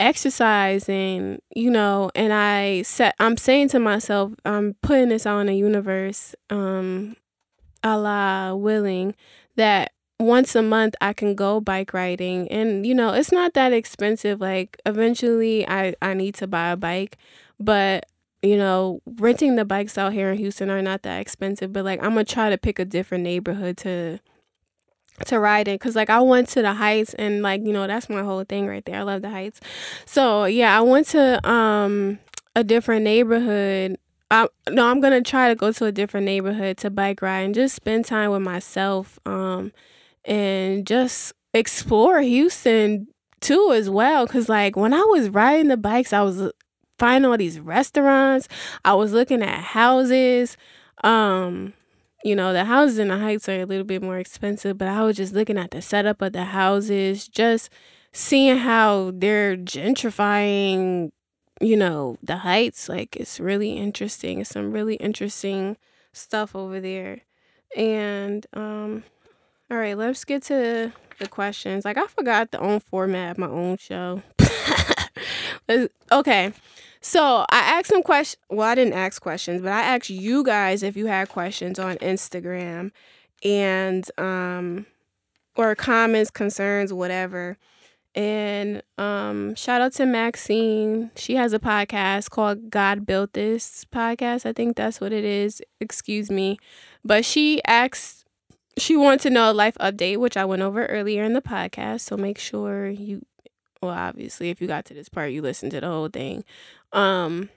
exercise 0.03 0.89
and 0.89 1.41
you 1.55 1.71
know 1.71 2.11
and 2.15 2.33
i 2.33 2.83
set 2.83 3.15
i'm 3.21 3.37
saying 3.37 3.69
to 3.69 3.79
myself 3.79 4.33
i'm 4.45 4.75
putting 4.83 5.09
this 5.09 5.27
on 5.27 5.47
the 5.47 5.55
universe 5.55 6.35
um 6.51 7.17
allah 7.85 8.57
willing 8.57 9.15
that 9.57 9.93
once 10.23 10.55
a 10.55 10.63
month 10.63 10.95
I 11.01 11.13
can 11.13 11.35
go 11.35 11.61
bike 11.61 11.93
riding. 11.93 12.49
And 12.51 12.87
you 12.87 12.95
know 12.95 13.13
it's 13.13 13.33
not 13.33 13.55
that 13.55 13.73
expensive 13.73 14.41
like 14.41 14.81
eventually 14.87 15.69
I 15.69 15.95
I 16.01 16.15
need 16.15 16.35
to 16.37 16.47
buy 16.47 16.71
a 16.71 16.77
bike 16.77 17.19
but 17.61 18.07
you 18.43 18.57
know 18.57 19.01
renting 19.07 19.57
the 19.57 19.65
bikes 19.65 19.99
out 19.99 20.13
here 20.13 20.31
in 20.33 20.39
Houston 20.39 20.71
are 20.71 20.83
not 20.83 21.03
that 21.03 21.21
expensive 21.21 21.73
but 21.73 21.85
like 21.85 22.03
I'm 22.03 22.15
to 22.15 22.25
try 22.25 22.51
to 22.51 22.59
pick 22.59 22.79
a 22.79 22.85
different 22.85 23.25
neighborhood 23.25 23.77
to 23.79 24.21
to 25.27 25.39
ride 25.39 25.69
in 25.69 25.79
cuz 25.79 25.95
like 25.95 26.11
I 26.11 26.21
went 26.21 26.49
to 26.51 26.63
the 26.63 26.75
heights 26.75 27.15
and 27.15 27.43
like 27.43 27.63
you 27.65 27.73
know 27.73 27.87
that's 27.87 28.09
my 28.09 28.23
whole 28.23 28.45
thing 28.45 28.67
right 28.67 28.85
there 28.85 28.99
I 28.99 29.03
love 29.03 29.23
the 29.23 29.31
heights 29.31 29.61
so 30.05 30.47
yeah 30.47 30.77
I 30.77 30.81
went 30.81 31.07
to 31.09 31.49
um 31.49 32.19
a 32.57 32.65
different 32.65 33.05
neighborhood 33.05 33.99
I, 34.33 34.49
no, 34.71 34.87
I'm 34.87 35.03
gonna 35.03 35.21
try 35.21 35.51
to 35.51 35.55
go 35.55 35.73
to 35.73 35.85
a 35.85 35.93
different 35.93 36.25
neighborhood 36.25 36.79
to 36.79 36.89
bike 36.89 37.21
ride 37.21 37.41
and 37.41 37.55
just 37.55 37.75
spend 37.75 38.07
time 38.07 38.31
with 38.31 38.41
myself. 38.41 39.19
Um, 39.27 39.73
and 40.25 40.87
just 40.87 41.35
explore 41.53 42.21
Houston 42.23 43.09
too 43.41 43.73
as 43.75 43.91
well 43.91 44.27
cuz 44.27 44.49
like 44.49 44.75
when 44.75 44.95
I 44.95 45.03
was 45.03 45.29
riding 45.29 45.69
the 45.69 45.77
bikes 45.77 46.13
I 46.13 46.23
was 46.23 46.51
finding 46.99 47.31
all 47.31 47.37
these 47.37 47.61
restaurants. 47.61 48.49
I 48.85 48.95
was 48.95 49.13
looking 49.13 49.43
at 49.43 49.59
houses. 49.59 50.57
Um 51.05 51.75
you 52.25 52.37
know, 52.37 52.53
the 52.53 52.65
houses 52.65 52.99
in 52.99 53.09
the 53.09 53.19
heights 53.19 53.49
are 53.49 53.61
a 53.61 53.65
little 53.67 53.85
bit 53.85 54.03
more 54.03 54.19
expensive, 54.19 54.79
but 54.79 54.89
I 54.89 55.03
was 55.03 55.17
just 55.17 55.35
looking 55.35 55.59
at 55.59 55.71
the 55.73 55.83
setup 55.83 56.23
of 56.23 56.33
the 56.33 56.45
houses, 56.45 57.29
just 57.29 57.71
seeing 58.13 58.59
how 58.59 59.13
they're 59.15 59.57
gentrifying, 59.57 61.11
you 61.61 61.77
know, 61.77 62.17
the 62.23 62.39
heights. 62.39 62.89
Like 62.89 63.17
it's 63.17 63.41
really 63.41 63.73
interesting. 63.73 64.45
Some 64.45 64.73
really 64.73 64.97
interesting 64.97 65.77
stuff 66.13 66.55
over 66.55 66.81
there. 66.81 67.23
And 67.77 68.47
um 68.53 69.05
all 69.71 69.79
right, 69.79 69.97
let's 69.97 70.25
get 70.25 70.43
to 70.45 70.93
the 71.19 71.29
questions. 71.29 71.85
Like 71.85 71.97
I 71.99 72.07
forgot 72.07 72.51
the 72.51 72.61
own 72.61 72.81
format 72.81 73.33
of 73.33 73.39
my 73.39 73.49
own 73.49 73.79
show. 73.79 74.23
Okay. 76.11 76.53
So 77.03 77.45
I 77.51 77.59
asked 77.59 77.89
some 77.89 78.03
questions. 78.03 78.41
Well, 78.49 78.69
I 78.69 78.77
didn't 78.77 78.95
ask 78.95 79.21
questions, 79.21 79.61
but 79.61 79.73
I 79.73 79.83
asked 79.83 80.09
you 80.09 80.45
guys 80.45 80.83
if 80.83 80.97
you 80.97 81.07
had 81.07 81.29
questions 81.29 81.79
on 81.79 81.97
Instagram 81.97 82.93
and 83.45 84.09
um 84.19 84.87
or 85.57 85.75
comments, 85.75 86.31
concerns, 86.31 86.93
whatever. 86.93 87.59
And 88.15 88.83
um 88.99 89.55
shout 89.57 89.81
out 89.81 89.95
to 89.95 90.07
Maxine. 90.07 91.11
She 91.17 91.35
has 91.35 91.53
a 91.53 91.59
podcast 91.59 92.31
called 92.31 92.71
God 92.71 93.05
Built 93.05 93.33
This 93.33 93.85
podcast. 93.87 94.47
I 94.47 94.53
think 94.53 94.77
that's 94.77 95.01
what 95.01 95.13
it 95.13 95.25
is. 95.25 95.61
Excuse 95.81 96.31
me. 96.31 96.57
But 97.05 97.25
she 97.25 97.61
asked 97.67 98.25
she 98.79 98.97
wanted 98.97 99.21
to 99.23 99.31
know 99.31 99.51
a 99.51 99.53
life 99.53 99.77
update, 99.81 100.19
which 100.19 100.37
I 100.37 100.45
went 100.45 100.63
over 100.63 100.87
earlier 100.87 101.25
in 101.25 101.33
the 101.33 101.43
podcast. 101.43 102.03
So 102.03 102.17
make 102.17 102.39
sure 102.39 102.87
you 102.89 103.27
well, 103.83 103.93
obviously 103.93 104.51
if 104.51 104.61
you 104.61 104.69
got 104.69 104.85
to 104.87 104.95
this 104.95 105.09
part, 105.09 105.33
you 105.33 105.43
listened 105.43 105.73
to 105.73 105.81
the 105.81 105.89
whole 105.89 106.09
thing. 106.09 106.45
Um 106.93 107.51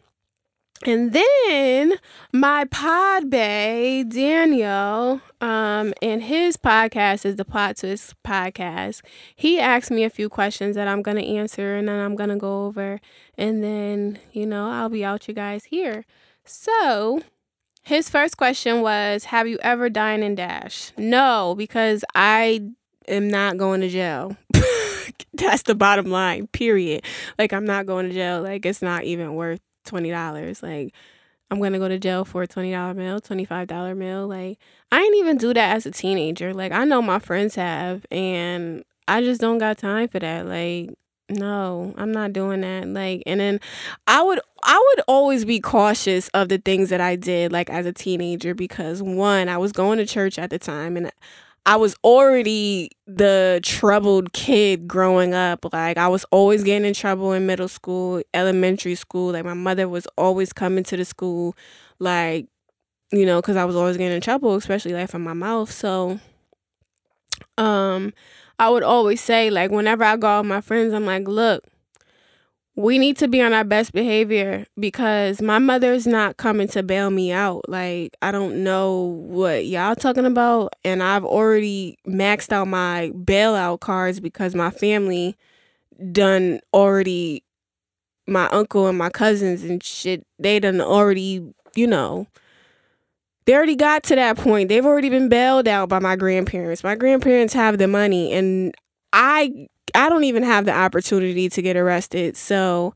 and 0.85 1.13
then 1.13 1.93
my 2.33 2.65
pod 2.65 3.29
bay, 3.29 4.03
Daniel, 4.03 5.21
um, 5.39 5.93
and 6.01 6.21
his 6.21 6.57
podcast 6.57 7.25
is 7.25 7.37
the 7.37 7.45
Plot 7.45 7.77
Twist 7.77 8.13
podcast. 8.23 9.01
He 9.37 9.57
asked 9.57 9.89
me 9.89 10.03
a 10.03 10.09
few 10.09 10.27
questions 10.27 10.75
that 10.75 10.89
I'm 10.89 11.01
gonna 11.01 11.21
answer 11.21 11.77
and 11.77 11.87
then 11.87 11.99
I'm 11.99 12.15
gonna 12.15 12.37
go 12.37 12.65
over 12.65 12.99
and 13.37 13.63
then, 13.63 14.19
you 14.33 14.45
know, 14.45 14.69
I'll 14.69 14.89
be 14.89 15.05
out 15.05 15.29
you 15.29 15.33
guys 15.33 15.65
here. 15.65 16.05
So 16.43 17.21
his 17.85 18.09
first 18.09 18.35
question 18.35 18.81
was, 18.81 19.25
Have 19.25 19.47
you 19.47 19.57
ever 19.61 19.89
dined 19.89 20.23
and 20.23 20.35
dash? 20.35 20.91
No, 20.97 21.55
because 21.57 22.03
I 22.13 22.63
am 23.07 23.29
not 23.29 23.57
going 23.57 23.81
to 23.81 23.89
jail. 23.89 24.35
That's 25.33 25.63
the 25.63 25.75
bottom 25.75 26.09
line, 26.09 26.47
period. 26.47 27.03
Like 27.37 27.53
I'm 27.53 27.65
not 27.65 27.85
going 27.85 28.07
to 28.07 28.13
jail. 28.13 28.41
Like 28.41 28.65
it's 28.65 28.81
not 28.81 29.03
even 29.03 29.35
worth 29.35 29.61
twenty 29.85 30.11
dollars. 30.11 30.63
Like 30.63 30.93
I'm 31.51 31.61
gonna 31.61 31.79
go 31.79 31.87
to 31.87 31.99
jail 31.99 32.25
for 32.25 32.43
a 32.43 32.47
twenty 32.47 32.71
dollar 32.71 32.93
meal, 32.93 33.19
twenty 33.21 33.45
five 33.45 33.67
dollar 33.67 33.95
meal. 33.95 34.27
Like 34.27 34.57
I 34.91 35.01
ain't 35.01 35.15
even 35.17 35.37
do 35.37 35.53
that 35.53 35.75
as 35.75 35.85
a 35.85 35.91
teenager. 35.91 36.53
Like 36.53 36.71
I 36.71 36.85
know 36.85 37.01
my 37.01 37.19
friends 37.19 37.55
have, 37.55 38.05
and 38.11 38.83
I 39.07 39.21
just 39.21 39.41
don't 39.41 39.59
got 39.59 39.77
time 39.77 40.07
for 40.07 40.19
that. 40.19 40.45
Like 40.45 40.91
no, 41.29 41.93
I'm 41.97 42.11
not 42.11 42.33
doing 42.33 42.61
that. 42.61 42.87
Like 42.87 43.23
and 43.25 43.39
then 43.39 43.59
I 44.07 44.21
would 44.23 44.39
I 44.63 44.77
would 44.95 45.03
always 45.07 45.45
be 45.45 45.59
cautious 45.59 46.27
of 46.29 46.49
the 46.49 46.57
things 46.57 46.89
that 46.89 47.01
I 47.01 47.15
did 47.15 47.51
like 47.51 47.69
as 47.69 47.85
a 47.85 47.93
teenager 47.93 48.55
because 48.55 49.01
one, 49.01 49.49
I 49.49 49.57
was 49.57 49.71
going 49.71 49.97
to 49.99 50.05
church 50.05 50.39
at 50.39 50.49
the 50.49 50.59
time 50.59 50.97
and 50.97 51.11
I 51.65 51.77
was 51.77 51.95
already 52.03 52.91
the 53.07 53.59
troubled 53.63 54.33
kid 54.33 54.87
growing 54.87 55.33
up. 55.33 55.65
Like 55.73 55.97
I 55.97 56.07
was 56.07 56.23
always 56.25 56.63
getting 56.63 56.87
in 56.87 56.93
trouble 56.93 57.33
in 57.33 57.45
middle 57.47 57.67
school, 57.67 58.21
elementary 58.33 58.95
school. 58.95 59.31
Like 59.31 59.45
my 59.45 59.55
mother 59.55 59.89
was 59.89 60.05
always 60.17 60.53
coming 60.53 60.83
to 60.85 60.97
the 60.97 61.05
school, 61.05 61.55
like 61.99 62.47
you 63.11 63.25
know, 63.25 63.41
because 63.41 63.55
I 63.55 63.65
was 63.65 63.75
always 63.75 63.97
getting 63.97 64.15
in 64.15 64.21
trouble, 64.21 64.55
especially 64.55 64.93
like 64.93 65.09
from 65.09 65.23
my 65.23 65.33
mouth. 65.33 65.71
So, 65.71 66.19
um, 67.57 68.13
I 68.59 68.69
would 68.69 68.83
always 68.83 69.21
say 69.21 69.49
like 69.49 69.71
whenever 69.71 70.03
I 70.03 70.17
go 70.17 70.27
out 70.27 70.41
with 70.41 70.49
my 70.49 70.61
friends, 70.61 70.93
I'm 70.93 71.05
like, 71.05 71.27
look, 71.27 71.63
we 72.77 72.97
need 72.97 73.17
to 73.17 73.27
be 73.27 73.41
on 73.41 73.53
our 73.53 73.63
best 73.63 73.93
behavior 73.93 74.65
because 74.77 75.41
my 75.41 75.59
mother's 75.59 76.05
not 76.05 76.35
coming 76.35 76.67
to 76.69 76.83
bail 76.83 77.09
me 77.09 77.31
out. 77.31 77.69
Like, 77.69 78.15
I 78.21 78.31
don't 78.31 78.63
know 78.63 79.17
what 79.27 79.65
y'all 79.65 79.95
talking 79.95 80.25
about. 80.25 80.75
And 80.83 81.01
I've 81.01 81.23
already 81.23 81.97
maxed 82.05 82.51
out 82.51 82.67
my 82.67 83.11
bailout 83.15 83.79
cards 83.79 84.19
because 84.19 84.55
my 84.55 84.71
family 84.71 85.37
done 86.11 86.59
already, 86.73 87.43
my 88.27 88.49
uncle 88.49 88.87
and 88.87 88.97
my 88.97 89.09
cousins 89.09 89.63
and 89.63 89.81
shit, 89.81 90.25
they 90.37 90.59
done 90.59 90.81
already, 90.81 91.53
you 91.75 91.87
know, 91.87 92.27
they 93.45 93.55
already 93.55 93.75
got 93.77 94.03
to 94.05 94.15
that 94.15 94.35
point. 94.37 94.67
They've 94.67 94.85
already 94.85 95.09
been 95.09 95.29
bailed 95.29 95.69
out 95.69 95.87
by 95.87 95.99
my 95.99 96.17
grandparents. 96.17 96.83
My 96.83 96.95
grandparents 96.95 97.53
have 97.53 97.77
the 97.77 97.87
money 97.87 98.33
and 98.33 98.75
I 99.13 99.69
I 99.93 100.09
don't 100.09 100.23
even 100.23 100.43
have 100.43 100.65
the 100.65 100.73
opportunity 100.73 101.49
to 101.49 101.61
get 101.61 101.77
arrested. 101.77 102.35
So, 102.35 102.95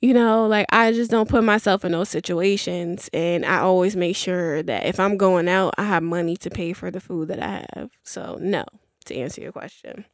you 0.00 0.14
know, 0.14 0.46
like 0.46 0.66
I 0.70 0.92
just 0.92 1.10
don't 1.10 1.28
put 1.28 1.44
myself 1.44 1.84
in 1.84 1.92
those 1.92 2.08
situations. 2.08 3.10
And 3.12 3.44
I 3.44 3.58
always 3.58 3.96
make 3.96 4.16
sure 4.16 4.62
that 4.62 4.86
if 4.86 4.98
I'm 4.98 5.16
going 5.16 5.48
out, 5.48 5.74
I 5.76 5.84
have 5.84 6.02
money 6.02 6.36
to 6.38 6.50
pay 6.50 6.72
for 6.72 6.90
the 6.90 7.00
food 7.00 7.28
that 7.28 7.42
I 7.42 7.66
have. 7.74 7.90
So, 8.02 8.38
no, 8.40 8.64
to 9.06 9.16
answer 9.16 9.40
your 9.40 9.52
question. 9.52 10.04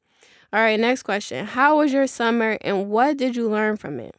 All 0.52 0.60
right, 0.60 0.80
next 0.80 1.04
question. 1.04 1.46
How 1.46 1.78
was 1.78 1.92
your 1.92 2.08
summer 2.08 2.58
and 2.62 2.90
what 2.90 3.16
did 3.16 3.36
you 3.36 3.48
learn 3.48 3.76
from 3.76 4.00
it? 4.00 4.16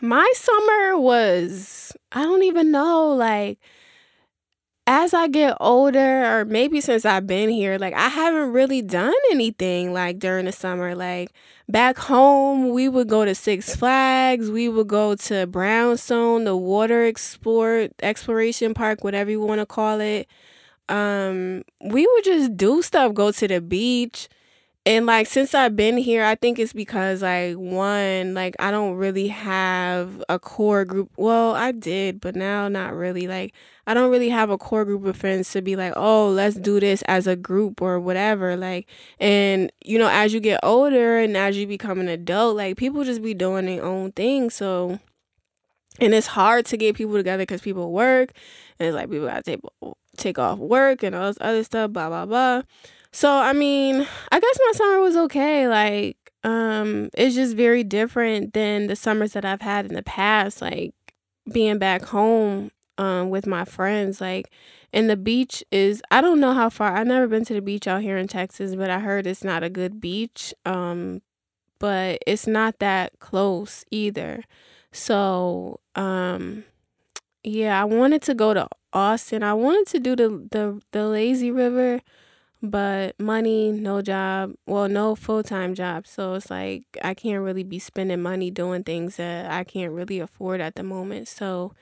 My 0.00 0.30
summer 0.34 0.98
was, 0.98 1.92
I 2.12 2.22
don't 2.22 2.44
even 2.44 2.70
know, 2.70 3.12
like, 3.12 3.58
as 4.86 5.14
I 5.14 5.28
get 5.28 5.56
older, 5.60 6.24
or 6.24 6.44
maybe 6.44 6.80
since 6.80 7.04
I've 7.04 7.26
been 7.26 7.48
here, 7.48 7.78
like 7.78 7.94
I 7.94 8.08
haven't 8.08 8.52
really 8.52 8.82
done 8.82 9.14
anything 9.30 9.92
like 9.92 10.18
during 10.18 10.46
the 10.46 10.52
summer. 10.52 10.94
Like 10.94 11.32
back 11.68 11.98
home, 11.98 12.70
we 12.70 12.88
would 12.88 13.08
go 13.08 13.24
to 13.24 13.34
Six 13.34 13.76
Flags, 13.76 14.50
we 14.50 14.68
would 14.68 14.88
go 14.88 15.14
to 15.14 15.46
Brownstone, 15.46 16.44
the 16.44 16.56
water 16.56 17.04
export 17.04 17.92
exploration 18.02 18.74
park, 18.74 19.04
whatever 19.04 19.30
you 19.30 19.40
want 19.40 19.60
to 19.60 19.66
call 19.66 20.00
it. 20.00 20.26
Um, 20.88 21.62
we 21.80 22.06
would 22.06 22.24
just 22.24 22.56
do 22.56 22.82
stuff, 22.82 23.14
go 23.14 23.30
to 23.30 23.48
the 23.48 23.60
beach. 23.60 24.28
And 24.86 25.04
like 25.04 25.26
since 25.26 25.54
I've 25.54 25.76
been 25.76 25.98
here, 25.98 26.24
I 26.24 26.34
think 26.34 26.58
it's 26.58 26.72
because 26.72 27.20
like 27.20 27.54
one, 27.56 28.32
like 28.32 28.56
I 28.58 28.70
don't 28.70 28.94
really 28.96 29.28
have 29.28 30.24
a 30.28 30.38
core 30.38 30.86
group. 30.86 31.10
Well, 31.18 31.54
I 31.54 31.70
did, 31.72 32.18
but 32.20 32.34
now 32.34 32.66
not 32.68 32.94
really. 32.94 33.28
Like 33.28 33.52
I 33.86 33.92
don't 33.92 34.10
really 34.10 34.30
have 34.30 34.48
a 34.48 34.56
core 34.56 34.86
group 34.86 35.04
of 35.04 35.18
friends 35.18 35.50
to 35.52 35.60
be 35.60 35.76
like, 35.76 35.92
"Oh, 35.96 36.30
let's 36.30 36.56
do 36.56 36.80
this 36.80 37.02
as 37.02 37.26
a 37.26 37.36
group 37.36 37.82
or 37.82 38.00
whatever." 38.00 38.56
Like 38.56 38.88
and 39.18 39.70
you 39.84 39.98
know, 39.98 40.08
as 40.08 40.32
you 40.32 40.40
get 40.40 40.60
older 40.62 41.18
and 41.18 41.36
as 41.36 41.58
you 41.58 41.66
become 41.66 42.00
an 42.00 42.08
adult, 42.08 42.56
like 42.56 42.78
people 42.78 43.04
just 43.04 43.22
be 43.22 43.34
doing 43.34 43.66
their 43.66 43.84
own 43.84 44.12
thing. 44.12 44.48
So 44.48 44.98
and 46.00 46.14
it's 46.14 46.28
hard 46.28 46.64
to 46.66 46.76
get 46.78 46.96
people 46.96 47.14
together 47.16 47.44
cuz 47.46 47.60
people 47.60 47.92
work 47.92 48.32
and 48.78 48.88
it's 48.88 48.94
like 48.94 49.10
people 49.10 49.26
got 49.26 49.44
to 49.44 49.56
take 49.56 49.60
take 50.20 50.38
off 50.38 50.58
work 50.58 51.02
and 51.02 51.14
all 51.14 51.28
this 51.28 51.38
other 51.40 51.64
stuff, 51.64 51.92
blah 51.92 52.08
blah 52.08 52.26
blah. 52.26 52.62
So 53.12 53.30
I 53.30 53.52
mean, 53.52 54.06
I 54.30 54.40
guess 54.40 54.58
my 54.66 54.72
summer 54.74 55.00
was 55.00 55.16
okay. 55.16 55.68
Like, 55.68 56.16
um, 56.44 57.10
it's 57.14 57.34
just 57.34 57.56
very 57.56 57.84
different 57.84 58.54
than 58.54 58.86
the 58.86 58.96
summers 58.96 59.32
that 59.32 59.44
I've 59.44 59.62
had 59.62 59.86
in 59.86 59.94
the 59.94 60.02
past. 60.02 60.62
Like 60.62 60.94
being 61.52 61.78
back 61.78 62.02
home, 62.04 62.70
um, 63.00 63.30
with 63.30 63.46
my 63.46 63.64
friends. 63.64 64.20
Like, 64.20 64.50
and 64.92 65.08
the 65.08 65.16
beach 65.16 65.64
is 65.72 66.02
I 66.10 66.20
don't 66.20 66.38
know 66.38 66.52
how 66.52 66.68
far. 66.68 66.96
I've 66.96 67.06
never 67.06 67.26
been 67.26 67.44
to 67.46 67.54
the 67.54 67.62
beach 67.62 67.88
out 67.88 68.02
here 68.02 68.18
in 68.18 68.28
Texas, 68.28 68.76
but 68.76 68.90
I 68.90 69.00
heard 69.00 69.26
it's 69.26 69.42
not 69.42 69.64
a 69.64 69.70
good 69.70 70.00
beach. 70.00 70.54
Um, 70.64 71.22
but 71.78 72.22
it's 72.26 72.46
not 72.46 72.78
that 72.78 73.18
close 73.20 73.84
either. 73.90 74.44
So, 74.92 75.80
um, 75.94 76.64
yeah, 77.42 77.80
I 77.80 77.84
wanted 77.84 78.22
to 78.22 78.34
go 78.34 78.52
to 78.52 78.68
Austin. 78.92 79.42
I 79.42 79.54
wanted 79.54 79.86
to 79.88 80.00
do 80.00 80.16
the 80.16 80.28
the 80.50 80.80
the 80.92 81.06
lazy 81.08 81.50
river 81.50 82.00
but 82.62 83.18
money, 83.18 83.72
no 83.72 84.02
job, 84.02 84.52
well, 84.66 84.88
no 84.88 85.14
full 85.14 85.42
time 85.42 85.74
job. 85.74 86.06
So 86.06 86.34
it's 86.34 86.50
like 86.50 86.84
I 87.02 87.14
can't 87.14 87.42
really 87.42 87.64
be 87.64 87.78
spending 87.78 88.22
money 88.22 88.50
doing 88.50 88.84
things 88.84 89.16
that 89.16 89.50
I 89.50 89.64
can't 89.64 89.92
really 89.92 90.20
afford 90.20 90.60
at 90.60 90.74
the 90.74 90.82
moment. 90.82 91.28
So 91.28 91.72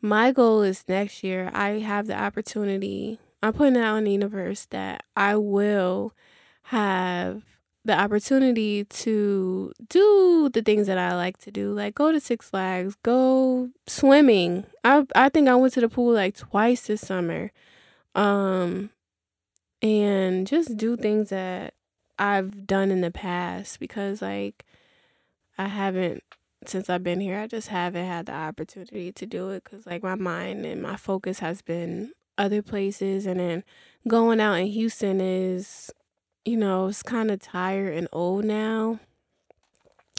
my 0.00 0.32
goal 0.32 0.62
is 0.62 0.84
next 0.88 1.24
year, 1.24 1.50
I 1.54 1.80
have 1.80 2.06
the 2.06 2.20
opportunity, 2.20 3.18
I'm 3.42 3.52
putting 3.52 3.76
it 3.76 3.82
out 3.82 3.96
in 3.96 4.04
the 4.04 4.12
universe 4.12 4.66
that 4.70 5.04
I 5.16 5.36
will 5.36 6.12
have 6.64 7.42
the 7.88 7.98
opportunity 7.98 8.84
to 8.84 9.72
do 9.88 10.50
the 10.52 10.60
things 10.60 10.86
that 10.86 10.98
I 10.98 11.16
like 11.16 11.38
to 11.38 11.50
do, 11.50 11.72
like 11.72 11.94
go 11.94 12.12
to 12.12 12.20
Six 12.20 12.50
Flags, 12.50 12.96
go 13.02 13.70
swimming. 13.86 14.64
I 14.84 15.06
I 15.14 15.30
think 15.30 15.48
I 15.48 15.54
went 15.54 15.72
to 15.74 15.80
the 15.80 15.88
pool 15.88 16.12
like 16.12 16.36
twice 16.36 16.86
this 16.86 17.00
summer. 17.00 17.50
Um 18.14 18.90
and 19.80 20.46
just 20.46 20.76
do 20.76 20.96
things 20.96 21.30
that 21.30 21.74
I've 22.18 22.66
done 22.66 22.90
in 22.90 23.00
the 23.00 23.10
past 23.10 23.80
because 23.80 24.20
like 24.20 24.66
I 25.56 25.68
haven't 25.68 26.22
since 26.66 26.90
I've 26.90 27.02
been 27.02 27.20
here 27.20 27.40
I 27.40 27.46
just 27.46 27.68
haven't 27.68 28.06
had 28.06 28.26
the 28.26 28.34
opportunity 28.34 29.12
to 29.12 29.26
do 29.26 29.48
it 29.50 29.64
cuz 29.64 29.86
like 29.86 30.02
my 30.02 30.14
mind 30.14 30.66
and 30.66 30.82
my 30.82 30.96
focus 30.96 31.38
has 31.38 31.62
been 31.62 32.12
other 32.36 32.60
places 32.60 33.24
and 33.24 33.40
then 33.40 33.64
going 34.06 34.40
out 34.40 34.54
in 34.54 34.66
Houston 34.66 35.20
is 35.22 35.90
you 36.44 36.56
know, 36.56 36.88
it's 36.88 37.02
kind 37.02 37.30
of 37.30 37.40
tired 37.40 37.94
and 37.94 38.08
old 38.12 38.44
now. 38.44 39.00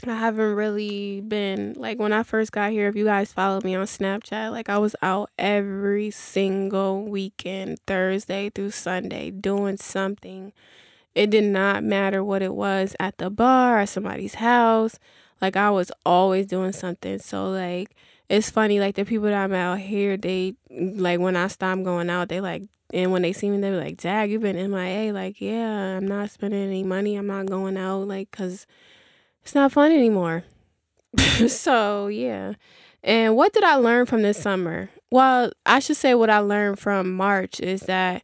I 0.06 0.14
haven't 0.14 0.54
really 0.54 1.20
been 1.20 1.74
like 1.76 1.98
when 1.98 2.12
I 2.12 2.22
first 2.22 2.52
got 2.52 2.70
here. 2.72 2.88
If 2.88 2.96
you 2.96 3.04
guys 3.04 3.32
followed 3.32 3.64
me 3.64 3.74
on 3.74 3.86
Snapchat, 3.86 4.50
like 4.50 4.70
I 4.70 4.78
was 4.78 4.96
out 5.02 5.30
every 5.38 6.10
single 6.10 7.04
weekend, 7.04 7.80
Thursday 7.86 8.48
through 8.48 8.70
Sunday, 8.70 9.30
doing 9.30 9.76
something. 9.76 10.52
It 11.14 11.28
did 11.28 11.44
not 11.44 11.84
matter 11.84 12.24
what 12.24 12.40
it 12.40 12.54
was 12.54 12.96
at 12.98 13.18
the 13.18 13.28
bar, 13.28 13.80
at 13.80 13.90
somebody's 13.90 14.36
house. 14.36 14.98
Like 15.40 15.56
I 15.56 15.70
was 15.70 15.92
always 16.06 16.46
doing 16.46 16.72
something. 16.72 17.18
So 17.18 17.50
like 17.50 17.94
it's 18.30 18.48
funny, 18.48 18.78
like 18.78 18.94
the 18.94 19.04
people 19.04 19.24
that 19.24 19.34
I'm 19.34 19.52
out 19.52 19.80
here, 19.80 20.16
they 20.16 20.54
like 20.70 21.18
when 21.18 21.34
I 21.34 21.48
stop 21.48 21.82
going 21.82 22.08
out, 22.08 22.28
they 22.28 22.40
like 22.40 22.62
and 22.94 23.10
when 23.10 23.22
they 23.22 23.32
see 23.32 23.50
me, 23.50 23.58
they 23.60 23.70
be 23.70 23.76
like, 23.76 23.96
"Dag, 23.96 24.30
you've 24.30 24.42
been 24.42 24.56
MIA." 24.56 25.12
Like, 25.12 25.40
yeah, 25.40 25.96
I'm 25.96 26.06
not 26.06 26.30
spending 26.30 26.62
any 26.62 26.84
money. 26.84 27.16
I'm 27.16 27.26
not 27.26 27.46
going 27.46 27.76
out, 27.76 28.06
like, 28.06 28.30
cause 28.30 28.66
it's 29.42 29.54
not 29.54 29.72
fun 29.72 29.90
anymore. 29.90 30.44
so 31.48 32.06
yeah. 32.06 32.54
And 33.02 33.34
what 33.34 33.52
did 33.52 33.64
I 33.64 33.74
learn 33.74 34.06
from 34.06 34.22
this 34.22 34.40
summer? 34.40 34.90
Well, 35.10 35.50
I 35.66 35.80
should 35.80 35.96
say 35.96 36.14
what 36.14 36.30
I 36.30 36.38
learned 36.38 36.78
from 36.78 37.12
March 37.12 37.58
is 37.58 37.82
that 37.82 38.22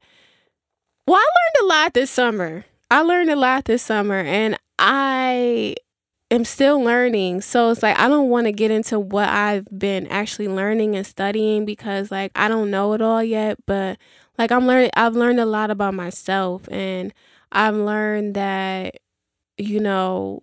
well, 1.08 1.16
I 1.16 1.20
learned 1.20 1.64
a 1.64 1.74
lot 1.74 1.94
this 1.94 2.10
summer. 2.12 2.64
I 2.92 3.00
learned 3.00 3.30
a 3.30 3.36
lot 3.36 3.64
this 3.64 3.82
summer 3.82 4.20
and 4.20 4.56
I 4.78 5.74
am 6.30 6.44
still 6.44 6.80
learning. 6.80 7.40
So 7.42 7.70
it's 7.70 7.82
like 7.82 7.98
I 7.98 8.08
don't 8.08 8.28
want 8.28 8.46
to 8.46 8.52
get 8.52 8.70
into 8.70 8.98
what 8.98 9.28
I've 9.28 9.66
been 9.76 10.06
actually 10.08 10.48
learning 10.48 10.96
and 10.96 11.06
studying 11.06 11.64
because 11.64 12.10
like 12.10 12.32
I 12.34 12.48
don't 12.48 12.70
know 12.70 12.92
it 12.94 13.02
all 13.02 13.22
yet, 13.22 13.58
but 13.66 13.98
like 14.38 14.52
I'm 14.52 14.66
learning 14.66 14.90
I've 14.94 15.16
learned 15.16 15.40
a 15.40 15.46
lot 15.46 15.70
about 15.70 15.94
myself 15.94 16.68
and 16.70 17.12
I've 17.52 17.76
learned 17.76 18.34
that 18.34 18.96
you 19.58 19.80
know 19.80 20.42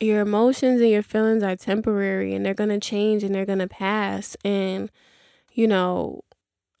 your 0.00 0.20
emotions 0.20 0.80
and 0.80 0.90
your 0.90 1.02
feelings 1.02 1.42
are 1.42 1.56
temporary 1.56 2.34
and 2.34 2.44
they're 2.44 2.54
going 2.54 2.70
to 2.70 2.80
change 2.80 3.22
and 3.22 3.34
they're 3.34 3.46
going 3.46 3.58
to 3.60 3.68
pass. 3.68 4.36
And 4.44 4.90
you 5.54 5.66
know 5.66 6.22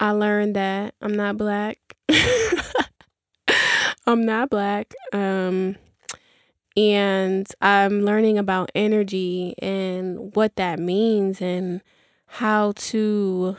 i 0.00 0.10
learned 0.10 0.56
that 0.56 0.94
i'm 1.02 1.14
not 1.14 1.36
black. 1.36 1.78
I'm 4.06 4.24
not 4.26 4.50
black. 4.50 4.94
Um 5.12 5.76
and 6.76 7.48
i'm 7.60 8.02
learning 8.02 8.38
about 8.38 8.70
energy 8.74 9.54
and 9.58 10.34
what 10.34 10.56
that 10.56 10.78
means 10.78 11.40
and 11.40 11.82
how 12.26 12.72
to 12.72 13.56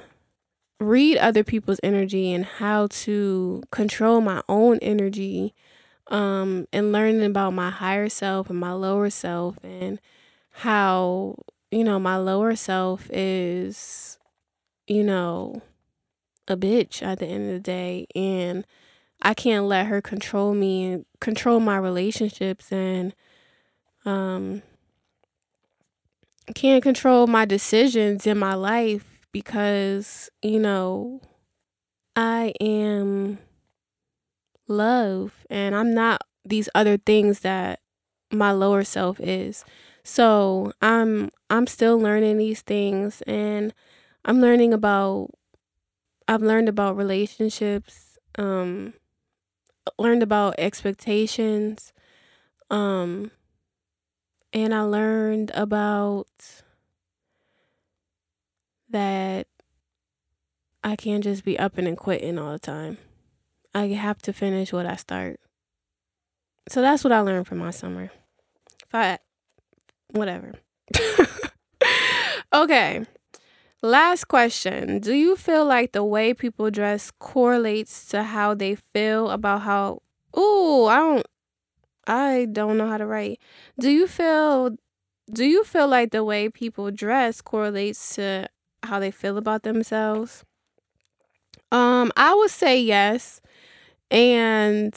read 0.79 1.17
other 1.17 1.43
people's 1.43 1.79
energy 1.83 2.31
and 2.31 2.45
how 2.45 2.87
to 2.87 3.63
control 3.71 4.21
my 4.21 4.41
own 4.49 4.77
energy 4.79 5.53
um, 6.07 6.67
and 6.73 6.91
learning 6.91 7.23
about 7.23 7.51
my 7.53 7.69
higher 7.69 8.09
self 8.09 8.49
and 8.49 8.59
my 8.59 8.73
lower 8.73 9.09
self 9.09 9.57
and 9.63 9.99
how, 10.51 11.35
you 11.71 11.83
know, 11.83 11.99
my 11.99 12.17
lower 12.17 12.55
self 12.55 13.09
is, 13.11 14.17
you 14.87 15.03
know, 15.03 15.61
a 16.47 16.57
bitch 16.57 17.01
at 17.01 17.19
the 17.19 17.25
end 17.25 17.47
of 17.47 17.53
the 17.53 17.59
day. 17.59 18.05
And 18.15 18.65
I 19.23 19.33
can't 19.33 19.65
let 19.65 19.87
her 19.87 20.01
control 20.01 20.53
me 20.53 20.85
and 20.85 21.05
control 21.21 21.59
my 21.61 21.77
relationships 21.77 22.71
and, 22.71 23.15
um, 24.05 24.61
can't 26.55 26.83
control 26.83 27.27
my 27.27 27.45
decisions 27.45 28.27
in 28.27 28.37
my 28.37 28.53
life 28.53 29.21
because, 29.31 30.29
you 30.41 30.59
know, 30.59 31.21
I 32.15 32.53
am 32.61 33.39
love 34.67 35.45
and 35.49 35.75
I'm 35.75 35.93
not 35.93 36.21
these 36.45 36.69
other 36.75 36.97
things 36.97 37.41
that 37.41 37.79
my 38.31 38.51
lower 38.51 38.83
self 38.83 39.19
is. 39.19 39.63
So, 40.03 40.73
I'm 40.81 41.29
I'm 41.49 41.67
still 41.67 41.97
learning 41.97 42.37
these 42.37 42.61
things 42.61 43.21
and 43.23 43.73
I'm 44.25 44.41
learning 44.41 44.73
about 44.73 45.29
I've 46.27 46.41
learned 46.41 46.69
about 46.69 46.97
relationships, 46.97 48.17
um 48.37 48.93
learned 49.97 50.23
about 50.23 50.55
expectations, 50.57 51.93
um 52.69 53.31
and 54.51 54.73
I 54.73 54.81
learned 54.81 55.51
about 55.55 56.27
that 58.89 59.47
I 60.83 60.95
can't 60.95 61.23
just 61.23 61.43
be 61.43 61.57
upping 61.57 61.87
and 61.87 61.97
quitting 61.97 62.37
all 62.37 62.51
the 62.51 62.59
time. 62.59 62.97
I 63.73 63.87
have 63.87 64.21
to 64.23 64.33
finish 64.33 64.71
what 64.73 64.85
I 64.85 64.95
start. 64.95 65.39
So 66.69 66.81
that's 66.81 67.03
what 67.03 67.13
I 67.13 67.19
learned 67.21 67.47
from 67.47 67.57
my 67.59 67.71
summer. 67.71 68.11
I, 68.93 69.17
whatever. 70.11 70.53
okay. 72.53 73.05
Last 73.83 74.29
question. 74.29 74.99
Do 74.99 75.13
you 75.13 75.35
feel 75.35 75.65
like 75.65 75.91
the 75.91 76.03
way 76.05 76.33
people 76.33 76.71
dress 76.71 77.11
correlates 77.11 78.05
to 78.07 78.23
how 78.23 78.53
they 78.53 78.75
feel 78.75 79.29
about 79.29 79.61
how 79.61 80.01
Ooh, 80.37 80.85
I 80.85 80.97
don't 80.97 81.25
I 82.07 82.47
don't 82.51 82.77
know 82.77 82.87
how 82.89 82.97
to 82.97 83.05
write. 83.07 83.39
Do 83.79 83.89
you 83.91 84.07
feel 84.07 84.71
do 85.33 85.45
you 85.45 85.63
feel 85.65 85.87
like 85.87 86.11
the 86.11 86.23
way 86.23 86.49
people 86.49 86.91
dress 86.91 87.41
correlates 87.41 88.15
to 88.15 88.47
how 88.83 88.99
they 88.99 89.11
feel 89.11 89.37
about 89.37 89.63
themselves? 89.63 90.45
Um, 91.71 92.11
I 92.15 92.33
would 92.35 92.51
say 92.51 92.79
yes. 92.81 93.41
And 94.11 94.93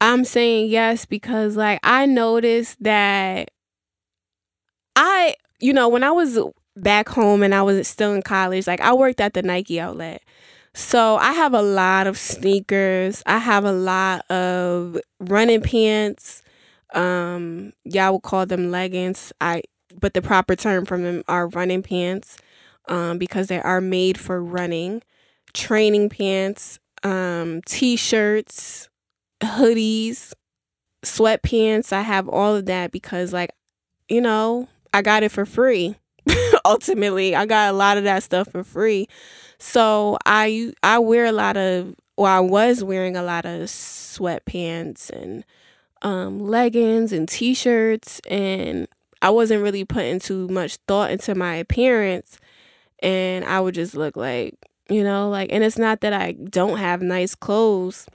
I'm 0.00 0.24
saying 0.24 0.70
yes 0.70 1.04
because 1.04 1.56
like 1.56 1.80
I 1.82 2.06
noticed 2.06 2.82
that 2.82 3.50
I, 4.96 5.34
you 5.60 5.72
know, 5.72 5.88
when 5.88 6.04
I 6.04 6.10
was 6.10 6.38
back 6.82 7.08
home 7.08 7.42
and 7.42 7.54
I 7.54 7.62
was 7.62 7.86
still 7.88 8.12
in 8.12 8.22
college, 8.22 8.66
like 8.66 8.80
I 8.80 8.92
worked 8.92 9.20
at 9.20 9.34
the 9.34 9.42
Nike 9.42 9.80
outlet. 9.80 10.22
So 10.72 11.16
I 11.16 11.32
have 11.32 11.52
a 11.52 11.62
lot 11.62 12.06
of 12.06 12.16
sneakers. 12.16 13.22
I 13.26 13.38
have 13.38 13.64
a 13.64 13.72
lot 13.72 14.28
of 14.30 14.98
running 15.18 15.62
pants. 15.62 16.42
Um, 16.94 17.72
y'all 17.84 18.14
would 18.14 18.22
call 18.22 18.46
them 18.46 18.70
leggings. 18.70 19.32
I 19.40 19.62
but 19.98 20.14
the 20.14 20.22
proper 20.22 20.54
term 20.54 20.86
from 20.86 21.02
them 21.02 21.22
are 21.26 21.48
running 21.48 21.82
pants 21.82 22.38
um, 22.88 23.18
because 23.18 23.48
they 23.48 23.60
are 23.60 23.80
made 23.80 24.18
for 24.18 24.42
running. 24.42 25.02
Training 25.52 26.10
pants, 26.10 26.78
um, 27.02 27.60
t-shirts, 27.66 28.88
hoodies, 29.42 30.32
sweatpants. 31.02 31.92
I 31.92 32.02
have 32.02 32.28
all 32.28 32.54
of 32.54 32.66
that 32.66 32.92
because 32.92 33.32
like, 33.32 33.50
you 34.08 34.20
know, 34.20 34.68
I 34.94 35.02
got 35.02 35.22
it 35.22 35.32
for 35.32 35.44
free. 35.44 35.96
Ultimately, 36.70 37.34
I 37.34 37.46
got 37.46 37.70
a 37.70 37.76
lot 37.76 37.98
of 37.98 38.04
that 38.04 38.22
stuff 38.22 38.48
for 38.50 38.64
free. 38.64 39.08
So 39.58 40.18
I 40.24 40.72
I 40.82 40.98
wear 40.98 41.26
a 41.26 41.32
lot 41.32 41.56
of 41.56 41.94
well, 42.16 42.34
I 42.34 42.40
was 42.40 42.84
wearing 42.84 43.16
a 43.16 43.22
lot 43.22 43.44
of 43.44 43.62
sweatpants 43.62 45.10
and 45.10 45.44
um, 46.02 46.38
leggings 46.40 47.12
and 47.12 47.28
t-shirts 47.28 48.20
and 48.30 48.88
I 49.22 49.30
wasn't 49.30 49.62
really 49.62 49.84
putting 49.84 50.18
too 50.18 50.48
much 50.48 50.76
thought 50.88 51.10
into 51.10 51.34
my 51.34 51.56
appearance 51.56 52.38
and 53.00 53.44
I 53.44 53.60
would 53.60 53.74
just 53.74 53.94
look 53.94 54.16
like 54.16 54.54
you 54.90 55.04
know 55.04 55.30
like 55.30 55.50
and 55.52 55.64
it's 55.64 55.78
not 55.78 56.00
that 56.00 56.12
i 56.12 56.32
don't 56.32 56.78
have 56.78 57.00
nice 57.00 57.34
clothes 57.34 58.06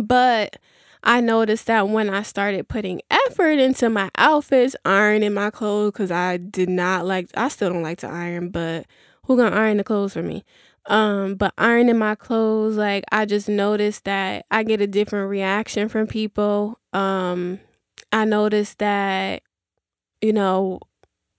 but 0.00 0.56
i 1.04 1.20
noticed 1.20 1.66
that 1.66 1.88
when 1.88 2.10
i 2.10 2.22
started 2.22 2.68
putting 2.68 3.00
effort 3.10 3.58
into 3.58 3.88
my 3.88 4.10
outfits 4.16 4.74
ironing 4.84 5.32
my 5.32 5.50
clothes 5.50 5.92
because 5.92 6.10
i 6.10 6.36
did 6.36 6.68
not 6.68 7.06
like 7.06 7.28
i 7.36 7.48
still 7.48 7.70
don't 7.70 7.82
like 7.82 7.98
to 7.98 8.08
iron 8.08 8.48
but 8.48 8.86
who 9.24 9.36
gonna 9.36 9.54
iron 9.54 9.78
the 9.78 9.84
clothes 9.84 10.12
for 10.12 10.22
me? 10.22 10.44
Um 10.86 11.36
but 11.36 11.54
ironing 11.56 11.96
my 11.96 12.14
clothes 12.14 12.76
like 12.76 13.04
i 13.10 13.24
just 13.24 13.48
noticed 13.48 14.04
that 14.04 14.44
i 14.50 14.62
get 14.62 14.82
a 14.82 14.86
different 14.86 15.30
reaction 15.30 15.88
from 15.88 16.06
people. 16.06 16.78
Um 16.92 17.60
i 18.12 18.26
noticed 18.26 18.78
that 18.80 19.42
you 20.20 20.32
know 20.32 20.80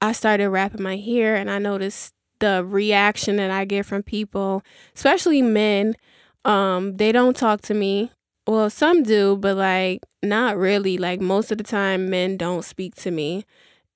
i 0.01 0.11
started 0.13 0.49
wrapping 0.49 0.81
my 0.81 0.97
hair 0.97 1.35
and 1.35 1.49
i 1.51 1.59
noticed 1.59 2.15
the 2.39 2.65
reaction 2.65 3.37
that 3.37 3.51
I 3.51 3.65
get 3.65 3.85
from 3.85 4.03
people, 4.03 4.61
especially 4.95 5.41
men, 5.41 5.95
um, 6.43 6.97
they 6.97 7.11
don't 7.11 7.35
talk 7.35 7.61
to 7.63 7.73
me. 7.73 8.11
Well, 8.47 8.69
some 8.69 9.03
do, 9.03 9.37
but 9.37 9.57
like 9.57 10.01
not 10.23 10.57
really. 10.57 10.97
Like 10.97 11.19
most 11.21 11.51
of 11.51 11.57
the 11.57 11.63
time, 11.63 12.09
men 12.09 12.37
don't 12.37 12.63
speak 12.63 12.95
to 12.97 13.11
me. 13.11 13.45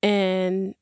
And 0.01 0.75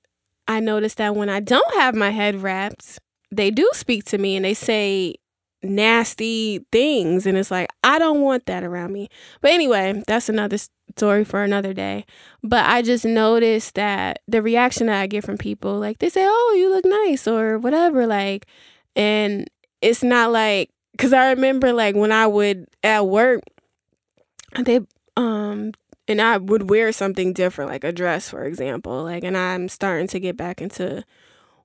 I 0.48 0.60
notice 0.60 0.96
that 0.96 1.16
when 1.16 1.30
I 1.30 1.40
don't 1.42 1.76
have 1.76 1.96
my 1.96 2.12
head 2.12 2.42
wrapped, 2.44 3.00
they 3.32 3.52
do 3.52 3.70
speak 3.74 4.06
to 4.06 4.18
me 4.18 4.36
and 4.36 4.46
they 4.46 4.54
say, 4.54 5.16
nasty 5.64 6.66
things 6.72 7.26
and 7.26 7.36
it's 7.38 7.50
like 7.50 7.68
I 7.84 7.98
don't 8.00 8.22
want 8.22 8.46
that 8.46 8.64
around 8.64 8.94
me. 8.94 9.10
But 9.42 9.52
anyway, 9.52 10.04
that's 10.08 10.30
another 10.30 10.58
story 10.96 11.26
for 11.26 11.44
another 11.44 11.74
day. 11.74 12.06
But 12.44 12.66
I 12.68 12.82
just 12.84 13.06
noticed 13.06 13.76
that 13.76 14.20
the 14.28 14.42
reaction 14.42 14.88
that 14.88 15.02
I 15.02 15.08
get 15.08 15.26
from 15.26 15.38
people 15.38 15.80
like 15.80 16.00
they 16.00 16.10
say, 16.10 16.26
"Oh, 16.28 16.56
you 16.58 16.70
look 16.72 16.86
nice" 16.86 17.28
or 17.28 17.58
whatever 17.60 18.06
like 18.08 18.46
and 18.96 19.48
it's 19.82 20.04
not 20.04 20.32
like 20.32 20.70
cuz 20.98 21.12
I 21.14 21.30
remember 21.32 21.74
like 21.74 21.96
when 21.96 22.12
I 22.12 22.28
would 22.28 22.68
at 22.84 23.08
work 23.08 23.42
they 24.64 24.82
um 25.16 25.74
and 26.08 26.22
I 26.22 26.38
would 26.38 26.70
wear 26.70 26.92
something 26.92 27.34
different 27.34 27.72
like 27.72 27.84
a 27.84 27.92
dress 27.92 28.30
for 28.30 28.44
example 28.44 29.04
like 29.04 29.24
and 29.24 29.38
I'm 29.38 29.70
starting 29.70 30.08
to 30.08 30.20
get 30.20 30.38
back 30.38 30.62
into 30.62 31.04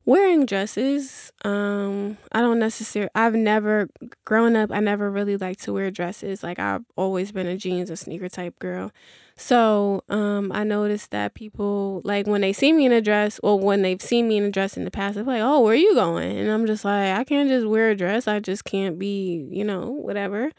wearing 0.05 0.47
dresses. 0.47 1.32
Um 1.45 2.18
i 2.32 2.40
don't 2.40 2.59
necessarily 2.59 3.11
i've 3.14 3.34
never 3.34 3.88
growing 4.24 4.57
up 4.57 4.72
i 4.72 4.80
never 4.80 5.11
really 5.11 5.36
liked 5.36 5.62
to 5.64 5.72
wear 5.72 5.90
dresses. 5.90 6.43
Like 6.43 6.59
i've 6.59 6.84
always 6.97 7.32
been 7.32 7.47
a 7.47 7.57
jeans 7.57 7.88
and 7.88 7.99
sneaker 7.99 8.28
type 8.28 8.59
girl. 8.59 8.90
So 9.36 10.03
um 10.09 10.51
i 10.53 10.64
noticed 10.64 11.11
that 11.12 11.34
people 11.34 12.01
like 12.05 12.26
when 12.26 12.40
they 12.40 12.53
see 12.53 12.72
me 12.72 12.86
in 12.86 12.93
a 12.93 13.01
dress 13.01 13.38
or 13.43 13.59
when 13.59 13.82
they've 13.82 14.03
seen 14.03 14.28
me 14.28 14.38
in 14.38 14.45
a 14.45 14.51
dress 14.51 14.76
in 14.76 14.84
the 14.84 14.90
past 14.90 15.14
they're 15.14 15.24
like 15.24 15.43
oh 15.43 15.61
where 15.61 15.72
are 15.72 15.76
you 15.76 15.95
going? 15.95 16.36
And 16.36 16.51
i'm 16.51 16.66
just 16.66 16.84
like 16.84 17.16
i 17.16 17.24
can't 17.24 17.49
just 17.49 17.66
wear 17.66 17.90
a 17.90 17.97
dress. 17.97 18.26
I 18.26 18.40
just 18.40 18.64
can't 18.64 18.99
be 18.99 19.47
you 19.51 19.64
know 19.64 19.86
whatever. 19.90 20.51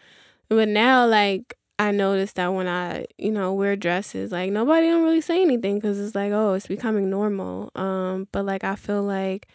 But 0.49 0.69
now 0.69 1.05
like 1.05 1.57
I 1.80 1.91
noticed 1.91 2.36
that 2.36 2.53
when 2.53 2.67
I, 2.67 3.05
you 3.17 3.32
know, 3.32 3.53
wear 3.53 3.76
dresses, 3.76 4.32
like 4.32 4.51
nobody 4.51 4.88
don't 4.88 5.03
really 5.03 5.21
say 5.21 5.41
anything 5.41 5.76
because 5.76 5.99
it's 5.99 6.15
like, 6.15 6.32
oh, 6.32 6.53
it's 6.53 6.67
becoming 6.67 7.09
normal. 7.09 7.71
Um, 7.76 8.28
but 8.32 8.45
like 8.45 8.63
I 8.63 8.76
feel 8.76 9.03
like 9.03 9.47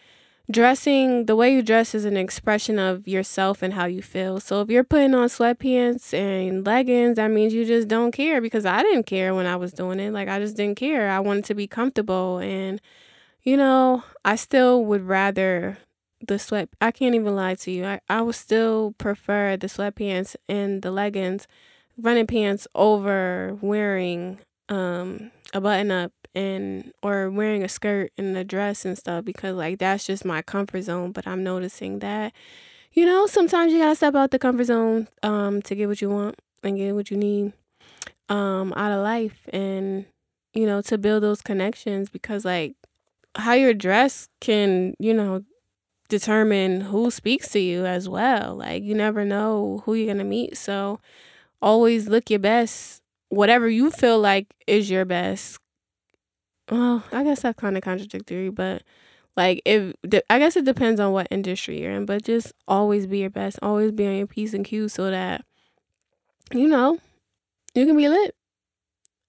dressing, 0.51 1.25
the 1.25 1.35
way 1.35 1.53
you 1.53 1.61
dress 1.61 1.95
is 1.95 2.05
an 2.05 2.17
expression 2.17 2.77
of 2.77 3.07
yourself 3.07 3.61
and 3.61 3.73
how 3.73 3.85
you 3.85 4.01
feel. 4.01 4.39
So 4.39 4.61
if 4.61 4.69
you're 4.69 4.83
putting 4.83 5.15
on 5.15 5.29
sweatpants 5.29 6.13
and 6.13 6.65
leggings, 6.65 7.15
that 7.15 7.29
means 7.29 7.53
you 7.53 7.65
just 7.65 7.87
don't 7.87 8.11
care 8.11 8.41
because 8.41 8.65
I 8.65 8.81
didn't 8.81 9.05
care 9.05 9.33
when 9.33 9.45
I 9.45 9.55
was 9.55 9.71
doing 9.71 9.99
it. 9.99 10.11
Like 10.11 10.27
I 10.27 10.39
just 10.39 10.57
didn't 10.57 10.77
care. 10.77 11.09
I 11.09 11.19
wanted 11.19 11.45
to 11.45 11.55
be 11.55 11.67
comfortable 11.67 12.39
and, 12.39 12.81
you 13.43 13.55
know, 13.55 14.03
I 14.25 14.35
still 14.35 14.83
would 14.85 15.03
rather 15.03 15.77
the 16.27 16.37
sweat. 16.37 16.67
I 16.81 16.91
can't 16.91 17.15
even 17.15 17.35
lie 17.35 17.55
to 17.55 17.71
you. 17.71 17.85
I, 17.85 18.01
I 18.09 18.21
would 18.21 18.35
still 18.35 18.93
prefer 18.97 19.55
the 19.55 19.67
sweatpants 19.67 20.35
and 20.49 20.81
the 20.81 20.91
leggings 20.91 21.47
running 22.01 22.27
pants 22.27 22.67
over 22.75 23.57
wearing 23.61 24.39
um 24.69 25.31
a 25.53 25.61
button 25.61 25.91
up 25.91 26.11
and 26.35 26.91
or 27.01 27.29
wearing 27.29 27.63
a 27.63 27.69
skirt 27.69 28.11
and 28.17 28.37
a 28.37 28.43
dress 28.43 28.85
and 28.85 28.97
stuff 28.97 29.25
because 29.25 29.55
like 29.55 29.79
that's 29.79 30.05
just 30.05 30.23
my 30.23 30.41
comfort 30.41 30.81
zone 30.83 31.11
but 31.11 31.25
i'm 31.27 31.43
noticing 31.43 31.99
that 31.99 32.31
you 32.93 33.05
know 33.05 33.25
sometimes 33.25 33.73
you 33.73 33.79
gotta 33.79 33.95
step 33.95 34.15
out 34.15 34.31
the 34.31 34.39
comfort 34.39 34.65
zone 34.65 35.07
um 35.23 35.61
to 35.61 35.75
get 35.75 35.87
what 35.87 36.01
you 36.01 36.09
want 36.09 36.35
and 36.63 36.77
get 36.77 36.93
what 36.93 37.09
you 37.09 37.17
need 37.17 37.51
um 38.29 38.73
out 38.75 38.91
of 38.91 39.01
life 39.03 39.47
and 39.51 40.05
you 40.53 40.65
know 40.65 40.81
to 40.81 40.97
build 40.97 41.23
those 41.23 41.41
connections 41.41 42.09
because 42.09 42.45
like 42.45 42.75
how 43.35 43.53
you're 43.53 43.73
dressed 43.73 44.29
can 44.39 44.93
you 44.99 45.13
know 45.13 45.43
determine 46.09 46.81
who 46.81 47.11
speaks 47.11 47.49
to 47.49 47.59
you 47.59 47.85
as 47.85 48.09
well 48.09 48.55
like 48.55 48.83
you 48.83 48.95
never 48.95 49.23
know 49.23 49.81
who 49.85 49.93
you're 49.93 50.11
gonna 50.11 50.23
meet. 50.23 50.57
So 50.57 50.99
always 51.61 52.07
look 52.07 52.29
your 52.29 52.39
best. 52.39 53.01
Whatever 53.29 53.69
you 53.69 53.91
feel 53.91 54.19
like 54.19 54.47
is 54.67 54.89
your 54.89 55.05
best. 55.05 55.59
Well, 56.71 57.03
I 57.11 57.23
guess 57.23 57.41
that's 57.41 57.59
kind 57.59 57.77
of 57.77 57.83
contradictory, 57.83 58.49
but 58.49 58.83
like 59.35 59.61
if 59.65 59.93
I 60.29 60.39
guess 60.39 60.55
it 60.55 60.65
depends 60.65 60.99
on 60.99 61.13
what 61.13 61.27
industry 61.31 61.81
you're 61.81 61.91
in, 61.91 62.05
but 62.05 62.23
just 62.23 62.53
always 62.67 63.07
be 63.07 63.19
your 63.19 63.29
best. 63.29 63.59
Always 63.61 63.91
be 63.91 64.05
on 64.05 64.15
your 64.15 64.27
P's 64.27 64.53
and 64.53 64.65
Q's 64.65 64.93
so 64.93 65.09
that 65.09 65.45
you 66.53 66.67
know 66.67 66.99
you 67.73 67.85
can 67.85 67.97
be 67.97 68.09
lit. 68.09 68.35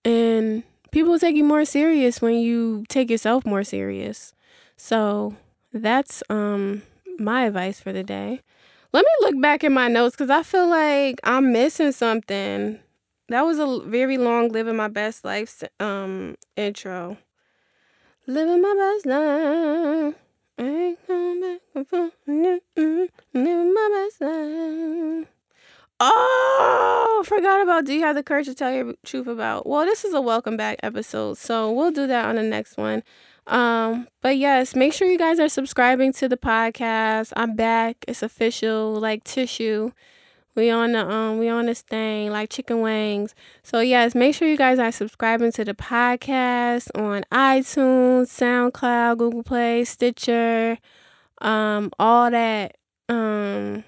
And 0.04 0.62
people 0.90 1.18
take 1.18 1.36
you 1.36 1.44
more 1.44 1.64
serious 1.64 2.20
when 2.20 2.34
you 2.36 2.84
take 2.88 3.10
yourself 3.10 3.46
more 3.46 3.64
serious. 3.64 4.32
So 4.76 5.36
that's 5.72 6.22
um 6.28 6.82
my 7.18 7.44
advice 7.44 7.80
for 7.80 7.92
the 7.92 8.02
day. 8.02 8.40
Let 8.92 9.04
me 9.04 9.10
look 9.20 9.40
back 9.40 9.62
in 9.62 9.72
my 9.72 9.86
notes 9.86 10.16
because 10.16 10.30
I 10.30 10.42
feel 10.42 10.68
like 10.68 11.20
I'm 11.22 11.52
missing 11.52 11.92
something. 11.92 12.80
That 13.28 13.42
was 13.42 13.60
a 13.60 13.80
very 13.86 14.18
long 14.18 14.48
living 14.48 14.74
my 14.74 14.88
best 14.88 15.24
life 15.24 15.62
um 15.78 16.36
intro. 16.56 17.16
Living 18.26 18.60
my 18.60 18.74
best 18.76 19.06
life. 19.06 20.14
Ain't 20.58 21.06
coming 21.06 21.40
back 21.40 21.86
for 21.86 22.10
living 22.26 23.74
my 23.74 24.08
best 24.08 24.20
life. 24.20 25.28
Oh, 26.00 27.22
forgot 27.26 27.62
about 27.62 27.84
Do 27.84 27.92
You 27.92 28.00
Have 28.00 28.16
the 28.16 28.22
Courage 28.22 28.46
to 28.46 28.54
Tell 28.54 28.72
Your 28.72 28.94
Truth 29.04 29.28
About? 29.28 29.66
Well, 29.66 29.84
this 29.84 30.04
is 30.04 30.14
a 30.14 30.20
welcome 30.20 30.56
back 30.56 30.78
episode, 30.82 31.38
so 31.38 31.70
we'll 31.70 31.92
do 31.92 32.06
that 32.08 32.24
on 32.24 32.36
the 32.36 32.42
next 32.42 32.76
one. 32.76 33.04
Um, 33.50 34.06
but 34.22 34.36
yes, 34.36 34.76
make 34.76 34.92
sure 34.92 35.08
you 35.10 35.18
guys 35.18 35.40
are 35.40 35.48
subscribing 35.48 36.12
to 36.14 36.28
the 36.28 36.36
podcast. 36.36 37.32
I'm 37.36 37.56
back. 37.56 37.96
It's 38.06 38.22
official, 38.22 38.94
like 38.94 39.24
tissue. 39.24 39.90
We 40.54 40.70
on 40.70 40.92
the 40.92 41.08
um 41.08 41.38
we 41.38 41.48
on 41.48 41.66
this 41.66 41.82
thing 41.82 42.30
like 42.30 42.50
chicken 42.50 42.80
wings. 42.80 43.34
So 43.62 43.80
yes, 43.80 44.14
make 44.14 44.34
sure 44.34 44.48
you 44.48 44.56
guys 44.56 44.78
are 44.78 44.92
subscribing 44.92 45.52
to 45.52 45.64
the 45.64 45.74
podcast 45.74 46.88
on 46.94 47.24
iTunes, 47.32 48.26
SoundCloud, 48.28 49.18
Google 49.18 49.42
Play, 49.42 49.84
Stitcher, 49.84 50.78
um, 51.40 51.90
all 51.98 52.30
that. 52.30 52.76
Um 53.08 53.84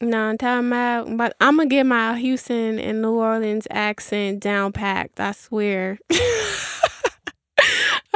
no, 0.00 0.24
I'm 0.28 0.38
talking 0.38 0.68
about, 0.68 1.16
but 1.16 1.36
I'm 1.40 1.56
gonna 1.56 1.68
get 1.68 1.84
my 1.84 2.18
Houston 2.18 2.78
and 2.78 3.02
New 3.02 3.12
Orleans 3.14 3.66
accent 3.70 4.40
down 4.40 4.72
packed. 4.72 5.20
I 5.20 5.32
swear. 5.32 5.98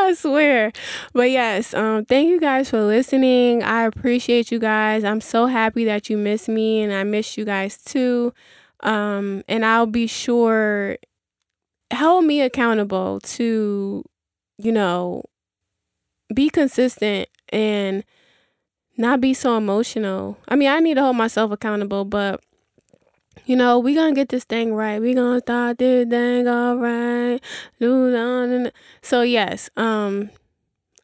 I 0.08 0.14
swear. 0.14 0.72
But 1.12 1.30
yes, 1.30 1.74
um, 1.74 2.04
thank 2.04 2.28
you 2.28 2.40
guys 2.40 2.70
for 2.70 2.82
listening. 2.82 3.62
I 3.62 3.84
appreciate 3.84 4.50
you 4.50 4.58
guys. 4.58 5.04
I'm 5.04 5.20
so 5.20 5.46
happy 5.46 5.84
that 5.84 6.10
you 6.10 6.16
miss 6.16 6.48
me 6.48 6.82
and 6.82 6.92
I 6.92 7.04
miss 7.04 7.36
you 7.36 7.44
guys 7.44 7.76
too. 7.82 8.32
Um, 8.82 9.44
and 9.48 9.64
I'll 9.64 9.86
be 9.86 10.06
sure 10.06 10.96
hold 11.92 12.24
me 12.24 12.40
accountable 12.40 13.20
to, 13.20 14.04
you 14.58 14.72
know, 14.72 15.24
be 16.34 16.48
consistent 16.48 17.28
and 17.50 18.04
not 18.96 19.20
be 19.20 19.34
so 19.34 19.56
emotional. 19.56 20.38
I 20.48 20.56
mean, 20.56 20.68
I 20.68 20.80
need 20.80 20.94
to 20.94 21.02
hold 21.02 21.16
myself 21.16 21.50
accountable, 21.50 22.04
but 22.04 22.42
you 23.50 23.56
know, 23.56 23.80
we 23.80 23.96
gonna 23.96 24.14
get 24.14 24.28
this 24.28 24.44
thing 24.44 24.74
right. 24.74 25.00
We 25.00 25.12
gonna 25.12 25.40
start 25.40 25.78
this 25.78 26.06
thing 26.08 26.46
all 26.46 26.76
right. 26.76 27.40
So 29.02 29.22
yes, 29.22 29.68
um, 29.76 30.30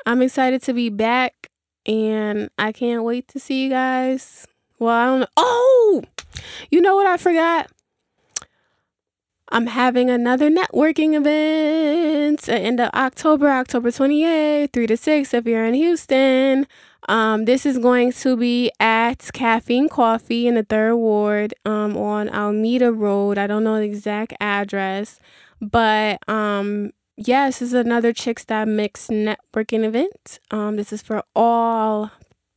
I'm 0.07 0.23
excited 0.23 0.63
to 0.63 0.73
be 0.73 0.89
back, 0.89 1.51
and 1.87 2.49
I 2.57 2.71
can't 2.71 3.03
wait 3.03 3.27
to 3.29 3.41
see 3.41 3.65
you 3.65 3.71
guys. 3.71 4.47
Well, 4.79 4.95
I 4.95 5.07
don't 5.07 5.21
know. 5.21 5.27
Oh, 5.37 6.05
you 6.71 6.81
know 6.81 6.95
what 6.95 7.09
I 7.09 7.17
forgot? 7.17 7.69
I'm 9.49 9.67
having 9.67 10.09
another 10.09 10.49
networking 10.49 11.15
event 11.15 12.49
at 12.49 12.61
end 12.63 12.79
of 12.79 12.91
October, 12.95 13.49
October 13.49 13.91
28th, 13.91 14.73
3 14.73 14.87
to 14.87 14.97
6 14.97 15.35
if 15.35 15.47
you're 15.47 15.67
in 15.67 15.75
Houston. 15.75 16.69
Um, 17.09 17.45
this 17.45 17.65
is 17.65 17.79
going 17.79 18.13
to 18.13 18.37
be 18.37 18.71
at 18.81 19.31
Caffeine 19.33 19.89
Coffee 19.89 20.47
in 20.47 20.57
the 20.57 20.65
third 20.65 20.97
ward 20.97 21.55
um, 21.65 21.97
on 21.97 22.29
Almeda 22.29 22.93
Road. 22.93 23.39
I 23.39 23.47
don't 23.47 23.65
know 23.65 23.77
the 23.77 23.85
exact 23.85 24.35
address, 24.41 25.21
but 25.61 26.19
um, 26.29 26.93
yes, 27.17 27.61
this 27.61 27.69
is 27.69 27.75
another 27.75 28.13
Chicks 28.13 28.45
That 28.45 28.67
Mix 28.67 29.07
networking 29.07 29.85
event. 29.85 30.41
Um, 30.51 30.77
this 30.77 30.93
is 30.93 31.03
for 31.03 31.23
all 31.35 32.11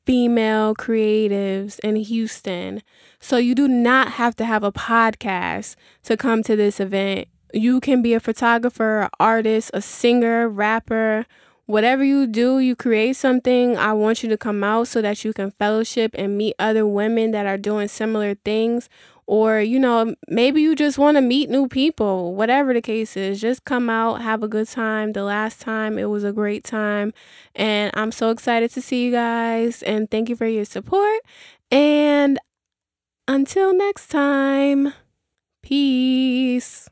female 0.05 0.73
creatives 0.73 1.79
in 1.83 1.95
Houston. 1.95 2.81
So 3.19 3.37
you 3.37 3.53
do 3.53 3.67
not 3.67 4.13
have 4.13 4.35
to 4.37 4.45
have 4.45 4.63
a 4.63 4.71
podcast 4.71 5.75
to 6.03 6.17
come 6.17 6.41
to 6.43 6.55
this 6.55 6.79
event. 6.79 7.27
You 7.53 7.79
can 7.79 8.01
be 8.01 8.15
a 8.15 8.19
photographer, 8.19 9.09
artist, 9.19 9.69
a 9.73 9.81
singer, 9.81 10.49
rapper, 10.49 11.27
whatever 11.69 12.03
you 12.03 12.25
do, 12.25 12.57
you 12.57 12.75
create 12.75 13.15
something. 13.15 13.77
I 13.77 13.93
want 13.93 14.23
you 14.23 14.29
to 14.29 14.37
come 14.37 14.63
out 14.63 14.87
so 14.87 15.03
that 15.03 15.23
you 15.23 15.33
can 15.33 15.51
fellowship 15.51 16.15
and 16.17 16.35
meet 16.35 16.55
other 16.57 16.87
women 16.87 17.29
that 17.29 17.45
are 17.45 17.59
doing 17.59 17.87
similar 17.87 18.33
things. 18.33 18.89
Or, 19.27 19.59
you 19.59 19.77
know, 19.77 20.15
maybe 20.27 20.63
you 20.63 20.75
just 20.75 20.97
want 20.97 21.17
to 21.17 21.21
meet 21.21 21.47
new 21.47 21.67
people, 21.67 22.33
whatever 22.33 22.73
the 22.73 22.81
case 22.81 23.15
is. 23.15 23.39
Just 23.39 23.65
come 23.65 23.87
out, 23.87 24.23
have 24.23 24.41
a 24.41 24.47
good 24.47 24.67
time. 24.67 25.13
The 25.13 25.23
last 25.23 25.61
time 25.61 25.99
it 25.99 26.05
was 26.05 26.23
a 26.23 26.33
great 26.33 26.63
time. 26.63 27.13
And 27.53 27.91
I'm 27.93 28.11
so 28.11 28.31
excited 28.31 28.71
to 28.71 28.81
see 28.81 29.05
you 29.05 29.11
guys. 29.11 29.83
And 29.83 30.09
thank 30.09 30.27
you 30.27 30.35
for 30.35 30.47
your 30.47 30.65
support. 30.65 31.19
And 31.69 32.39
until 33.27 33.77
next 33.77 34.07
time, 34.07 34.93
peace. 35.61 36.89